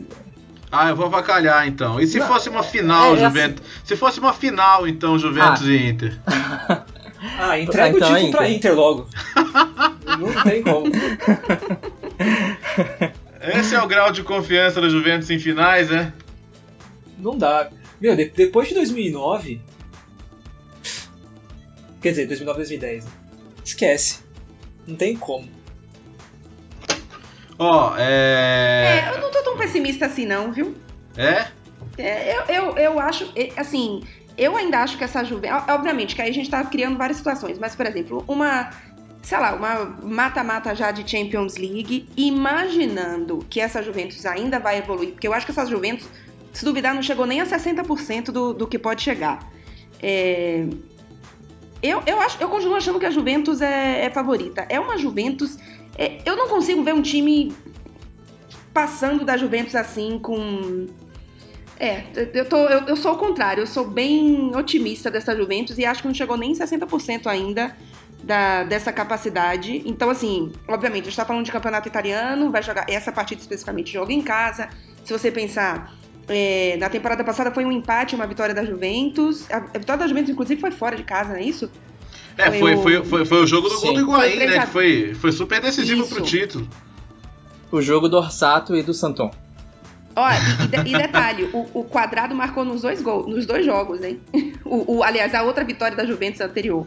Ah, 0.78 0.90
eu 0.90 0.96
vou 0.96 1.06
avacalhar 1.06 1.68
então. 1.68 2.00
E 2.00 2.08
se 2.08 2.20
Não, 2.20 2.28
fosse 2.28 2.50
uma 2.50 2.64
final, 2.64 3.16
é, 3.16 3.20
é 3.20 3.26
Juventus? 3.26 3.64
Se 3.84 3.96
fosse 3.96 4.20
uma 4.20 4.34
final, 4.34 4.88
então, 4.88 5.18
Juventus 5.18 5.64
Ah. 5.64 5.72
e 5.72 5.90
Inter. 5.90 6.20
Ah, 7.40 7.58
entrega 7.58 7.96
Então 7.98 8.12
o 8.12 8.16
é 8.16 8.20
título 8.20 8.32
pra 8.38 8.48
Inter. 8.50 8.56
Inter 8.72 8.76
logo. 8.76 9.10
Não 10.20 10.44
tem 10.44 10.62
como. 10.62 10.92
Esse 13.42 13.74
é 13.74 13.82
o 13.82 13.88
grau 13.88 14.12
de 14.12 14.22
confiança 14.22 14.80
da 14.80 14.88
Juventus 14.90 15.30
em 15.32 15.40
finais, 15.40 15.90
é? 15.92 16.14
Não 17.18 17.36
dá. 17.38 17.70
Meu, 18.00 18.16
de- 18.16 18.30
depois 18.30 18.68
de 18.68 18.76
2009. 18.76 19.60
Quer 22.02 22.10
dizer, 22.12 22.28
2009 22.28 22.58
2010. 22.60 23.06
Né? 23.06 23.12
Esquece. 23.64 24.20
Não 24.86 24.96
tem 24.96 25.16
como. 25.16 25.48
Ó, 27.58 27.96
É, 27.98 29.06
é. 29.06 29.14
eu 29.14 29.22
não 29.22 29.32
tô 29.32 29.42
tão 29.44 29.58
pessimista 29.58 30.06
assim, 30.06 30.26
não, 30.26 30.52
viu? 30.52 30.76
É? 31.18 31.48
É, 31.98 32.36
eu, 32.38 32.56
eu, 32.56 32.78
eu 32.78 33.00
acho, 33.00 33.32
assim, 33.56 34.04
eu 34.38 34.56
ainda 34.56 34.80
acho 34.80 34.98
que 34.98 35.04
essa 35.04 35.24
Juventus. 35.24 35.64
Obviamente 35.70 36.16
que 36.16 36.22
aí 36.22 36.30
a 36.30 36.34
gente 36.34 36.50
tá 36.50 36.64
criando 36.64 36.98
várias 36.98 37.18
situações, 37.18 37.58
mas, 37.58 37.76
por 37.76 37.86
exemplo, 37.86 38.24
uma. 38.28 38.70
Sei 39.22 39.40
lá, 39.40 39.56
uma 39.56 39.86
mata-mata 40.04 40.76
já 40.76 40.92
de 40.92 41.10
Champions 41.10 41.58
League, 41.58 42.08
imaginando 42.16 43.44
que 43.50 43.60
essa 43.60 43.82
Juventus 43.82 44.24
ainda 44.24 44.60
vai 44.60 44.78
evoluir, 44.78 45.14
porque 45.14 45.28
eu 45.28 45.34
acho 45.34 45.48
que 45.48 45.52
essa 45.52 45.66
Juventus, 45.66 46.08
se 46.54 46.64
duvidar, 46.64 46.94
não 46.94 47.02
chegou 47.02 47.26
nem 47.26 47.42
a 47.42 47.46
60% 47.46 48.26
do, 48.26 48.54
do 48.54 48.68
que 48.68 48.78
pode 48.78 49.02
chegar. 49.02 49.50
É, 50.00 50.68
eu, 51.82 52.04
eu, 52.06 52.20
acho, 52.20 52.38
eu 52.40 52.50
continuo 52.50 52.76
achando 52.76 53.00
que 53.00 53.06
a 53.08 53.10
Juventus 53.10 53.62
é, 53.62 54.06
é 54.06 54.10
favorita. 54.12 54.66
É 54.70 54.80
uma 54.80 54.96
Juventus. 54.96 55.58
É, 55.98 56.22
eu 56.26 56.36
não 56.36 56.48
consigo 56.50 56.84
ver 56.84 56.94
um 56.94 57.02
time 57.02 57.56
passando 58.74 59.24
da 59.24 59.38
Juventus 59.38 59.76
assim 59.76 60.20
com. 60.20 60.88
É, 61.80 62.04
eu, 62.34 62.46
tô, 62.46 62.58
eu, 62.68 62.88
eu 62.88 62.96
sou 62.96 63.14
o 63.14 63.18
contrário, 63.18 63.62
eu 63.62 63.68
sou 63.68 63.86
bem 63.86 64.56
otimista 64.56 65.12
dessa 65.12 65.36
Juventus 65.36 65.78
e 65.78 65.86
acho 65.86 66.02
que 66.02 66.08
não 66.08 66.16
chegou 66.16 66.38
nem 66.38 66.54
60% 66.54 67.28
ainda 67.28 67.76
da, 68.24 68.64
dessa 68.64 68.92
capacidade. 68.92 69.84
Então, 69.86 70.10
assim, 70.10 70.52
obviamente, 70.68 71.04
a 71.04 71.06
gente 71.06 71.18
tá 71.18 71.26
falando 71.26 71.46
de 71.46 71.52
campeonato 71.52 71.88
italiano, 71.88 72.52
vai 72.52 72.64
jogar 72.64 72.86
essa 72.90 73.12
partida 73.12 73.42
especificamente 73.42 73.92
joga 73.92 74.14
em 74.14 74.22
casa. 74.22 74.70
Se 75.04 75.14
você 75.14 75.32
pensar, 75.32 75.94
é, 76.28 76.76
na 76.78 76.90
temporada 76.90 77.24
passada 77.24 77.52
foi 77.52 77.66
um 77.66 77.72
empate, 77.72 78.16
uma 78.16 78.26
vitória 78.26 78.54
da 78.54 78.66
Juventus. 78.66 79.50
A, 79.52 79.58
a 79.58 79.78
vitória 79.78 79.98
da 79.98 80.08
Juventus, 80.08 80.32
inclusive, 80.32 80.60
foi 80.60 80.72
fora 80.72 80.96
de 80.96 81.04
casa, 81.04 81.30
não 81.30 81.40
é 81.40 81.44
isso? 81.44 81.70
É, 82.38 82.52
Foi 82.52 82.60
foi, 82.60 82.76
o- 82.76 82.82
foi, 82.82 83.06
foi, 83.06 83.26
foi 83.26 83.44
o 83.44 83.48
jogo 83.48 83.70
do 83.70 83.76
Sim. 83.76 83.86
gol 83.88 83.94
do 83.96 84.00
Higuaín, 84.02 84.38
né? 84.40 84.60
Que 84.60 84.68
foi, 84.68 85.14
foi 85.16 85.32
super 85.32 85.62
decisivo 85.62 86.02
Isso. 86.04 86.14
pro 86.14 86.24
título. 86.24 86.68
O 87.72 87.82
jogo 87.82 88.08
do 88.10 88.18
Orsato 88.18 88.76
e 88.76 88.84
do 88.84 88.94
Santon. 88.94 89.32
Ó, 90.16 90.30
e, 90.30 90.64
e 90.64 90.68
de- 90.68 90.90
e 90.92 90.98
detalhe, 90.98 91.50
o, 91.54 91.68
o 91.74 91.84
quadrado 91.84 92.34
marcou 92.36 92.64
nos 92.66 92.82
dois 92.82 93.02
gols, 93.02 93.28
nos 93.28 93.46
dois 93.46 93.66
jogos, 93.66 94.02
hein? 94.04 94.20
O, 94.64 94.98
o- 94.98 95.04
aliás, 95.04 95.34
a 95.36 95.44
outra 95.44 95.64
vitória 95.64 95.96
da 95.96 96.06
Juventus 96.06 96.42
anterior. 96.42 96.86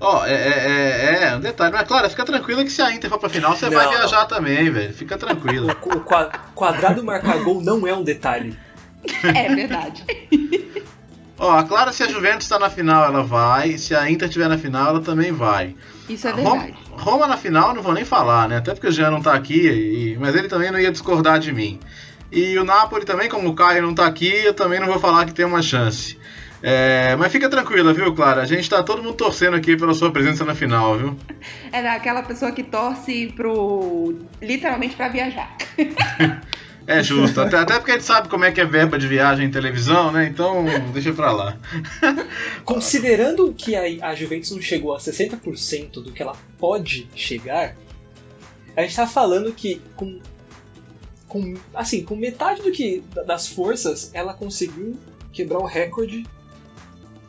Ó, 0.00 0.24
é, 0.24 0.32
é, 0.32 0.38
é, 0.38 1.24
é, 1.30 1.36
um 1.36 1.40
detalhe. 1.40 1.72
Mas, 1.72 1.88
claro, 1.88 2.08
fica 2.08 2.24
tranquila 2.24 2.62
que 2.62 2.70
se 2.70 2.80
a 2.80 2.92
Inter 2.94 3.10
for 3.10 3.18
pra 3.18 3.28
final, 3.28 3.56
você 3.56 3.68
vai 3.68 3.84
Não, 3.86 3.92
viajar 3.92 4.26
também, 4.26 4.70
velho. 4.70 4.94
Fica 4.94 5.18
tranquila. 5.18 5.76
O, 5.84 5.88
o 5.96 6.00
qua- 6.00 6.30
quadrado 6.54 7.02
marcar 7.02 7.42
gol 7.42 7.60
não 7.60 7.84
é 7.86 7.92
um 7.94 8.04
detalhe. 8.04 8.56
É 9.24 9.54
verdade. 9.54 10.04
Ó, 11.38 11.52
a 11.56 11.62
Clara, 11.62 11.92
se 11.92 12.02
a 12.02 12.08
Juventus 12.08 12.48
tá 12.48 12.58
na 12.58 12.68
final, 12.68 13.04
ela 13.04 13.22
vai. 13.22 13.78
Se 13.78 13.94
a 13.94 14.10
Inter 14.10 14.26
estiver 14.28 14.48
na 14.48 14.58
final, 14.58 14.88
ela 14.88 15.00
também 15.00 15.30
vai. 15.30 15.76
Isso 16.08 16.26
é 16.26 16.32
Roma, 16.32 16.50
verdade. 16.62 16.74
Roma 16.90 17.26
na 17.28 17.36
final, 17.36 17.72
não 17.74 17.82
vou 17.82 17.92
nem 17.92 18.04
falar, 18.04 18.48
né? 18.48 18.56
Até 18.56 18.72
porque 18.74 18.88
o 18.88 18.92
Jean 18.92 19.10
não 19.10 19.22
tá 19.22 19.34
aqui, 19.34 19.68
e- 19.68 20.16
mas 20.18 20.34
ele 20.34 20.48
também 20.48 20.70
não 20.72 20.80
ia 20.80 20.90
discordar 20.90 21.38
de 21.38 21.52
mim. 21.52 21.78
E 22.32 22.58
o 22.58 22.64
Napoli 22.64 23.04
também, 23.04 23.28
como 23.28 23.48
o 23.48 23.54
Caio 23.54 23.82
não 23.82 23.94
tá 23.94 24.06
aqui, 24.06 24.28
eu 24.44 24.52
também 24.52 24.80
não 24.80 24.86
vou 24.88 24.98
falar 24.98 25.24
que 25.26 25.32
tem 25.32 25.46
uma 25.46 25.62
chance. 25.62 26.18
É, 26.60 27.14
mas 27.16 27.30
fica 27.30 27.48
tranquila, 27.48 27.94
viu, 27.94 28.12
Clara? 28.12 28.42
A 28.42 28.44
gente 28.44 28.68
tá 28.68 28.82
todo 28.82 29.00
mundo 29.00 29.14
torcendo 29.14 29.54
aqui 29.54 29.76
pela 29.76 29.94
sua 29.94 30.10
presença 30.10 30.44
na 30.44 30.56
final, 30.56 30.98
viu? 30.98 31.16
É 31.70 31.88
aquela 31.88 32.22
pessoa 32.22 32.50
que 32.50 32.64
torce 32.64 33.32
pro. 33.36 34.12
literalmente 34.42 34.96
pra 34.96 35.06
viajar. 35.08 35.56
É 36.88 37.02
justo, 37.02 37.38
até, 37.42 37.58
até 37.58 37.74
porque 37.74 37.90
a 37.90 37.94
gente 37.96 38.06
sabe 38.06 38.30
como 38.30 38.46
é 38.46 38.50
que 38.50 38.62
é 38.62 38.64
verba 38.64 38.98
de 38.98 39.06
viagem 39.06 39.46
em 39.46 39.50
televisão, 39.50 40.10
né? 40.10 40.26
Então, 40.26 40.64
deixa 40.90 41.12
pra 41.12 41.30
lá. 41.30 41.58
Considerando 42.64 43.52
que 43.52 43.76
a, 43.76 44.08
a 44.08 44.14
Juventus 44.14 44.50
não 44.52 44.62
chegou 44.62 44.94
a 44.94 44.98
60% 44.98 46.02
do 46.02 46.10
que 46.10 46.22
ela 46.22 46.34
pode 46.56 47.06
chegar, 47.14 47.76
a 48.74 48.80
gente 48.80 48.96
tá 48.96 49.06
falando 49.06 49.52
que 49.52 49.82
com, 49.96 50.18
com 51.28 51.54
assim, 51.74 52.02
com 52.02 52.16
metade 52.16 52.62
do 52.62 52.72
que 52.72 53.04
das 53.26 53.46
forças, 53.46 54.10
ela 54.14 54.32
conseguiu 54.32 54.98
quebrar 55.30 55.58
o 55.58 55.66
recorde 55.66 56.26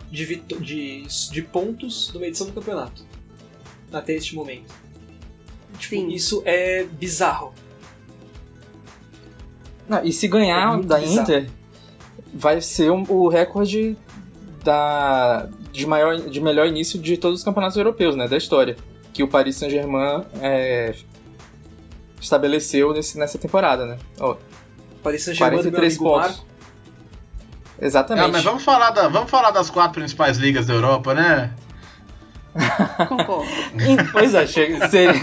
de, 0.10 0.36
de, 0.38 1.03
de 1.03 1.41
pontos 1.41 2.14
numa 2.14 2.26
edição 2.26 2.47
do 2.47 2.53
campeonato. 2.53 3.03
Até 3.91 4.14
este 4.14 4.36
momento. 4.36 4.74
Tipo, 5.78 5.95
Sim. 5.95 6.07
isso 6.14 6.41
é 6.45 6.86
bizarro. 6.86 7.53
Não, 9.90 10.04
e 10.04 10.12
se 10.14 10.28
É 10.28 10.30
ganhar 10.30 10.68
muito 10.74 10.88
da 10.88 11.00
bizarro. 11.00 11.22
Inter, 11.22 11.50
vai 12.34 12.62
ser 12.62 12.92
um- 12.92 13.04
o 13.10 13.28
recorde 13.28 13.98
da, 14.64 15.48
de, 15.72 15.86
maior, 15.88 16.18
de 16.18 16.40
melhor 16.40 16.68
início 16.68 17.00
de 17.00 17.18
todos 17.18 17.40
os 17.40 17.44
campeonatos 17.46 17.76
europeus, 17.78 18.16
né? 18.16 18.28
Da 18.28 18.38
história. 18.38 18.78
Que 19.14 19.24
o 19.24 19.28
Paris 19.28 19.56
Saint-Germain 19.56 20.24
é, 20.42 20.94
estabeleceu 22.22 22.94
nesse, 22.94 23.18
nessa 23.18 23.38
temporada, 23.38 23.86
né? 23.86 23.98
Ó, 24.20 24.36
Paris 25.02 25.24
Saint-Germain 25.24 25.58
do 25.58 25.64
meu 25.64 25.72
43 25.72 25.94
amigo 25.98 26.04
pontos. 26.04 26.30
Marco. 26.38 26.46
Exatamente. 27.82 28.26
Ah, 28.26 28.28
mas 28.28 28.44
vamos 28.44 28.64
falar, 28.64 28.92
da, 28.92 29.08
vamos 29.08 29.32
falar 29.32 29.52
das 29.52 29.70
quatro 29.70 29.94
principais 30.00 30.38
ligas 30.38 30.68
da 30.68 30.74
Europa, 30.74 31.14
né? 31.14 31.52
Concordo. 33.08 33.50
Pois 34.12 34.34
é, 34.34 34.46
chega- 34.46 34.90
seria, 34.90 35.14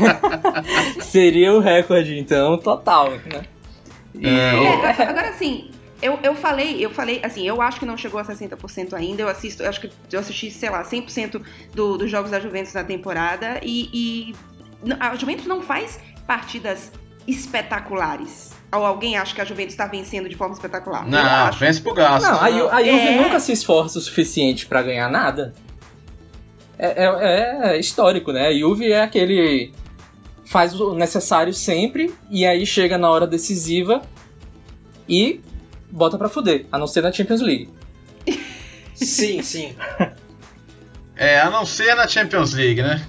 seria 1.03 1.53
o 1.53 1.61
recorde, 1.61 2.19
então, 2.19 2.57
total, 2.57 3.11
né? 3.11 3.43
E- 4.21 4.27
É, 4.27 4.53
É, 4.53 4.55
o- 4.57 4.85
a- 4.85 5.09
agora 5.11 5.29
assim, 5.31 5.71
eu, 6.03 6.19
eu 6.23 6.35
falei, 6.35 6.85
eu 6.85 6.91
falei, 6.91 7.21
assim, 7.23 7.47
eu 7.47 7.61
acho 7.63 7.79
que 7.81 7.87
não 7.87 7.97
chegou 7.97 8.21
a 8.21 8.25
60% 8.25 8.95
ainda. 8.95 9.23
Eu 9.23 9.29
assisto, 9.29 9.63
eu 9.63 9.69
acho 9.69 9.81
que 9.81 9.91
eu 10.13 10.21
assisti, 10.21 10.51
sei 10.51 10.71
lá, 10.71 10.83
100% 10.85 11.41
do, 11.75 11.97
dos 11.99 12.11
jogos 12.11 12.31
da 12.31 12.39
Juventus 12.41 12.73
na 12.75 12.85
temporada 12.85 13.61
e, 13.63 13.89
e 13.93 14.35
a 15.01 15.15
Juventus 15.17 15.47
não 15.47 15.63
faz 15.63 15.99
partidas 16.27 16.93
espetaculares. 17.27 18.55
Ou 18.73 18.85
alguém 18.85 19.17
acha 19.17 19.35
que 19.35 19.41
a 19.41 19.45
Juventus 19.45 19.73
está 19.75 19.87
vencendo 19.87 20.29
de 20.29 20.35
forma 20.37 20.53
espetacular? 20.55 21.05
eu 21.05 21.11
Não, 21.11 21.21
acho. 21.47 21.59
vence 21.59 21.81
pro 21.81 21.95
gasto. 21.95 22.27
Não, 22.27 22.41
a, 22.43 22.51
Ju- 22.51 22.69
a 22.69 22.83
Juve 22.83 23.07
É. 23.09 23.23
nunca 23.23 23.39
se 23.41 23.53
esforça 23.53 23.99
o 23.99 24.03
suficiente 24.03 24.67
pra 24.67 24.83
ganhar 24.83 25.09
nada. 25.09 25.55
É, 26.79 27.05
é- 27.05 27.69
é 27.77 27.79
histórico, 27.81 28.33
né? 28.33 28.49
A 28.49 28.53
Juve 28.59 28.91
é 28.93 29.01
aquele. 29.03 29.73
Faz 30.47 30.79
o 30.81 30.95
necessário 30.95 31.53
sempre 31.53 32.15
e 32.31 32.47
aí 32.47 32.65
chega 32.65 32.97
na 32.97 33.11
hora 33.11 33.27
decisiva 33.27 34.03
e 35.09 35.41
bota 35.91 36.17
pra 36.17 36.29
fuder, 36.29 36.67
a 36.73 36.79
não 36.79 36.87
ser 36.87 37.03
na 37.03 37.13
Champions 37.13 37.41
League. 37.43 37.69
Sim, 38.95 39.43
sim. 39.43 39.75
É, 41.19 41.41
a 41.41 41.49
não 41.51 41.65
ser 41.65 41.95
na 41.95 42.07
Champions 42.07 42.53
League, 42.53 42.83
né? 42.83 43.09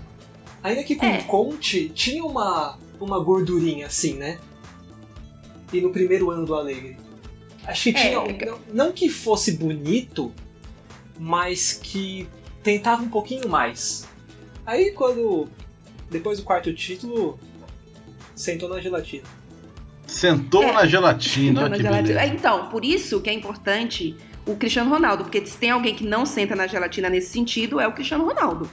Ainda 0.63 0.81
que 0.81 0.95
com 0.95 1.05
É. 1.05 1.17
o 1.19 1.23
Conte 1.25 1.89
tinha 1.89 2.23
uma, 2.23 2.77
uma 3.01 3.19
gordurinha 3.19 3.87
assim, 3.87 4.13
né? 4.13 4.39
E 5.73 5.81
no 5.81 5.89
primeiro 5.91 6.31
ano 6.31 6.45
do 6.45 6.55
Alegre. 6.55 6.95
Acho 7.65 7.83
que 7.83 7.89
É, 7.89 8.01
tinha. 8.01 8.17
é 8.19 8.45
Não, 8.45 8.59
não 8.73 8.91
que 8.93 9.09
fosse 9.09 9.51
bonito, 9.57 10.31
mas 11.19 11.73
que 11.73 12.29
tentava 12.63 13.03
um 13.03 13.09
pouquinho 13.09 13.49
mais. 13.49 14.07
Aí 14.65 14.91
quando. 14.93 15.49
Depois 16.09 16.37
do 16.39 16.43
quarto 16.45 16.73
título, 16.73 17.39
sentou 18.35 18.69
na 18.69 18.79
gelatina. 18.79 19.23
Sentou 20.05 20.63
É. 20.63 20.71
na 20.71 20.85
gelatina, 20.85 21.51
Então, 21.51 21.63
olha 21.63 21.69
na 21.69 21.75
que 21.77 21.83
gelatina-. 21.83 22.21
É, 22.21 22.27
Então, 22.27 22.69
por 22.69 22.85
isso 22.85 23.19
que 23.21 23.29
é 23.29 23.33
importante 23.33 24.15
o 24.45 24.55
Cristiano 24.55 24.89
Ronaldo, 24.89 25.23
porque 25.25 25.45
se 25.45 25.57
tem 25.57 25.69
alguém 25.71 25.93
que 25.93 26.05
não 26.05 26.25
senta 26.25 26.55
na 26.55 26.65
gelatina 26.67 27.09
nesse 27.09 27.29
sentido, 27.31 27.79
é 27.79 27.87
o 27.87 27.91
Cristiano 27.91 28.25
Ronaldo. 28.25 28.69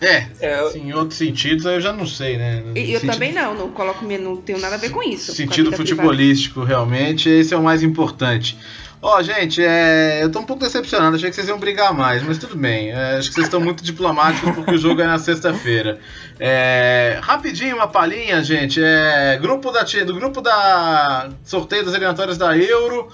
É, 0.00 0.26
É, 0.40 0.76
em 0.76 0.92
outros 0.92 1.18
sentidos 1.18 1.64
eu 1.64 1.80
já 1.80 1.92
não 1.92 2.06
sei, 2.06 2.36
né? 2.36 2.62
E 2.74 2.92
eu 2.92 3.00
Sentido- 3.00 3.12
também 3.12 3.32
não, 3.32 3.54
não 3.54 3.70
coloco, 3.70 4.04
não 4.04 4.36
tenho 4.36 4.58
nada 4.58 4.74
a 4.74 4.78
ver 4.78 4.90
com 4.90 5.02
isso. 5.02 5.32
com 5.32 5.36
Sentido 5.36 5.70
vida 5.70 5.76
futebolístico, 5.76 6.62
realmente, 6.64 7.28
esse 7.28 7.54
é 7.54 7.56
o 7.56 7.62
mais 7.62 7.82
importante. 7.82 8.58
Ó, 9.00 9.22
gente, 9.22 9.62
é, 9.62 10.20
eu 10.22 10.30
tô 10.30 10.40
um 10.40 10.44
pouco 10.44 10.62
decepcionado, 10.64 11.16
achei 11.16 11.28
que 11.30 11.36
vocês 11.36 11.48
iam 11.48 11.58
brigar 11.58 11.94
mais, 11.94 12.22
mas 12.22 12.38
tudo 12.38 12.56
bem. 12.56 12.90
é, 12.90 13.16
acho 13.18 13.28
que 13.28 13.34
vocês 13.34 13.46
estão 13.46 13.60
muito 13.60 13.84
diplomáticos 13.84 14.54
porque 14.54 14.72
o 14.72 14.78
jogo 14.78 15.00
é 15.00 15.06
na 15.06 15.18
sexta-feira. 15.18 16.00
É, 16.40 17.18
rapidinho, 17.22 17.76
uma 17.76 17.86
palhinha, 17.88 18.42
gente. 18.42 18.80
É, 18.82 19.38
grupo 19.40 19.70
da, 19.70 19.82
do 19.82 20.14
grupo 20.14 20.40
da 20.40 21.28
sorteio 21.44 21.84
das 21.84 21.94
eliminatórias 21.94 22.36
da 22.36 22.56
Euro. 22.56 23.08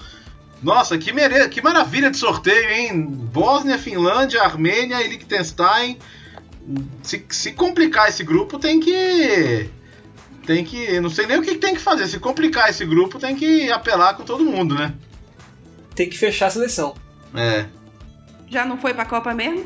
Nossa, 0.63 0.97
que, 0.97 1.11
mere... 1.11 1.47
que 1.49 1.61
maravilha 1.61 2.09
de 2.09 2.17
sorteio, 2.17 2.69
hein? 2.71 3.05
Bósnia, 3.05 3.77
Finlândia, 3.77 4.41
Armênia 4.41 5.01
e 5.03 5.09
Liechtenstein. 5.09 5.97
Se, 7.01 7.25
se 7.29 7.51
complicar 7.53 8.09
esse 8.09 8.23
grupo, 8.23 8.57
tem 8.57 8.79
que. 8.79 9.69
Tem 10.45 10.63
que. 10.63 10.99
Não 10.99 11.09
sei 11.09 11.25
nem 11.25 11.37
o 11.37 11.41
que 11.41 11.55
tem 11.55 11.73
que 11.73 11.81
fazer. 11.81 12.07
Se 12.07 12.19
complicar 12.19 12.69
esse 12.69 12.85
grupo, 12.85 13.19
tem 13.19 13.35
que 13.35 13.71
apelar 13.71 14.15
com 14.15 14.23
todo 14.23 14.45
mundo, 14.45 14.75
né? 14.75 14.93
Tem 15.95 16.09
que 16.09 16.17
fechar 16.17 16.47
a 16.47 16.51
seleção. 16.51 16.95
É. 17.35 17.65
Já 18.49 18.65
não 18.65 18.77
foi 18.77 18.93
pra 18.93 19.05
Copa 19.05 19.33
mesmo? 19.33 19.65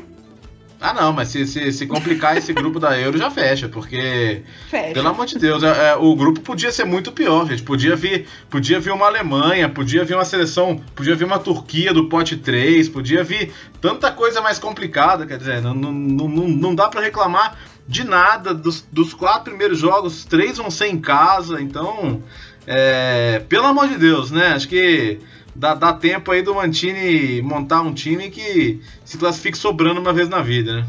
Ah, 0.80 0.94
não, 0.94 1.12
mas 1.12 1.28
se, 1.28 1.44
se, 1.44 1.72
se 1.72 1.86
complicar 1.86 2.36
esse 2.36 2.52
grupo 2.52 2.78
da 2.78 2.96
Euro 2.98 3.18
já 3.18 3.30
fecha, 3.30 3.68
porque. 3.68 4.42
Fecha. 4.70 4.94
Pelo 4.94 5.08
amor 5.08 5.26
de 5.26 5.36
Deus, 5.36 5.62
é, 5.64 5.90
é, 5.90 5.96
o 5.96 6.14
grupo 6.14 6.40
podia 6.40 6.70
ser 6.70 6.84
muito 6.84 7.10
pior, 7.10 7.48
gente. 7.48 7.64
Podia 7.64 7.96
vir, 7.96 8.26
podia 8.48 8.78
vir 8.78 8.92
uma 8.92 9.06
Alemanha, 9.06 9.68
podia 9.68 10.04
vir 10.04 10.14
uma 10.14 10.24
seleção, 10.24 10.80
podia 10.94 11.16
vir 11.16 11.24
uma 11.24 11.38
Turquia 11.40 11.92
do 11.92 12.08
pote 12.08 12.36
3, 12.36 12.88
podia 12.88 13.24
vir 13.24 13.52
tanta 13.80 14.12
coisa 14.12 14.40
mais 14.40 14.60
complicada, 14.60 15.26
quer 15.26 15.38
dizer, 15.38 15.60
não, 15.60 15.74
não, 15.74 15.92
não, 15.92 16.48
não 16.48 16.74
dá 16.74 16.86
para 16.88 17.00
reclamar 17.00 17.58
de 17.88 18.04
nada. 18.04 18.54
Dos, 18.54 18.86
dos 18.92 19.12
quatro 19.12 19.50
primeiros 19.50 19.80
jogos, 19.80 20.24
três 20.24 20.58
vão 20.58 20.70
ser 20.70 20.86
em 20.86 21.00
casa, 21.00 21.60
então. 21.60 22.22
É, 22.70 23.42
pelo 23.48 23.64
amor 23.64 23.88
de 23.88 23.96
Deus, 23.96 24.30
né? 24.30 24.48
Acho 24.48 24.68
que 24.68 25.18
dá, 25.58 25.74
dá 25.74 25.92
tempo 25.92 26.30
aí 26.30 26.40
do 26.40 26.54
Mantini 26.54 27.42
montar 27.42 27.82
um 27.82 27.92
time 27.92 28.30
que 28.30 28.80
se 29.04 29.18
classifique 29.18 29.58
sobrando 29.58 30.00
uma 30.00 30.12
vez 30.12 30.28
na 30.28 30.40
vida, 30.40 30.80
né? 30.80 30.86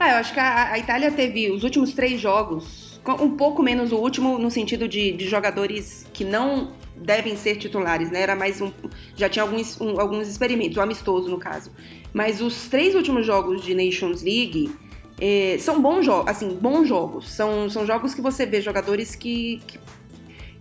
Ah, 0.00 0.10
eu 0.12 0.16
acho 0.16 0.32
que 0.32 0.40
a, 0.40 0.72
a 0.72 0.78
Itália 0.78 1.10
teve 1.10 1.50
os 1.50 1.62
últimos 1.62 1.92
três 1.92 2.20
jogos, 2.20 3.00
um 3.20 3.36
pouco 3.36 3.62
menos 3.62 3.92
o 3.92 3.96
último 3.96 4.38
no 4.38 4.50
sentido 4.50 4.88
de, 4.88 5.12
de 5.12 5.28
jogadores 5.28 6.06
que 6.12 6.24
não 6.24 6.72
devem 6.96 7.36
ser 7.36 7.56
titulares, 7.56 8.10
né? 8.10 8.22
Era 8.22 8.34
mais 8.34 8.60
um. 8.60 8.72
Já 9.14 9.28
tinha 9.28 9.42
alguns, 9.42 9.78
um, 9.80 10.00
alguns 10.00 10.28
experimentos, 10.28 10.76
o 10.76 10.80
amistoso 10.80 11.28
no 11.28 11.38
caso. 11.38 11.70
Mas 12.12 12.40
os 12.40 12.68
três 12.68 12.94
últimos 12.94 13.26
jogos 13.26 13.62
de 13.62 13.74
Nations 13.74 14.22
League 14.22 14.70
eh, 15.20 15.56
são 15.60 15.80
bons 15.80 16.04
jogos, 16.04 16.30
assim, 16.30 16.48
bons 16.48 16.88
jogos. 16.88 17.30
São, 17.30 17.68
são 17.68 17.86
jogos 17.86 18.14
que 18.14 18.22
você 18.22 18.46
vê 18.46 18.60
jogadores 18.60 19.14
que, 19.14 19.60
que 19.66 19.78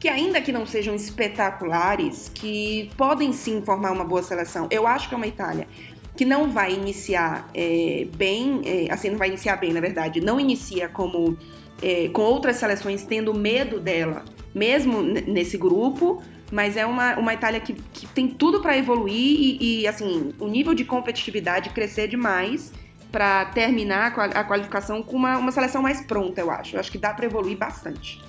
que 0.05 0.09
ainda 0.09 0.39
que 0.39 0.51
não 0.51 0.67
sejam 0.67 0.93
espetaculares, 0.93 2.29
que 2.31 2.91
podem 2.95 3.33
sim 3.33 3.63
formar 3.63 3.91
uma 3.91 4.05
boa 4.05 4.21
seleção. 4.21 4.67
Eu 4.69 4.85
acho 4.85 5.09
que 5.09 5.15
é 5.15 5.17
uma 5.17 5.25
Itália 5.25 5.67
que 6.15 6.23
não 6.23 6.51
vai 6.51 6.73
iniciar 6.73 7.49
é, 7.55 8.05
bem, 8.15 8.61
é, 8.65 8.93
assim, 8.93 9.09
não 9.09 9.17
vai 9.17 9.29
iniciar 9.29 9.55
bem, 9.55 9.73
na 9.73 9.81
verdade, 9.81 10.21
não 10.21 10.39
inicia 10.39 10.87
como 10.87 11.35
é, 11.81 12.07
com 12.09 12.21
outras 12.21 12.57
seleções 12.57 13.03
tendo 13.03 13.33
medo 13.33 13.79
dela, 13.79 14.23
mesmo 14.53 15.01
nesse 15.01 15.57
grupo, 15.57 16.21
mas 16.51 16.77
é 16.77 16.85
uma, 16.85 17.17
uma 17.17 17.33
Itália 17.33 17.59
que, 17.59 17.73
que 17.73 18.05
tem 18.05 18.27
tudo 18.27 18.61
para 18.61 18.77
evoluir 18.77 19.15
e, 19.15 19.81
e, 19.81 19.87
assim, 19.87 20.35
o 20.39 20.47
nível 20.47 20.75
de 20.75 20.85
competitividade 20.85 21.71
crescer 21.71 22.07
demais 22.07 22.71
para 23.11 23.45
terminar 23.45 24.13
a 24.19 24.43
qualificação 24.43 25.01
com 25.01 25.15
uma, 25.15 25.39
uma 25.39 25.51
seleção 25.51 25.81
mais 25.81 25.99
pronta, 26.05 26.41
eu 26.41 26.51
acho. 26.51 26.75
Eu 26.75 26.79
acho 26.79 26.91
que 26.91 26.99
dá 26.99 27.11
para 27.11 27.25
evoluir 27.25 27.57
bastante. 27.57 28.21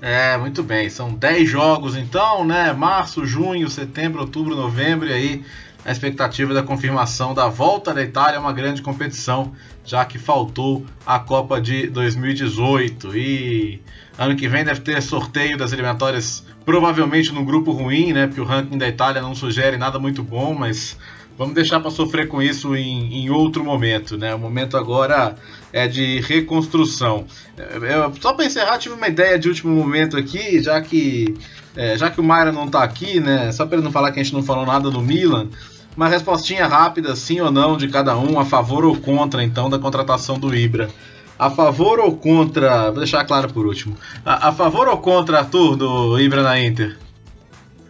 É, 0.00 0.36
muito 0.38 0.62
bem. 0.62 0.88
São 0.88 1.12
10 1.12 1.48
jogos 1.48 1.96
então, 1.96 2.44
né? 2.44 2.72
Março, 2.72 3.26
junho, 3.26 3.68
setembro, 3.68 4.20
outubro, 4.20 4.56
novembro 4.56 5.08
e 5.08 5.12
aí 5.12 5.44
a 5.84 5.92
expectativa 5.92 6.52
da 6.52 6.62
confirmação 6.62 7.32
da 7.32 7.48
volta 7.48 7.92
da 7.94 8.02
Itália 8.02 8.36
é 8.36 8.38
uma 8.38 8.52
grande 8.52 8.82
competição, 8.82 9.52
já 9.84 10.04
que 10.04 10.18
faltou 10.18 10.84
a 11.06 11.18
Copa 11.18 11.60
de 11.60 11.86
2018 11.88 13.16
e 13.16 13.82
ano 14.18 14.36
que 14.36 14.46
vem 14.48 14.64
deve 14.64 14.80
ter 14.80 15.00
sorteio 15.02 15.56
das 15.56 15.72
eliminatórias, 15.72 16.44
provavelmente 16.64 17.32
num 17.32 17.44
grupo 17.44 17.72
ruim, 17.72 18.12
né? 18.12 18.26
Porque 18.26 18.40
o 18.40 18.44
ranking 18.44 18.76
da 18.76 18.88
Itália 18.88 19.22
não 19.22 19.34
sugere 19.34 19.78
nada 19.78 19.98
muito 19.98 20.22
bom, 20.22 20.54
mas 20.54 20.98
vamos 21.38 21.54
deixar 21.54 21.80
para 21.80 21.90
sofrer 21.90 22.28
com 22.28 22.42
isso 22.42 22.76
em, 22.76 23.24
em, 23.24 23.30
outro 23.30 23.64
momento, 23.64 24.18
né? 24.18 24.34
O 24.34 24.38
momento 24.38 24.76
agora 24.76 25.36
é 25.72 25.86
de 25.86 26.20
reconstrução. 26.20 27.26
Eu, 27.56 28.12
só 28.20 28.32
para 28.32 28.44
encerrar, 28.44 28.78
tive 28.78 28.94
uma 28.94 29.08
ideia 29.08 29.38
de 29.38 29.48
último 29.48 29.74
momento 29.74 30.16
aqui, 30.16 30.60
já 30.60 30.80
que 30.80 31.34
é, 31.76 31.96
já 31.96 32.10
que 32.10 32.20
o 32.20 32.24
Mayra 32.24 32.50
não 32.50 32.66
está 32.66 32.82
aqui, 32.82 33.20
né? 33.20 33.52
Só 33.52 33.64
para 33.64 33.76
ele 33.76 33.84
não 33.84 33.92
falar 33.92 34.10
que 34.12 34.20
a 34.20 34.22
gente 34.22 34.34
não 34.34 34.42
falou 34.42 34.66
nada 34.66 34.90
do 34.90 35.00
Milan. 35.00 35.48
Uma 35.96 36.08
respostinha 36.08 36.66
rápida, 36.66 37.14
sim 37.14 37.40
ou 37.40 37.50
não, 37.50 37.76
de 37.76 37.88
cada 37.88 38.16
um, 38.16 38.38
a 38.38 38.44
favor 38.44 38.84
ou 38.84 38.96
contra, 38.96 39.42
então, 39.42 39.68
da 39.68 39.78
contratação 39.78 40.38
do 40.38 40.54
Ibra. 40.54 40.90
A 41.38 41.50
favor 41.50 41.98
ou 41.98 42.16
contra. 42.16 42.90
Vou 42.90 42.98
deixar 42.98 43.24
claro 43.24 43.52
por 43.52 43.66
último. 43.66 43.96
A, 44.24 44.48
a 44.48 44.52
favor 44.52 44.88
ou 44.88 44.98
contra, 44.98 45.38
Arthur, 45.38 45.76
do 45.76 46.18
Ibra 46.18 46.42
na 46.42 46.60
Inter? 46.60 46.98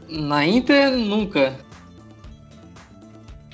Na 0.09 0.47
Inter, 0.47 0.91
nunca. 0.93 1.59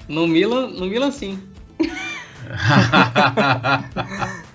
No 0.08 0.26
Milan, 0.26 0.68
no 0.68 0.86
Milan 0.86 1.10
sim. 1.10 1.38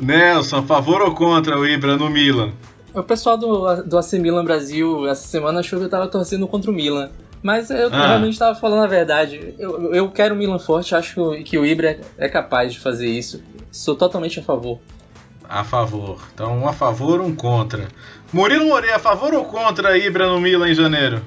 Nelson, 0.00 0.58
a 0.58 0.62
favor 0.62 1.02
ou 1.02 1.12
contra 1.14 1.58
o 1.58 1.66
Ibra 1.66 1.96
no 1.96 2.08
Milan? 2.08 2.52
O 2.94 3.02
pessoal 3.02 3.36
do, 3.36 3.82
do 3.82 3.98
AC 3.98 4.14
Milan 4.14 4.44
Brasil 4.44 5.08
essa 5.08 5.26
semana 5.26 5.60
achou 5.60 5.78
que 5.78 5.84
eu 5.84 5.90
tava 5.90 6.08
torcendo 6.08 6.48
contra 6.48 6.70
o 6.70 6.74
Milan. 6.74 7.10
Mas 7.42 7.70
eu 7.70 7.88
ah. 7.92 8.08
realmente 8.08 8.38
tava 8.38 8.58
falando 8.58 8.84
a 8.84 8.88
verdade. 8.88 9.54
Eu, 9.58 9.94
eu 9.94 10.10
quero 10.10 10.34
o 10.34 10.38
Milan 10.38 10.58
forte, 10.58 10.94
acho 10.94 11.42
que 11.44 11.58
o 11.58 11.64
Ibra 11.64 12.00
é 12.16 12.28
capaz 12.28 12.72
de 12.72 12.80
fazer 12.80 13.06
isso. 13.06 13.42
Sou 13.70 13.94
totalmente 13.94 14.40
a 14.40 14.42
favor. 14.42 14.80
A 15.48 15.64
favor. 15.64 16.20
Então, 16.34 16.58
um 16.58 16.68
a 16.68 16.72
favor, 16.72 17.20
um 17.20 17.34
contra. 17.34 17.88
Murilo 18.32 18.66
Moreira, 18.66 18.96
a 18.96 18.98
favor 18.98 19.32
ou 19.34 19.44
contra 19.44 19.90
a 19.90 19.98
Ibra 19.98 20.28
no 20.28 20.40
Milan 20.40 20.70
em 20.70 20.74
janeiro? 20.74 21.22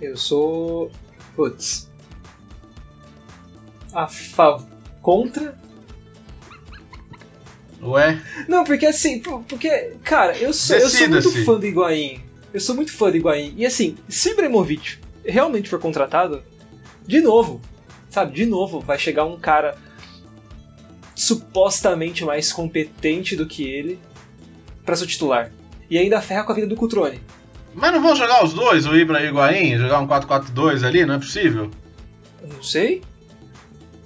Eu 0.00 0.16
sou 0.16 0.90
Putz. 1.34 1.87
A 3.98 4.06
favor. 4.06 4.64
Contra? 5.02 5.58
Ué? 7.82 8.22
Não, 8.46 8.62
porque 8.62 8.86
assim, 8.86 9.18
porque, 9.18 9.94
cara, 10.04 10.38
eu 10.38 10.52
sou, 10.52 10.76
eu 10.76 10.88
sou 10.88 11.08
muito 11.08 11.44
fã 11.44 11.58
do 11.58 11.66
Higuaín. 11.66 12.20
Eu 12.54 12.60
sou 12.60 12.76
muito 12.76 12.92
fã 12.92 13.10
do 13.10 13.16
Higuaín. 13.16 13.54
E 13.56 13.66
assim, 13.66 13.96
se 14.08 14.30
Ibrahimovic 14.30 14.98
realmente 15.24 15.68
for 15.68 15.80
contratado, 15.80 16.44
de 17.08 17.20
novo, 17.20 17.60
sabe, 18.08 18.34
de 18.34 18.46
novo, 18.46 18.78
vai 18.78 19.00
chegar 19.00 19.24
um 19.24 19.36
cara 19.36 19.76
supostamente 21.16 22.24
mais 22.24 22.52
competente 22.52 23.34
do 23.34 23.46
que 23.46 23.64
ele 23.64 23.98
para 24.84 24.94
ser 24.94 25.08
titular. 25.08 25.50
E 25.90 25.98
ainda 25.98 26.20
ferra 26.20 26.44
com 26.44 26.52
a 26.52 26.54
vida 26.54 26.68
do 26.68 26.76
Cutrone. 26.76 27.20
Mas 27.74 27.92
não 27.92 28.00
vão 28.00 28.14
jogar 28.14 28.44
os 28.44 28.54
dois, 28.54 28.86
o 28.86 28.94
Ibra 28.94 29.20
e 29.20 29.26
o 29.26 29.30
Higuaín? 29.30 29.76
Jogar 29.76 29.98
um 29.98 30.06
4-4-2 30.06 30.86
ali? 30.86 31.04
Não 31.04 31.16
é 31.16 31.18
possível? 31.18 31.68
Não 32.40 32.62
sei. 32.62 33.02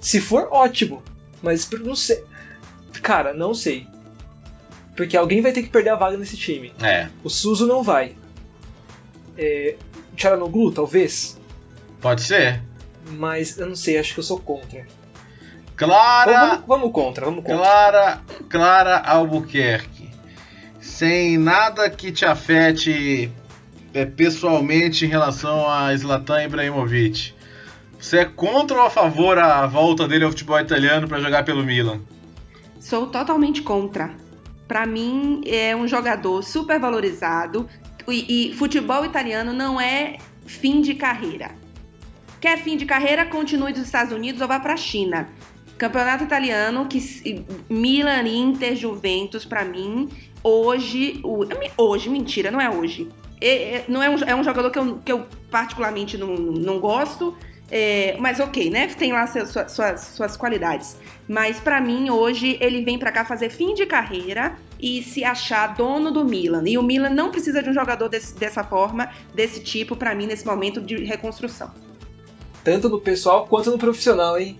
Se 0.03 0.19
for, 0.19 0.49
ótimo. 0.51 1.01
Mas 1.41 1.69
não 1.71 1.95
sei. 1.95 2.23
Cara, 3.01 3.33
não 3.33 3.53
sei. 3.53 3.87
Porque 4.97 5.15
alguém 5.15 5.41
vai 5.41 5.53
ter 5.53 5.63
que 5.63 5.69
perder 5.69 5.91
a 5.91 5.95
vaga 5.95 6.17
nesse 6.17 6.35
time. 6.35 6.73
É. 6.83 7.07
O 7.23 7.29
Suzu 7.29 7.65
não 7.65 7.81
vai. 7.81 8.15
É, 9.37 9.75
Charanoglu, 10.15 10.73
talvez? 10.73 11.39
Pode 12.01 12.21
ser. 12.21 12.61
Mas 13.11 13.57
eu 13.57 13.65
não 13.65 13.75
sei, 13.77 13.97
acho 13.97 14.13
que 14.13 14.19
eu 14.19 14.23
sou 14.23 14.39
contra. 14.39 14.85
Clara. 15.75 16.47
Vamos, 16.47 16.67
vamos 16.67 16.91
contra, 16.91 17.25
vamos 17.25 17.43
contra. 17.43 17.57
Clara, 17.57 18.21
Clara 18.49 18.97
Albuquerque. 18.99 20.11
Sem 20.81 21.37
nada 21.37 21.89
que 21.89 22.11
te 22.11 22.25
afete 22.25 23.31
é, 23.93 24.05
pessoalmente 24.05 25.05
em 25.05 25.07
relação 25.07 25.67
a 25.67 25.95
Zlatan 25.95 26.43
Ibrahimovic. 26.43 27.33
Você 28.03 28.17
é 28.17 28.25
contra 28.25 28.77
ou 28.77 28.85
a 28.85 28.89
favor 28.89 29.39
a 29.39 29.65
volta 29.65 30.05
dele 30.05 30.25
ao 30.25 30.31
futebol 30.31 30.59
italiano 30.59 31.07
para 31.07 31.21
jogar 31.21 31.45
pelo 31.45 31.63
Milan? 31.63 32.01
Sou 32.77 33.07
totalmente 33.07 33.61
contra. 33.61 34.11
Para 34.67 34.85
mim 34.85 35.41
é 35.45 35.73
um 35.73 35.87
jogador 35.87 36.43
super 36.43 36.77
valorizado 36.77 37.65
e, 38.05 38.49
e 38.49 38.53
futebol 38.55 39.05
italiano 39.05 39.53
não 39.53 39.79
é 39.79 40.17
fim 40.45 40.81
de 40.81 40.95
carreira. 40.95 41.51
Quer 42.41 42.57
fim 42.57 42.75
de 42.75 42.85
carreira? 42.85 43.25
Continue 43.25 43.71
dos 43.71 43.83
Estados 43.83 44.11
Unidos 44.11 44.41
ou 44.41 44.49
vá 44.49 44.59
para 44.59 44.73
a 44.73 44.77
China. 44.77 45.29
Campeonato 45.77 46.25
italiano, 46.25 46.85
que 46.87 47.45
Milan, 47.69 48.27
Inter, 48.27 48.75
Juventus, 48.75 49.45
para 49.45 49.63
mim, 49.63 50.09
hoje, 50.43 51.21
hoje, 51.77 52.09
mentira, 52.09 52.51
não 52.51 52.59
é 52.59 52.69
hoje. 52.69 53.07
É, 53.39 53.75
é, 53.75 53.85
não 53.87 54.03
é, 54.03 54.09
um, 54.09 54.15
é 54.25 54.35
um 54.35 54.43
jogador 54.43 54.69
que 54.71 54.79
eu, 54.79 54.97
que 54.97 55.11
eu 55.11 55.25
particularmente 55.49 56.17
não, 56.17 56.35
não 56.35 56.79
gosto, 56.79 57.33
é, 57.71 58.15
mas 58.19 58.39
ok, 58.39 58.69
né? 58.69 58.87
Tem 58.87 59.11
lá 59.11 59.25
suas, 59.27 59.71
suas, 59.71 60.01
suas 60.01 60.37
qualidades. 60.37 60.97
Mas 61.27 61.59
para 61.59 61.79
mim, 61.79 62.09
hoje, 62.09 62.57
ele 62.59 62.83
vem 62.83 62.99
para 62.99 63.11
cá 63.11 63.25
fazer 63.25 63.49
fim 63.49 63.73
de 63.73 63.85
carreira 63.85 64.55
e 64.79 65.01
se 65.01 65.23
achar 65.23 65.67
dono 65.75 66.11
do 66.11 66.25
Milan. 66.25 66.63
E 66.67 66.77
o 66.77 66.83
Milan 66.83 67.09
não 67.09 67.31
precisa 67.31 67.63
de 67.63 67.69
um 67.69 67.73
jogador 67.73 68.09
desse, 68.09 68.35
dessa 68.35 68.63
forma, 68.63 69.09
desse 69.33 69.61
tipo, 69.61 69.95
para 69.95 70.13
mim, 70.13 70.27
nesse 70.27 70.45
momento 70.45 70.81
de 70.81 71.03
reconstrução. 71.03 71.71
Tanto 72.63 72.89
no 72.89 72.99
pessoal 72.99 73.47
quanto 73.47 73.71
no 73.71 73.77
profissional, 73.77 74.37
hein? 74.37 74.59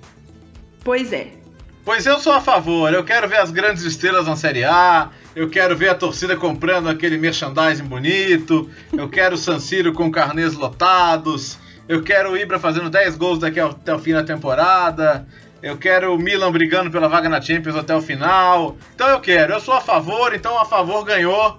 Pois 0.83 1.11
é. 1.13 1.43
Pois 1.85 2.05
eu 2.05 2.19
sou 2.19 2.31
a 2.31 2.39
favor. 2.39 2.93
Eu 2.93 3.03
quero 3.03 3.27
ver 3.27 3.37
as 3.37 3.51
grandes 3.51 3.83
estrelas 3.83 4.25
na 4.25 4.35
Série 4.35 4.63
A. 4.63 5.11
eu 5.35 5.49
quero 5.49 5.75
ver 5.75 5.89
a 5.89 5.95
torcida 5.95 6.37
comprando 6.37 6.87
aquele 6.87 7.17
merchandising 7.17 7.83
bonito, 7.83 8.69
eu 8.91 9.09
quero 9.09 9.35
o 9.35 9.37
San 9.37 9.59
Siro 9.59 9.91
com 9.91 10.11
carnês 10.11 10.53
lotados, 10.53 11.57
eu 11.87 12.01
quero 12.03 12.31
o 12.31 12.37
Ibra 12.37 12.59
fazendo 12.59 12.89
10 12.89 13.17
gols 13.17 13.39
daqui 13.39 13.59
até 13.59 13.93
o 13.93 13.99
fim 13.99 14.13
da 14.13 14.23
temporada, 14.23 15.25
eu 15.61 15.77
quero 15.77 16.13
o 16.13 16.17
Milan 16.17 16.51
brigando 16.51 16.91
pela 16.91 17.07
vaga 17.07 17.29
na 17.29 17.41
Champions 17.41 17.75
até 17.75 17.95
o 17.95 18.01
final. 18.01 18.75
Então 18.93 19.07
eu 19.07 19.19
quero, 19.19 19.53
eu 19.53 19.59
sou 19.59 19.73
a 19.73 19.81
favor, 19.81 20.33
então 20.33 20.59
a 20.59 20.65
favor 20.65 21.03
ganhou 21.05 21.57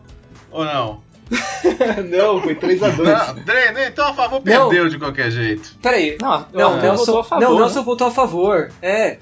ou 0.51 0.65
não? 0.65 1.03
não, 2.11 2.41
foi 2.43 2.55
3x2. 2.55 3.89
Então 3.89 4.09
a 4.09 4.15
favor 4.15 4.43
perdeu 4.43 4.85
não. 4.85 4.91
de 4.91 4.99
qualquer 4.99 5.31
jeito. 5.31 5.75
Peraí. 5.81 6.19
Não, 6.21 6.47
não, 6.53 6.77
Nelson, 6.81 7.19
a 7.19 7.25
favor, 7.25 7.43
não, 7.43 7.59
Nelson 7.59 7.79
né? 7.79 7.85
votou 7.85 8.07
a 8.07 8.11
favor. 8.11 8.71
É. 8.83 9.19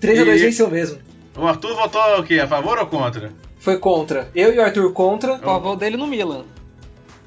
3x2 0.00 0.26
e... 0.26 0.38
venceu 0.38 0.70
mesmo. 0.70 0.98
O 1.36 1.46
Arthur 1.46 1.76
votou 1.76 2.18
o 2.18 2.24
quê? 2.24 2.40
A 2.40 2.46
favor 2.46 2.78
ou 2.78 2.86
contra? 2.86 3.30
Foi 3.60 3.76
contra. 3.76 4.30
Eu 4.34 4.54
e 4.54 4.58
o 4.58 4.62
Arthur 4.62 4.92
contra. 4.92 5.34
A 5.34 5.38
favor 5.38 5.76
dele 5.76 5.96
no 5.96 6.06
Milan. 6.06 6.44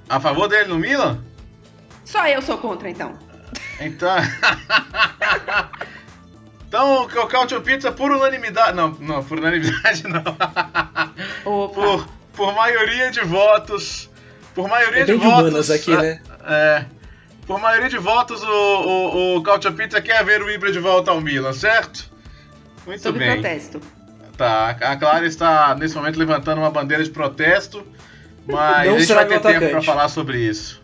A 0.09 0.19
favor 0.19 0.47
dele 0.47 0.67
no 0.67 0.79
Milan? 0.79 1.19
Só 2.11 2.27
eu 2.27 2.41
sou 2.41 2.57
contra, 2.57 2.89
então. 2.89 3.17
Então. 3.79 4.17
então, 6.67 7.03
o 7.03 7.29
Couch 7.29 7.57
Pizza 7.61 7.89
por 7.89 8.11
unanimidade. 8.11 8.75
Não, 8.75 8.89
não, 8.99 9.23
por 9.23 9.39
unanimidade 9.39 10.03
não. 10.09 10.21
Opa. 11.45 11.73
Por, 11.73 12.07
por 12.33 12.53
maioria 12.53 13.11
de 13.11 13.21
votos. 13.21 14.09
Por 14.53 14.67
maioria 14.67 15.03
é 15.03 15.05
de, 15.05 15.13
de 15.13 15.17
votos. 15.17 15.71
aqui, 15.71 15.95
né? 15.95 16.19
É. 16.45 16.85
Por 17.47 17.61
maioria 17.61 17.87
de 17.87 17.97
votos, 17.97 18.43
o, 18.43 18.47
o, 18.47 19.37
o 19.37 19.43
Couch 19.43 19.71
Pizza 19.71 20.01
quer 20.01 20.21
ver 20.25 20.41
o 20.41 20.49
Ibra 20.49 20.69
de 20.69 20.79
volta 20.79 21.11
ao 21.11 21.21
Milan, 21.21 21.53
certo? 21.53 22.11
Muito 22.85 23.01
Sob 23.01 23.17
bem. 23.17 23.33
protesto. 23.33 23.79
Tá, 24.37 24.71
a 24.71 24.97
Clara 24.97 25.25
está 25.25 25.75
nesse 25.75 25.95
momento 25.95 26.17
levantando 26.17 26.59
uma 26.59 26.71
bandeira 26.71 27.03
de 27.03 27.09
protesto, 27.09 27.85
mas 28.45 28.87
Não 28.87 28.95
a 28.95 28.99
gente 28.99 29.13
vai 29.13 29.25
ter 29.25 29.35
atacante. 29.35 29.59
tempo 29.59 29.71
para 29.71 29.81
falar 29.81 30.09
sobre 30.09 30.39
isso. 30.39 30.80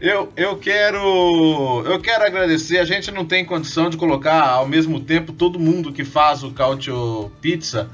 Eu, 0.00 0.32
eu 0.36 0.56
quero 0.56 1.82
eu 1.84 2.00
quero 2.00 2.24
agradecer. 2.24 2.78
A 2.78 2.84
gente 2.84 3.10
não 3.10 3.24
tem 3.24 3.44
condição 3.44 3.90
de 3.90 3.96
colocar 3.96 4.48
ao 4.48 4.66
mesmo 4.66 5.00
tempo 5.00 5.32
todo 5.32 5.58
mundo 5.58 5.92
que 5.92 6.04
faz 6.04 6.42
o 6.42 6.52
Cautio 6.52 7.32
Pizza, 7.40 7.90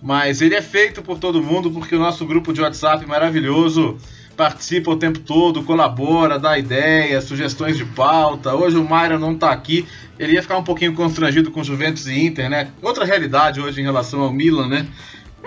mas 0.00 0.40
ele 0.40 0.54
é 0.54 0.62
feito 0.62 1.02
por 1.02 1.18
todo 1.18 1.42
mundo 1.42 1.70
porque 1.70 1.96
o 1.96 1.98
nosso 1.98 2.24
grupo 2.24 2.52
de 2.52 2.60
WhatsApp 2.60 3.04
maravilhoso 3.06 3.98
participa 4.36 4.92
o 4.92 4.96
tempo 4.96 5.18
todo, 5.18 5.64
colabora, 5.64 6.38
dá 6.38 6.56
ideias, 6.56 7.24
sugestões 7.24 7.76
de 7.76 7.84
pauta. 7.84 8.54
Hoje 8.54 8.76
o 8.76 8.88
Mário 8.88 9.18
não 9.18 9.32
está 9.32 9.50
aqui, 9.50 9.84
ele 10.16 10.34
ia 10.34 10.42
ficar 10.42 10.56
um 10.56 10.62
pouquinho 10.62 10.94
constrangido 10.94 11.50
com 11.50 11.64
Juventus 11.64 12.06
e 12.06 12.26
Inter, 12.26 12.48
né? 12.48 12.68
Outra 12.80 13.04
realidade 13.04 13.60
hoje 13.60 13.80
em 13.80 13.84
relação 13.84 14.20
ao 14.20 14.32
Milan, 14.32 14.68
né? 14.68 14.86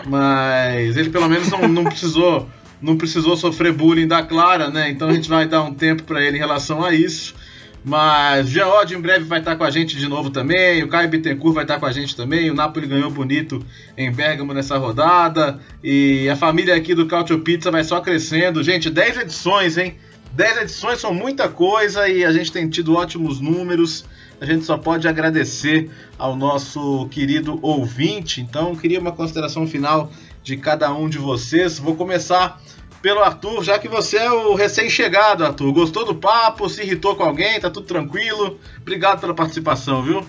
Mas 0.05 0.97
ele 0.97 1.09
pelo 1.09 1.30
menos 1.30 1.49
não, 1.49 1.69
não 1.69 1.86
precisou 1.86 2.49
não 2.82 2.98
precisou 2.98 3.38
sofrer 3.38 3.72
bullying 3.72 4.08
da 4.08 4.24
Clara, 4.24 4.70
né? 4.70 4.90
Então 4.90 5.10
a 5.10 5.14
gente 5.14 5.30
vai 5.30 5.48
dar 5.48 5.62
um 5.62 5.74
tempo 5.74 6.04
para 6.04 6.22
ele 6.22 6.38
em 6.38 6.40
relação 6.40 6.84
a 6.84 6.94
isso. 6.94 7.36
Mas 7.84 8.48
Geode 8.48 8.94
em 8.94 9.02
breve 9.02 9.26
vai 9.26 9.40
estar 9.40 9.56
com 9.56 9.64
a 9.64 9.72
gente 9.72 9.98
de 9.98 10.08
novo 10.08 10.30
também. 10.30 10.84
O 10.84 10.88
Caio 10.88 11.10
Bittencourt 11.10 11.56
vai 11.56 11.64
estar 11.64 11.80
com 11.80 11.86
a 11.86 11.92
gente 11.92 12.16
também. 12.16 12.52
O 12.52 12.54
Napoli 12.54 12.86
ganhou 12.86 13.10
bonito 13.10 13.64
em 13.98 14.12
Bergamo 14.12 14.54
nessa 14.54 14.78
rodada. 14.78 15.60
E 15.84 16.30
a 16.30 16.36
família 16.36 16.76
aqui 16.76 16.94
do 16.94 17.08
Cautio 17.08 17.40
Pizza 17.40 17.72
vai 17.72 17.84
só 17.84 18.00
crescendo. 18.00 18.64
Gente, 18.64 18.90
10 18.90 19.18
edições, 19.18 19.78
hein? 19.78 19.96
10 20.34 20.58
edições 20.58 21.00
são 21.00 21.14
muita 21.14 21.50
coisa 21.50 22.08
e 22.08 22.24
a 22.24 22.32
gente 22.32 22.52
tem 22.52 22.70
tido 22.70 22.96
ótimos 22.96 23.40
números. 23.40 24.06
A 24.40 24.46
gente 24.46 24.64
só 24.64 24.78
pode 24.78 25.08
agradecer 25.08 25.90
ao 26.18 26.36
nosso 26.36 27.08
querido 27.10 27.60
ouvinte. 27.64 28.42
Então, 28.42 28.76
queria 28.76 29.00
uma 29.00 29.12
consideração 29.12 29.68
final 29.68 30.12
de 30.44 30.56
cada 30.56 30.94
um 30.94 31.10
de 31.10 31.18
vocês. 31.18 31.80
Vou 31.80 31.96
começar 31.96 32.62
pelo 33.02 33.22
Arthur, 33.22 33.64
já 33.64 33.80
que 33.80 33.88
você 33.88 34.18
é 34.18 34.32
o 34.32 34.54
recém-chegado, 34.54 35.43
Arthur. 35.43 35.74
Gostou 35.74 36.06
do 36.06 36.16
papo? 36.16 36.70
Se 36.70 36.82
irritou 36.82 37.16
com 37.16 37.24
alguém? 37.24 37.60
Tá 37.60 37.70
tudo 37.70 37.86
tranquilo? 37.86 38.60
Obrigado 38.80 39.20
pela 39.20 39.34
participação, 39.34 40.04
viu? 40.04 40.24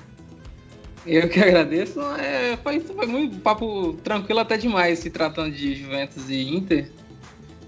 Eu 1.06 1.28
que 1.28 1.40
agradeço. 1.40 2.00
É, 2.00 2.56
foi, 2.62 2.80
foi 2.80 3.06
muito 3.06 3.38
papo 3.40 3.94
tranquilo 4.04 4.40
até 4.40 4.56
demais, 4.56 5.00
se 5.00 5.10
tratando 5.10 5.50
de 5.50 5.74
Juventus 5.74 6.30
e 6.30 6.54
Inter. 6.54 6.90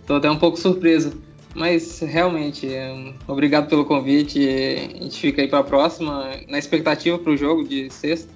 Tô 0.06 0.14
até 0.14 0.30
um 0.30 0.38
pouco 0.38 0.56
surpreso. 0.56 1.22
Mas 1.54 2.00
realmente, 2.00 2.66
é, 2.66 3.14
obrigado 3.28 3.68
pelo 3.68 3.84
convite. 3.84 4.40
A 4.40 5.02
gente 5.04 5.20
fica 5.20 5.42
aí 5.42 5.48
para 5.48 5.60
a 5.60 5.64
próxima, 5.64 6.30
na 6.48 6.58
expectativa 6.58 7.18
para 7.18 7.32
o 7.32 7.36
jogo 7.36 7.62
de 7.64 7.90
sexta. 7.90 8.33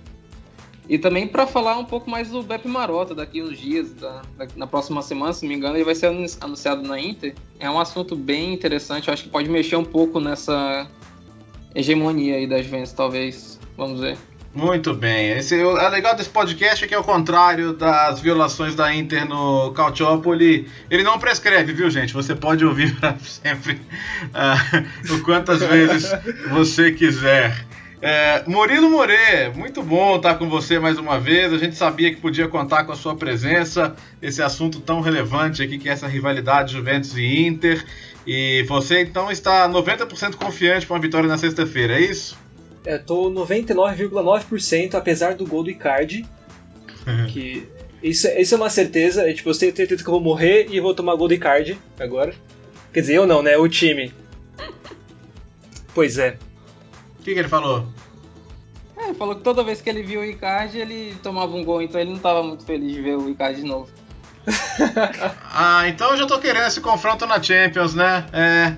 E 0.89 0.99
também 0.99 1.27
para 1.27 1.47
falar 1.47 1.77
um 1.77 1.85
pouco 1.85 2.11
mais 2.11 2.31
do 2.31 2.43
Beppe 2.43 2.67
Marota 2.67 3.15
daqui 3.15 3.43
uns 3.43 3.59
dias, 3.59 3.93
da, 3.93 4.23
da, 4.39 4.49
na 4.57 4.67
próxima 4.67 5.03
semana, 5.03 5.33
se 5.33 5.43
não 5.43 5.51
me 5.51 5.57
engano, 5.57 5.77
ele 5.77 5.85
vai 5.85 5.95
ser 5.95 6.07
anunciado 6.41 6.83
na 6.83 6.99
Inter. 6.99 7.35
É 7.61 7.71
um 7.71 7.79
assunto 7.79 8.17
bem 8.17 8.55
interessante, 8.55 9.09
eu 9.09 9.15
acho 9.15 9.25
que 9.25 9.29
pode 9.29 9.51
mexer 9.51 9.77
um 9.77 9.85
pouco 9.85 10.19
nessa 10.19 10.89
hegemonia 11.75 12.37
aí 12.37 12.47
das 12.47 12.65
Juventus, 12.65 12.93
talvez. 12.93 13.61
Vamos 13.77 14.01
ver. 14.01 14.17
Muito 14.55 14.95
bem. 14.95 15.31
Esse, 15.31 15.63
o 15.63 15.89
legal 15.91 16.17
desse 16.17 16.31
podcast 16.31 16.85
é 16.85 16.89
que, 16.89 16.95
ao 16.95 17.05
contrário 17.05 17.75
das 17.75 18.21
violações 18.21 18.75
da 18.75 18.93
Inter 18.93 19.29
no 19.29 19.73
Cautiópoli, 19.73 20.67
ele 20.91 21.03
não 21.03 21.19
prescreve, 21.19 21.73
viu, 21.73 21.91
gente? 21.91 22.15
Você 22.15 22.35
pode 22.35 22.65
ouvir 22.65 22.97
para 22.99 23.17
sempre 23.19 23.81
uh, 24.25 25.15
o 25.15 25.23
quantas 25.23 25.61
vezes 25.61 26.11
você 26.51 26.91
quiser. 26.91 27.68
É, 28.01 28.45
Murilo 28.47 28.89
More, 28.89 29.51
muito 29.57 29.83
bom 29.83 30.17
estar 30.17 30.37
com 30.37 30.49
você 30.49 30.79
mais 30.79 30.99
uma 30.99 31.19
vez. 31.19 31.53
A 31.53 31.59
gente 31.59 31.75
sabia 31.75 32.15
que 32.15 32.21
podia 32.21 32.47
contar 32.47 32.85
com 32.85 32.93
a 32.93 32.97
sua 32.97 33.17
presença, 33.17 33.97
esse 34.23 34.41
assunto 34.41 34.81
tão 34.81 35.01
relevante 35.01 35.63
aqui 35.63 35.79
que 35.79 35.89
é 35.89 35.93
essa 35.93 36.07
rivalidade 36.07 36.73
Juventus 36.73 37.17
e 37.17 37.47
Inter. 37.47 37.85
E 38.25 38.65
você 38.69 39.03
então 39.03 39.31
está 39.33 39.69
90% 39.69 40.37
confiante 40.37 40.87
para 40.87 40.95
uma 40.95 41.03
vitória 41.03 41.29
na 41.29 41.39
sexta-feira, 41.39 41.99
é 41.99 42.03
isso? 42.03 42.39
É, 42.85 42.99
tô 42.99 43.31
99,9% 43.31 44.95
apesar 44.95 45.35
do 45.35 45.45
gol 45.45 45.65
do 45.65 45.71
Icardi. 45.71 46.25
que 47.33 47.67
isso, 48.01 48.29
isso 48.29 48.55
é 48.55 48.57
uma 48.57 48.71
certeza. 48.71 49.29
É, 49.29 49.33
tipo, 49.33 49.51
eu 49.51 49.59
tenho 49.59 49.75
certeza 49.75 50.05
que 50.05 50.09
eu 50.09 50.15
vou 50.15 50.23
morrer 50.23 50.69
e 50.71 50.79
vou 50.79 50.95
tomar 50.95 51.17
gol 51.17 51.27
do 51.27 51.35
Icardi 51.35 51.77
agora. 51.99 52.33
Quer 52.93 53.01
dizer, 53.01 53.15
eu 53.15 53.27
não, 53.27 53.43
né? 53.43 53.57
O 53.57 53.67
time. 53.67 54.13
Pois 55.93 56.17
é 56.17 56.37
que, 57.29 57.35
que 57.35 57.41
ele 57.41 57.49
falou? 57.49 57.87
É, 58.97 59.05
ele 59.05 59.15
falou 59.15 59.37
que 59.37 59.43
toda 59.43 59.63
vez 59.63 59.81
que 59.81 59.89
ele 59.89 60.03
viu 60.03 60.21
o 60.21 60.25
Icardi, 60.25 60.79
ele 60.79 61.15
tomava 61.23 61.55
um 61.55 61.65
gol, 61.65 61.83
então 61.83 62.01
ele 62.01 62.11
não 62.11 62.17
estava 62.17 62.43
muito 62.43 62.65
feliz 62.65 62.93
de 62.93 63.03
ver 63.03 63.17
o 63.17 63.29
Icardi 63.29 63.61
de 63.61 63.69
novo. 63.69 63.89
ah, 65.53 65.87
então 65.87 66.13
eu 66.13 66.17
já 66.17 66.27
tô 66.27 66.39
querendo 66.39 66.67
esse 66.67 66.81
confronto 66.81 67.27
na 67.27 67.43
Champions, 67.43 67.95
né? 67.95 68.27
É. 68.33 68.77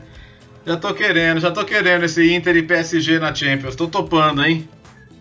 Já 0.67 0.77
tô 0.77 0.93
querendo, 0.93 1.41
já 1.41 1.51
tô 1.51 1.65
querendo 1.65 2.05
esse 2.05 2.35
Inter 2.35 2.57
e 2.57 2.63
PSG 2.63 3.19
na 3.19 3.35
Champions. 3.35 3.77
Tô 3.77 3.87
topando, 3.87 4.45
hein? 4.45 4.69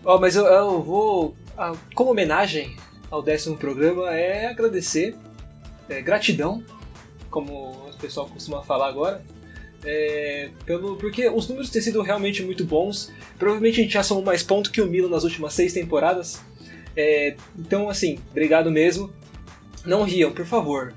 Ó, 0.04 0.16
oh, 0.16 0.20
mas 0.20 0.36
eu, 0.36 0.44
eu 0.44 0.82
vou. 0.82 1.36
Como 1.94 2.10
homenagem 2.10 2.76
ao 3.10 3.22
décimo 3.22 3.56
programa, 3.56 4.10
é 4.10 4.48
agradecer. 4.48 5.16
É, 5.88 6.02
gratidão, 6.02 6.62
como 7.30 7.72
o 7.72 7.96
pessoal 7.98 8.28
costuma 8.28 8.62
falar 8.62 8.88
agora. 8.88 9.22
É, 9.84 10.50
pelo, 10.66 10.96
porque 10.96 11.28
os 11.28 11.48
números 11.48 11.70
têm 11.70 11.80
sido 11.80 12.02
realmente 12.02 12.42
muito 12.42 12.64
bons. 12.64 13.10
Provavelmente 13.38 13.80
a 13.80 13.82
gente 13.82 13.92
já 13.94 14.02
somou 14.02 14.22
mais 14.22 14.42
pontos 14.42 14.70
que 14.70 14.80
o 14.80 14.86
Milan 14.86 15.08
nas 15.08 15.24
últimas 15.24 15.54
seis 15.54 15.72
temporadas. 15.72 16.40
É, 16.96 17.34
então, 17.58 17.88
assim, 17.88 18.18
obrigado 18.30 18.70
mesmo. 18.70 19.12
Não 19.84 20.02
riam, 20.02 20.32
por 20.32 20.44
favor. 20.44 20.92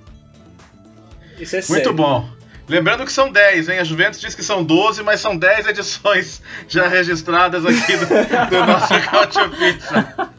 Isso 1.40 1.56
é 1.56 1.60
Muito 1.60 1.68
sério. 1.68 1.94
bom. 1.94 2.30
Lembrando 2.68 3.06
que 3.06 3.12
são 3.12 3.30
10, 3.30 3.70
hein? 3.70 3.80
A 3.80 3.84
Juventus 3.84 4.22
diz 4.22 4.34
que 4.36 4.44
são 4.44 4.64
12, 4.64 5.04
mas 5.04 5.20
são 5.20 5.36
10 5.36 5.68
edições 5.68 6.42
já 6.68 6.88
registradas 6.88 7.66
aqui 7.66 7.98
do, 7.98 8.06
do 8.06 8.66
nosso 8.66 8.94
Cautio 9.12 9.50
Pizza. 9.50 10.34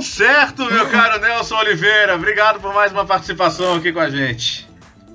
certo, 0.00 0.64
meu 0.72 0.88
caro 0.88 1.20
Nelson 1.20 1.56
Oliveira. 1.56 2.14
Obrigado 2.14 2.60
por 2.60 2.72
mais 2.72 2.92
uma 2.92 3.04
participação 3.04 3.74
aqui 3.74 3.92
com 3.92 4.00
a 4.00 4.08
gente. 4.08 4.65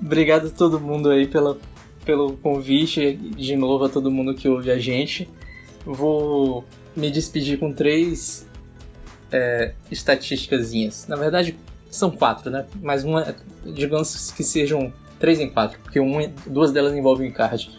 Obrigado 0.04 0.48
a 0.48 0.50
todo 0.50 0.80
mundo 0.80 1.10
aí 1.10 1.28
pela, 1.28 1.56
pelo 2.04 2.36
convite, 2.36 3.14
de 3.14 3.56
novo 3.56 3.84
a 3.84 3.88
todo 3.88 4.10
mundo 4.10 4.34
que 4.34 4.48
ouve 4.48 4.70
a 4.70 4.78
gente. 4.78 5.28
Vou 5.84 6.64
me 6.96 7.08
despedir 7.08 7.58
com 7.58 7.72
três 7.72 8.46
é. 9.30 9.72
Na 11.08 11.16
verdade, 11.16 11.56
são 11.88 12.10
quatro, 12.10 12.50
né? 12.50 12.66
Mas 12.82 13.04
uma, 13.04 13.34
digamos 13.64 14.32
que 14.32 14.42
sejam 14.42 14.92
três 15.20 15.38
em 15.38 15.48
quatro, 15.48 15.78
porque 15.80 16.00
uma, 16.00 16.26
duas 16.46 16.72
delas 16.72 16.94
envolvem 16.94 17.28
o 17.28 17.30
Icardi. 17.30 17.70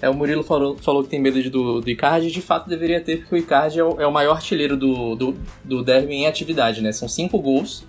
É, 0.00 0.08
o 0.08 0.14
Murilo 0.14 0.42
falou, 0.42 0.76
falou 0.78 1.02
que 1.02 1.10
tem 1.10 1.20
medo 1.20 1.42
de, 1.42 1.50
do, 1.50 1.80
do 1.80 1.90
Icardi, 1.90 2.30
de 2.30 2.42
fato 2.42 2.68
deveria 2.68 3.00
ter, 3.00 3.18
porque 3.18 3.34
o 3.34 3.38
Icardi 3.38 3.80
é 3.80 3.84
o, 3.84 4.00
é 4.00 4.06
o 4.06 4.12
maior 4.12 4.34
artilheiro 4.34 4.76
do, 4.76 5.14
do, 5.14 5.36
do 5.64 5.82
derby 5.82 6.14
em 6.14 6.26
atividade, 6.26 6.80
né? 6.80 6.92
São 6.92 7.08
cinco 7.08 7.38
gols 7.40 7.84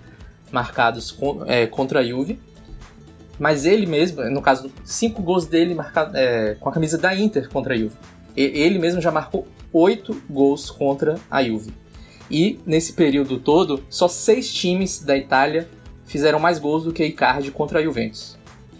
marcados 0.50 1.10
com, 1.10 1.44
é, 1.46 1.66
contra 1.66 2.00
a 2.00 2.04
Juve 2.04 2.38
mas 3.38 3.64
ele 3.64 3.86
mesmo, 3.86 4.22
no 4.30 4.40
caso, 4.40 4.70
cinco 4.84 5.22
gols 5.22 5.46
dele 5.46 5.74
marcado, 5.74 6.16
é, 6.16 6.56
com 6.58 6.68
a 6.68 6.72
camisa 6.72 6.96
da 6.96 7.14
Inter 7.14 7.48
contra 7.48 7.74
a 7.74 7.76
Juve. 7.76 7.96
Ele 8.36 8.78
mesmo 8.78 9.00
já 9.00 9.10
marcou 9.10 9.46
oito 9.72 10.20
gols 10.28 10.70
contra 10.70 11.16
a 11.30 11.42
Juve. 11.42 11.72
E 12.30 12.58
nesse 12.64 12.92
período 12.92 13.38
todo, 13.38 13.84
só 13.88 14.08
seis 14.08 14.52
times 14.52 15.00
da 15.00 15.16
Itália 15.16 15.68
fizeram 16.06 16.38
mais 16.38 16.58
gols 16.58 16.84
do 16.84 16.92
que 16.92 17.04
Icardi 17.04 17.50
contra 17.50 17.78
a 17.78 17.82
Juventus. 17.82 18.36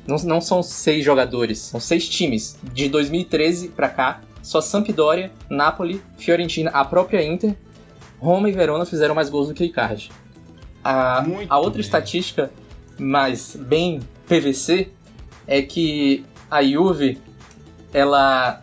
Não, 0.07 0.17
não 0.19 0.41
são 0.41 0.63
seis 0.63 1.05
jogadores, 1.05 1.59
são 1.59 1.81
seis 1.81 2.09
times. 2.09 2.59
De 2.63 2.89
2013 2.89 3.69
para 3.69 3.89
cá, 3.89 4.21
só 4.43 4.61
Sampdoria, 4.61 5.33
Napoli, 5.49 6.03
Fiorentina, 6.19 6.71
a 6.71 6.85
própria 6.85 7.25
Inter, 7.25 7.55
Roma 8.19 8.49
e 8.49 8.53
Verona 8.53 8.85
fizeram 8.85 9.15
mais 9.15 9.29
gols 9.29 9.49
do 9.49 9.55
que 9.55 9.65
Icardi. 9.65 10.11
A, 10.83 11.25
a 11.49 11.59
outra 11.59 11.75
bem. 11.75 11.81
estatística, 11.81 12.51
mais 12.99 13.57
bem 13.57 14.01
PVC, 14.29 14.91
é 15.47 15.63
que 15.63 16.25
a 16.51 16.63
Juve, 16.63 17.19
ela 17.93 18.63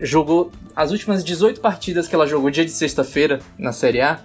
jogou 0.00 0.50
as 0.74 0.90
últimas 0.90 1.24
18 1.24 1.60
partidas 1.60 2.08
que 2.08 2.14
ela 2.14 2.26
jogou 2.26 2.50
dia 2.50 2.64
de 2.64 2.70
sexta-feira 2.70 3.40
na 3.58 3.72
Série 3.72 4.00
A, 4.00 4.20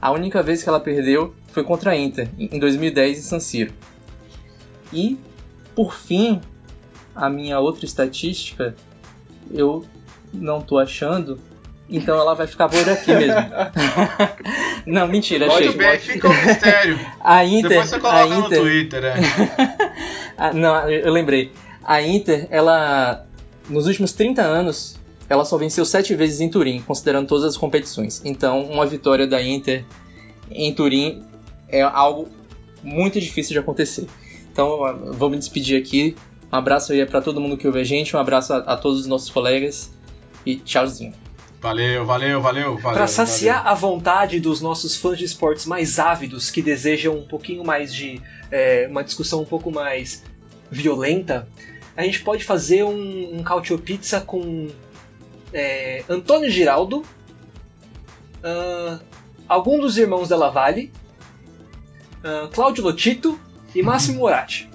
a 0.00 0.10
única 0.10 0.42
vez 0.42 0.62
que 0.62 0.68
ela 0.68 0.80
perdeu 0.80 1.34
foi 1.48 1.62
contra 1.62 1.92
a 1.92 1.96
Inter, 1.96 2.28
em 2.38 2.58
2010 2.58 3.18
em 3.18 3.22
San 3.22 3.40
Siro. 3.40 3.72
E, 4.92 5.18
por 5.74 5.94
fim, 5.94 6.40
a 7.14 7.28
minha 7.28 7.58
outra 7.60 7.84
estatística, 7.84 8.74
eu 9.50 9.84
não 10.32 10.60
tô 10.60 10.78
achando, 10.78 11.38
então 11.92 12.18
ela 12.18 12.34
vai 12.34 12.46
ficar 12.46 12.68
por 12.68 12.88
aqui 12.88 13.12
mesmo. 13.14 13.34
não, 14.86 15.06
mentira, 15.06 15.46
Muito 15.46 15.68
achei. 15.68 15.78
bem, 15.78 15.98
fica 15.98 16.28
um 16.28 16.46
mistério. 16.46 16.98
a 17.20 17.44
Inter, 17.44 17.68
Depois 17.68 17.90
você 17.90 18.00
coloca 18.00 18.26
Inter, 18.26 18.38
no 18.38 18.48
Twitter, 18.48 19.04
é. 19.04 19.14
ah, 20.36 20.52
não, 20.52 20.90
eu 20.90 21.12
lembrei. 21.12 21.52
A 21.84 22.00
Inter, 22.02 22.46
ela 22.50 23.26
nos 23.68 23.86
últimos 23.86 24.12
30 24.12 24.42
anos, 24.42 24.98
ela 25.28 25.44
só 25.44 25.56
venceu 25.56 25.84
7 25.84 26.14
vezes 26.14 26.40
em 26.40 26.48
Turim, 26.48 26.80
considerando 26.80 27.26
todas 27.26 27.44
as 27.44 27.56
competições. 27.56 28.20
Então, 28.24 28.62
uma 28.62 28.86
vitória 28.86 29.26
da 29.26 29.42
Inter 29.42 29.84
em 30.50 30.72
Turim 30.74 31.22
é 31.68 31.82
algo 31.82 32.28
muito 32.82 33.20
difícil 33.20 33.52
de 33.52 33.58
acontecer. 33.58 34.06
Então, 34.52 35.12
vou 35.12 35.30
me 35.30 35.38
despedir 35.38 35.80
aqui. 35.80 36.16
Um 36.52 36.56
abraço 36.56 36.92
aí 36.92 37.04
para 37.06 37.22
todo 37.22 37.40
mundo 37.40 37.56
que 37.56 37.66
ouve 37.66 37.80
a 37.80 37.84
gente, 37.84 38.14
um 38.14 38.18
abraço 38.18 38.52
a, 38.52 38.58
a 38.58 38.76
todos 38.76 39.00
os 39.00 39.06
nossos 39.06 39.30
colegas 39.30 39.90
e 40.44 40.56
tchauzinho. 40.56 41.14
Valeu, 41.62 42.04
valeu, 42.04 42.40
valeu, 42.40 42.76
valeu. 42.76 42.98
Para 42.98 43.06
saciar 43.06 43.58
valeu. 43.58 43.70
a 43.70 43.74
vontade 43.74 44.40
dos 44.40 44.60
nossos 44.60 44.96
fãs 44.96 45.16
de 45.16 45.24
esportes 45.24 45.64
mais 45.64 46.00
ávidos, 46.00 46.50
que 46.50 46.60
desejam 46.60 47.16
um 47.16 47.24
pouquinho 47.24 47.64
mais 47.64 47.94
de. 47.94 48.20
É, 48.50 48.88
uma 48.90 49.04
discussão 49.04 49.40
um 49.40 49.44
pouco 49.44 49.70
mais 49.70 50.24
violenta, 50.70 51.48
a 51.96 52.02
gente 52.02 52.20
pode 52.22 52.42
fazer 52.42 52.82
um, 52.82 53.38
um 53.38 53.42
Cautio 53.44 53.78
Pizza 53.78 54.20
com 54.20 54.68
é, 55.52 56.04
Antônio 56.08 56.50
Giraldo, 56.50 57.04
uh, 58.42 59.00
algum 59.46 59.78
dos 59.78 59.96
irmãos 59.96 60.28
Della 60.28 60.50
Valle, 60.50 60.92
uh, 62.24 62.48
Cláudio 62.48 62.82
Lotito 62.82 63.38
e 63.74 63.82
Máximo 63.82 64.18
Moratti. 64.20 64.68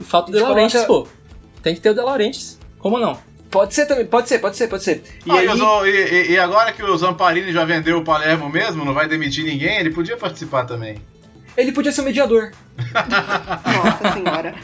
Falta 0.00 0.30
o 0.30 0.34
De 0.34 0.40
Laurentiis, 0.40 0.84
coloca... 0.86 1.10
pô. 1.10 1.60
Tem 1.62 1.74
que 1.74 1.80
ter 1.80 1.90
o 1.90 1.94
De 1.94 2.00
Laurentiis. 2.00 2.58
Como 2.78 2.98
não? 2.98 3.18
Pode 3.54 3.72
ser 3.72 3.86
também, 3.86 4.04
pode 4.04 4.28
ser, 4.28 4.40
pode 4.40 4.56
ser, 4.56 4.66
pode 4.66 4.82
ser. 4.82 5.04
E, 5.24 5.30
ah, 5.30 5.36
aí... 5.36 5.88
e, 5.88 6.32
e, 6.32 6.38
agora 6.40 6.72
que 6.72 6.82
o 6.82 6.96
Zamparini 6.96 7.52
já 7.52 7.64
vendeu 7.64 7.98
o 7.98 8.04
Palermo 8.04 8.48
mesmo, 8.48 8.84
não 8.84 8.92
vai 8.92 9.06
demitir 9.06 9.44
ninguém, 9.44 9.78
ele 9.78 9.90
podia 9.90 10.16
participar 10.16 10.64
também. 10.64 10.98
Ele 11.56 11.70
podia 11.70 11.92
ser 11.92 12.00
o 12.00 12.04
mediador. 12.04 12.50
Nossa 12.82 14.12
senhora. 14.12 14.56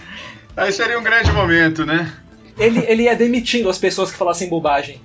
Aí 0.57 0.73
seria 0.73 0.99
um 0.99 1.05
grande 1.05 1.31
momento, 1.31 1.87
né? 1.87 2.13
Ele, 2.59 2.81
ele 2.81 3.05
ia 3.05 3.15
demitindo 3.15 3.71
as 3.71 3.79
pessoas 3.79 4.11
que 4.11 4.19
falassem 4.19 4.49
bobagem. 4.49 5.01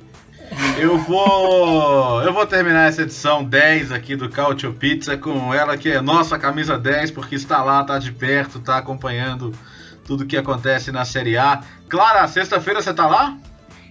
Eu 0.79 0.97
vou. 0.97 2.23
Eu 2.23 2.33
vou 2.33 2.47
terminar 2.47 2.89
essa 2.89 3.03
edição 3.03 3.43
10 3.43 3.91
aqui 3.91 4.15
do 4.15 4.29
Cautio 4.29 4.73
Pizza 4.73 5.15
com 5.15 5.53
ela 5.53 5.77
que 5.77 5.91
é 5.91 6.01
nossa 6.01 6.39
camisa 6.39 6.75
10, 6.75 7.11
porque 7.11 7.35
está 7.35 7.63
lá, 7.63 7.81
está 7.81 7.99
de 7.99 8.11
perto, 8.11 8.57
está 8.57 8.77
acompanhando 8.77 9.53
tudo 10.03 10.25
que 10.25 10.35
acontece 10.35 10.91
na 10.91 11.05
Série 11.05 11.37
A. 11.37 11.61
Clara, 11.87 12.27
sexta-feira 12.27 12.81
você 12.81 12.89
está 12.89 13.05
lá? 13.05 13.37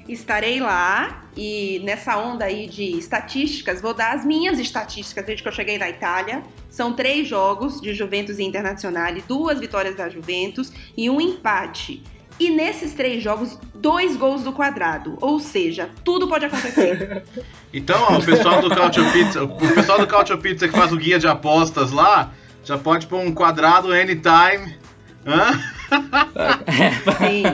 Estarei 0.09 0.61
lá 0.61 1.25
e 1.37 1.81
nessa 1.85 2.17
onda 2.19 2.45
aí 2.45 2.67
de 2.67 2.99
estatísticas, 2.99 3.81
vou 3.81 3.95
dar 3.95 4.15
as 4.15 4.25
minhas 4.25 4.59
estatísticas 4.59 5.25
desde 5.25 5.43
que 5.43 5.49
eu 5.49 5.53
cheguei 5.53 5.79
na 5.79 5.89
Itália. 5.89 6.43
São 6.69 6.93
três 6.93 7.27
jogos 7.27 7.81
de 7.81 7.95
Juventus 7.95 8.39
e 8.39 8.45
Internacional, 8.45 9.13
duas 9.27 9.59
vitórias 9.59 9.97
da 9.97 10.09
Juventus 10.09 10.73
e 10.97 11.09
um 11.09 11.21
empate. 11.21 12.03
E 12.39 12.51
nesses 12.51 12.93
três 12.95 13.23
jogos, 13.23 13.59
dois 13.75 14.17
gols 14.17 14.43
do 14.43 14.53
quadrado. 14.53 15.17
Ou 15.21 15.39
seja, 15.39 15.91
tudo 16.05 16.27
pode 16.27 16.45
acontecer. 16.45 17.23
então, 17.73 18.01
ó, 18.11 18.19
o 18.19 18.25
pessoal 18.25 18.61
do 18.61 18.69
Cautio 18.71 19.11
Pizza, 19.13 19.45
o 19.45 19.75
pessoal 19.75 19.99
do 19.99 20.07
Cautio 20.07 20.39
Pizza 20.39 20.67
que 20.67 20.77
faz 20.77 20.93
o 20.93 20.97
guia 20.97 21.19
de 21.19 21.29
apostas 21.29 21.93
lá, 21.93 22.33
já 22.65 22.77
pode 22.77 23.07
pôr 23.07 23.21
um 23.21 23.33
quadrado 23.33 23.93
anytime. 23.93 24.77
Hã? 25.25 25.61
Sim. 27.19 27.45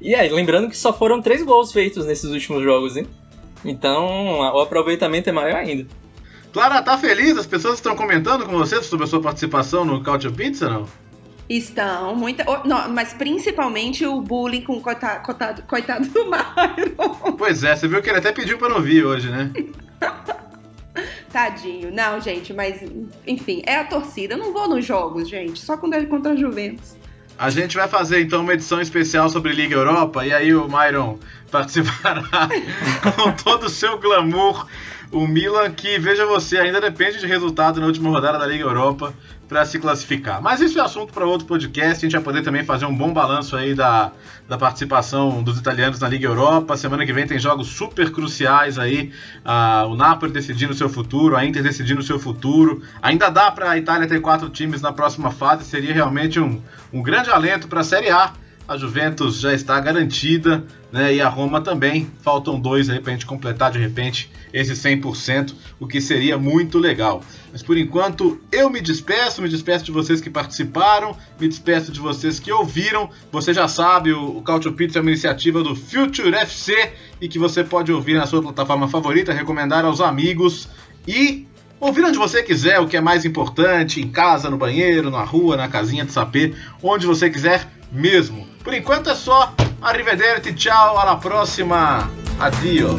E 0.00 0.14
aí, 0.14 0.28
lembrando 0.28 0.68
que 0.68 0.76
só 0.76 0.92
foram 0.92 1.22
três 1.22 1.42
gols 1.42 1.72
feitos 1.72 2.06
nesses 2.06 2.30
últimos 2.30 2.62
jogos, 2.62 2.96
hein? 2.96 3.06
Então, 3.64 4.38
o 4.38 4.60
aproveitamento 4.60 5.28
é 5.28 5.32
maior 5.32 5.56
ainda. 5.56 5.86
Clara, 6.52 6.82
tá 6.82 6.96
feliz? 6.96 7.36
As 7.36 7.46
pessoas 7.46 7.74
estão 7.74 7.96
comentando 7.96 8.46
com 8.46 8.52
você 8.52 8.82
sobre 8.82 9.04
a 9.04 9.08
sua 9.08 9.20
participação 9.20 9.84
no 9.84 10.02
Cautio 10.02 10.32
Pizza, 10.32 10.68
não? 10.68 10.86
Estão, 11.48 12.16
muita. 12.16 12.44
Não, 12.64 12.88
mas 12.88 13.12
principalmente 13.12 14.04
o 14.04 14.20
bullying 14.20 14.62
com 14.62 14.74
o 14.74 14.80
coitado, 14.80 15.22
coitado, 15.22 15.62
coitado 15.62 16.08
do 16.08 16.24
Myron. 16.24 17.36
Pois 17.36 17.62
é, 17.62 17.76
você 17.76 17.86
viu 17.86 18.02
que 18.02 18.08
ele 18.08 18.18
até 18.18 18.32
pediu 18.32 18.58
para 18.58 18.68
não 18.68 18.82
vir 18.82 19.04
hoje, 19.04 19.30
né? 19.30 19.52
Tadinho. 21.30 21.92
Não, 21.92 22.20
gente, 22.20 22.52
mas 22.52 22.80
enfim, 23.26 23.62
é 23.64 23.76
a 23.76 23.84
torcida. 23.84 24.34
Eu 24.34 24.38
não 24.38 24.52
vou 24.52 24.68
nos 24.68 24.84
jogos, 24.84 25.28
gente, 25.28 25.60
só 25.60 25.76
quando 25.76 25.94
é 25.94 26.04
contra 26.04 26.32
a 26.32 26.36
Juventus. 26.36 26.96
A 27.38 27.50
gente 27.50 27.76
vai 27.76 27.86
fazer 27.86 28.22
então 28.22 28.40
uma 28.40 28.54
edição 28.54 28.80
especial 28.80 29.28
sobre 29.28 29.52
Liga 29.52 29.74
Europa 29.74 30.24
e 30.24 30.32
aí 30.32 30.54
o 30.54 30.66
Myron 30.68 31.18
participará 31.50 32.48
com 33.14 33.32
todo 33.32 33.64
o 33.64 33.68
seu 33.68 33.98
glamour. 33.98 34.66
O 35.12 35.26
Milan, 35.26 35.70
que 35.70 35.98
veja 35.98 36.26
você, 36.26 36.58
ainda 36.58 36.80
depende 36.80 37.20
de 37.20 37.26
resultado 37.26 37.78
na 37.80 37.86
última 37.86 38.10
rodada 38.10 38.38
da 38.38 38.46
Liga 38.46 38.64
Europa 38.64 39.14
para 39.48 39.64
se 39.64 39.78
classificar. 39.78 40.42
Mas 40.42 40.60
isso 40.60 40.78
é 40.78 40.82
assunto 40.82 41.12
para 41.12 41.24
outro 41.24 41.46
podcast. 41.46 41.98
A 41.98 42.08
gente 42.08 42.12
vai 42.12 42.22
poder 42.22 42.42
também 42.42 42.64
fazer 42.64 42.86
um 42.86 42.94
bom 42.94 43.12
balanço 43.12 43.56
aí 43.56 43.74
da, 43.74 44.12
da 44.48 44.58
participação 44.58 45.42
dos 45.42 45.58
italianos 45.58 46.00
na 46.00 46.08
Liga 46.08 46.26
Europa. 46.26 46.76
Semana 46.76 47.06
que 47.06 47.12
vem 47.12 47.26
tem 47.26 47.38
jogos 47.38 47.68
super 47.68 48.10
cruciais 48.10 48.78
aí. 48.78 49.12
Uh, 49.44 49.88
o 49.88 49.96
Napoli 49.96 50.32
decidindo 50.32 50.74
seu 50.74 50.88
futuro, 50.88 51.36
a 51.36 51.44
Inter 51.44 51.62
decidindo 51.62 52.02
seu 52.02 52.18
futuro. 52.18 52.82
Ainda 53.00 53.28
dá 53.28 53.50
para 53.50 53.70
a 53.70 53.78
Itália 53.78 54.08
ter 54.08 54.20
quatro 54.20 54.48
times 54.48 54.82
na 54.82 54.92
próxima 54.92 55.30
fase. 55.30 55.64
Seria 55.64 55.94
realmente 55.94 56.40
um, 56.40 56.60
um 56.92 57.02
grande 57.02 57.30
alento 57.30 57.68
para 57.68 57.80
a 57.80 57.84
Série 57.84 58.10
A 58.10 58.32
a 58.68 58.76
Juventus 58.76 59.40
já 59.40 59.54
está 59.54 59.78
garantida, 59.78 60.64
né? 60.90 61.14
E 61.14 61.20
a 61.20 61.28
Roma 61.28 61.60
também. 61.60 62.10
Faltam 62.20 62.58
dois 62.58 62.88
aí 62.90 63.00
para 63.00 63.12
a 63.12 63.14
gente 63.14 63.26
completar 63.26 63.70
de 63.70 63.78
repente 63.78 64.30
esse 64.52 64.72
100%, 64.72 65.54
o 65.78 65.86
que 65.86 66.00
seria 66.00 66.38
muito 66.38 66.78
legal. 66.78 67.22
Mas 67.52 67.62
por 67.62 67.76
enquanto 67.76 68.40
eu 68.50 68.68
me 68.70 68.80
despeço, 68.80 69.42
me 69.42 69.48
despeço 69.48 69.84
de 69.84 69.92
vocês 69.92 70.20
que 70.20 70.30
participaram, 70.30 71.16
me 71.38 71.46
despeço 71.46 71.92
de 71.92 72.00
vocês 72.00 72.40
que 72.40 72.50
ouviram. 72.50 73.10
Você 73.30 73.52
já 73.52 73.68
sabe, 73.68 74.12
o, 74.12 74.40
Cautio 74.42 74.72
Pizza 74.72 74.98
é 74.98 75.02
uma 75.02 75.10
iniciativa 75.10 75.62
do 75.62 75.76
Future 75.76 76.34
FC 76.34 76.92
e 77.20 77.28
que 77.28 77.38
você 77.38 77.62
pode 77.62 77.92
ouvir 77.92 78.14
na 78.14 78.26
sua 78.26 78.42
plataforma 78.42 78.88
favorita, 78.88 79.32
recomendar 79.32 79.84
aos 79.84 80.00
amigos 80.00 80.68
e 81.06 81.46
Ouvir 81.78 82.04
onde 82.04 82.18
você 82.18 82.42
quiser, 82.42 82.80
o 82.80 82.88
que 82.88 82.96
é 82.96 83.00
mais 83.00 83.24
importante, 83.24 84.00
em 84.00 84.08
casa, 84.08 84.48
no 84.48 84.56
banheiro, 84.56 85.10
na 85.10 85.22
rua, 85.22 85.56
na 85.56 85.68
casinha 85.68 86.04
de 86.04 86.12
sapê, 86.12 86.54
onde 86.82 87.06
você 87.06 87.28
quiser 87.28 87.68
mesmo. 87.92 88.46
Por 88.64 88.72
enquanto 88.72 89.10
é 89.10 89.14
só. 89.14 89.52
Arrivederci, 89.82 90.54
tchau, 90.54 90.98
alla 90.98 91.16
próxima. 91.16 92.10
Adio. 92.40 92.98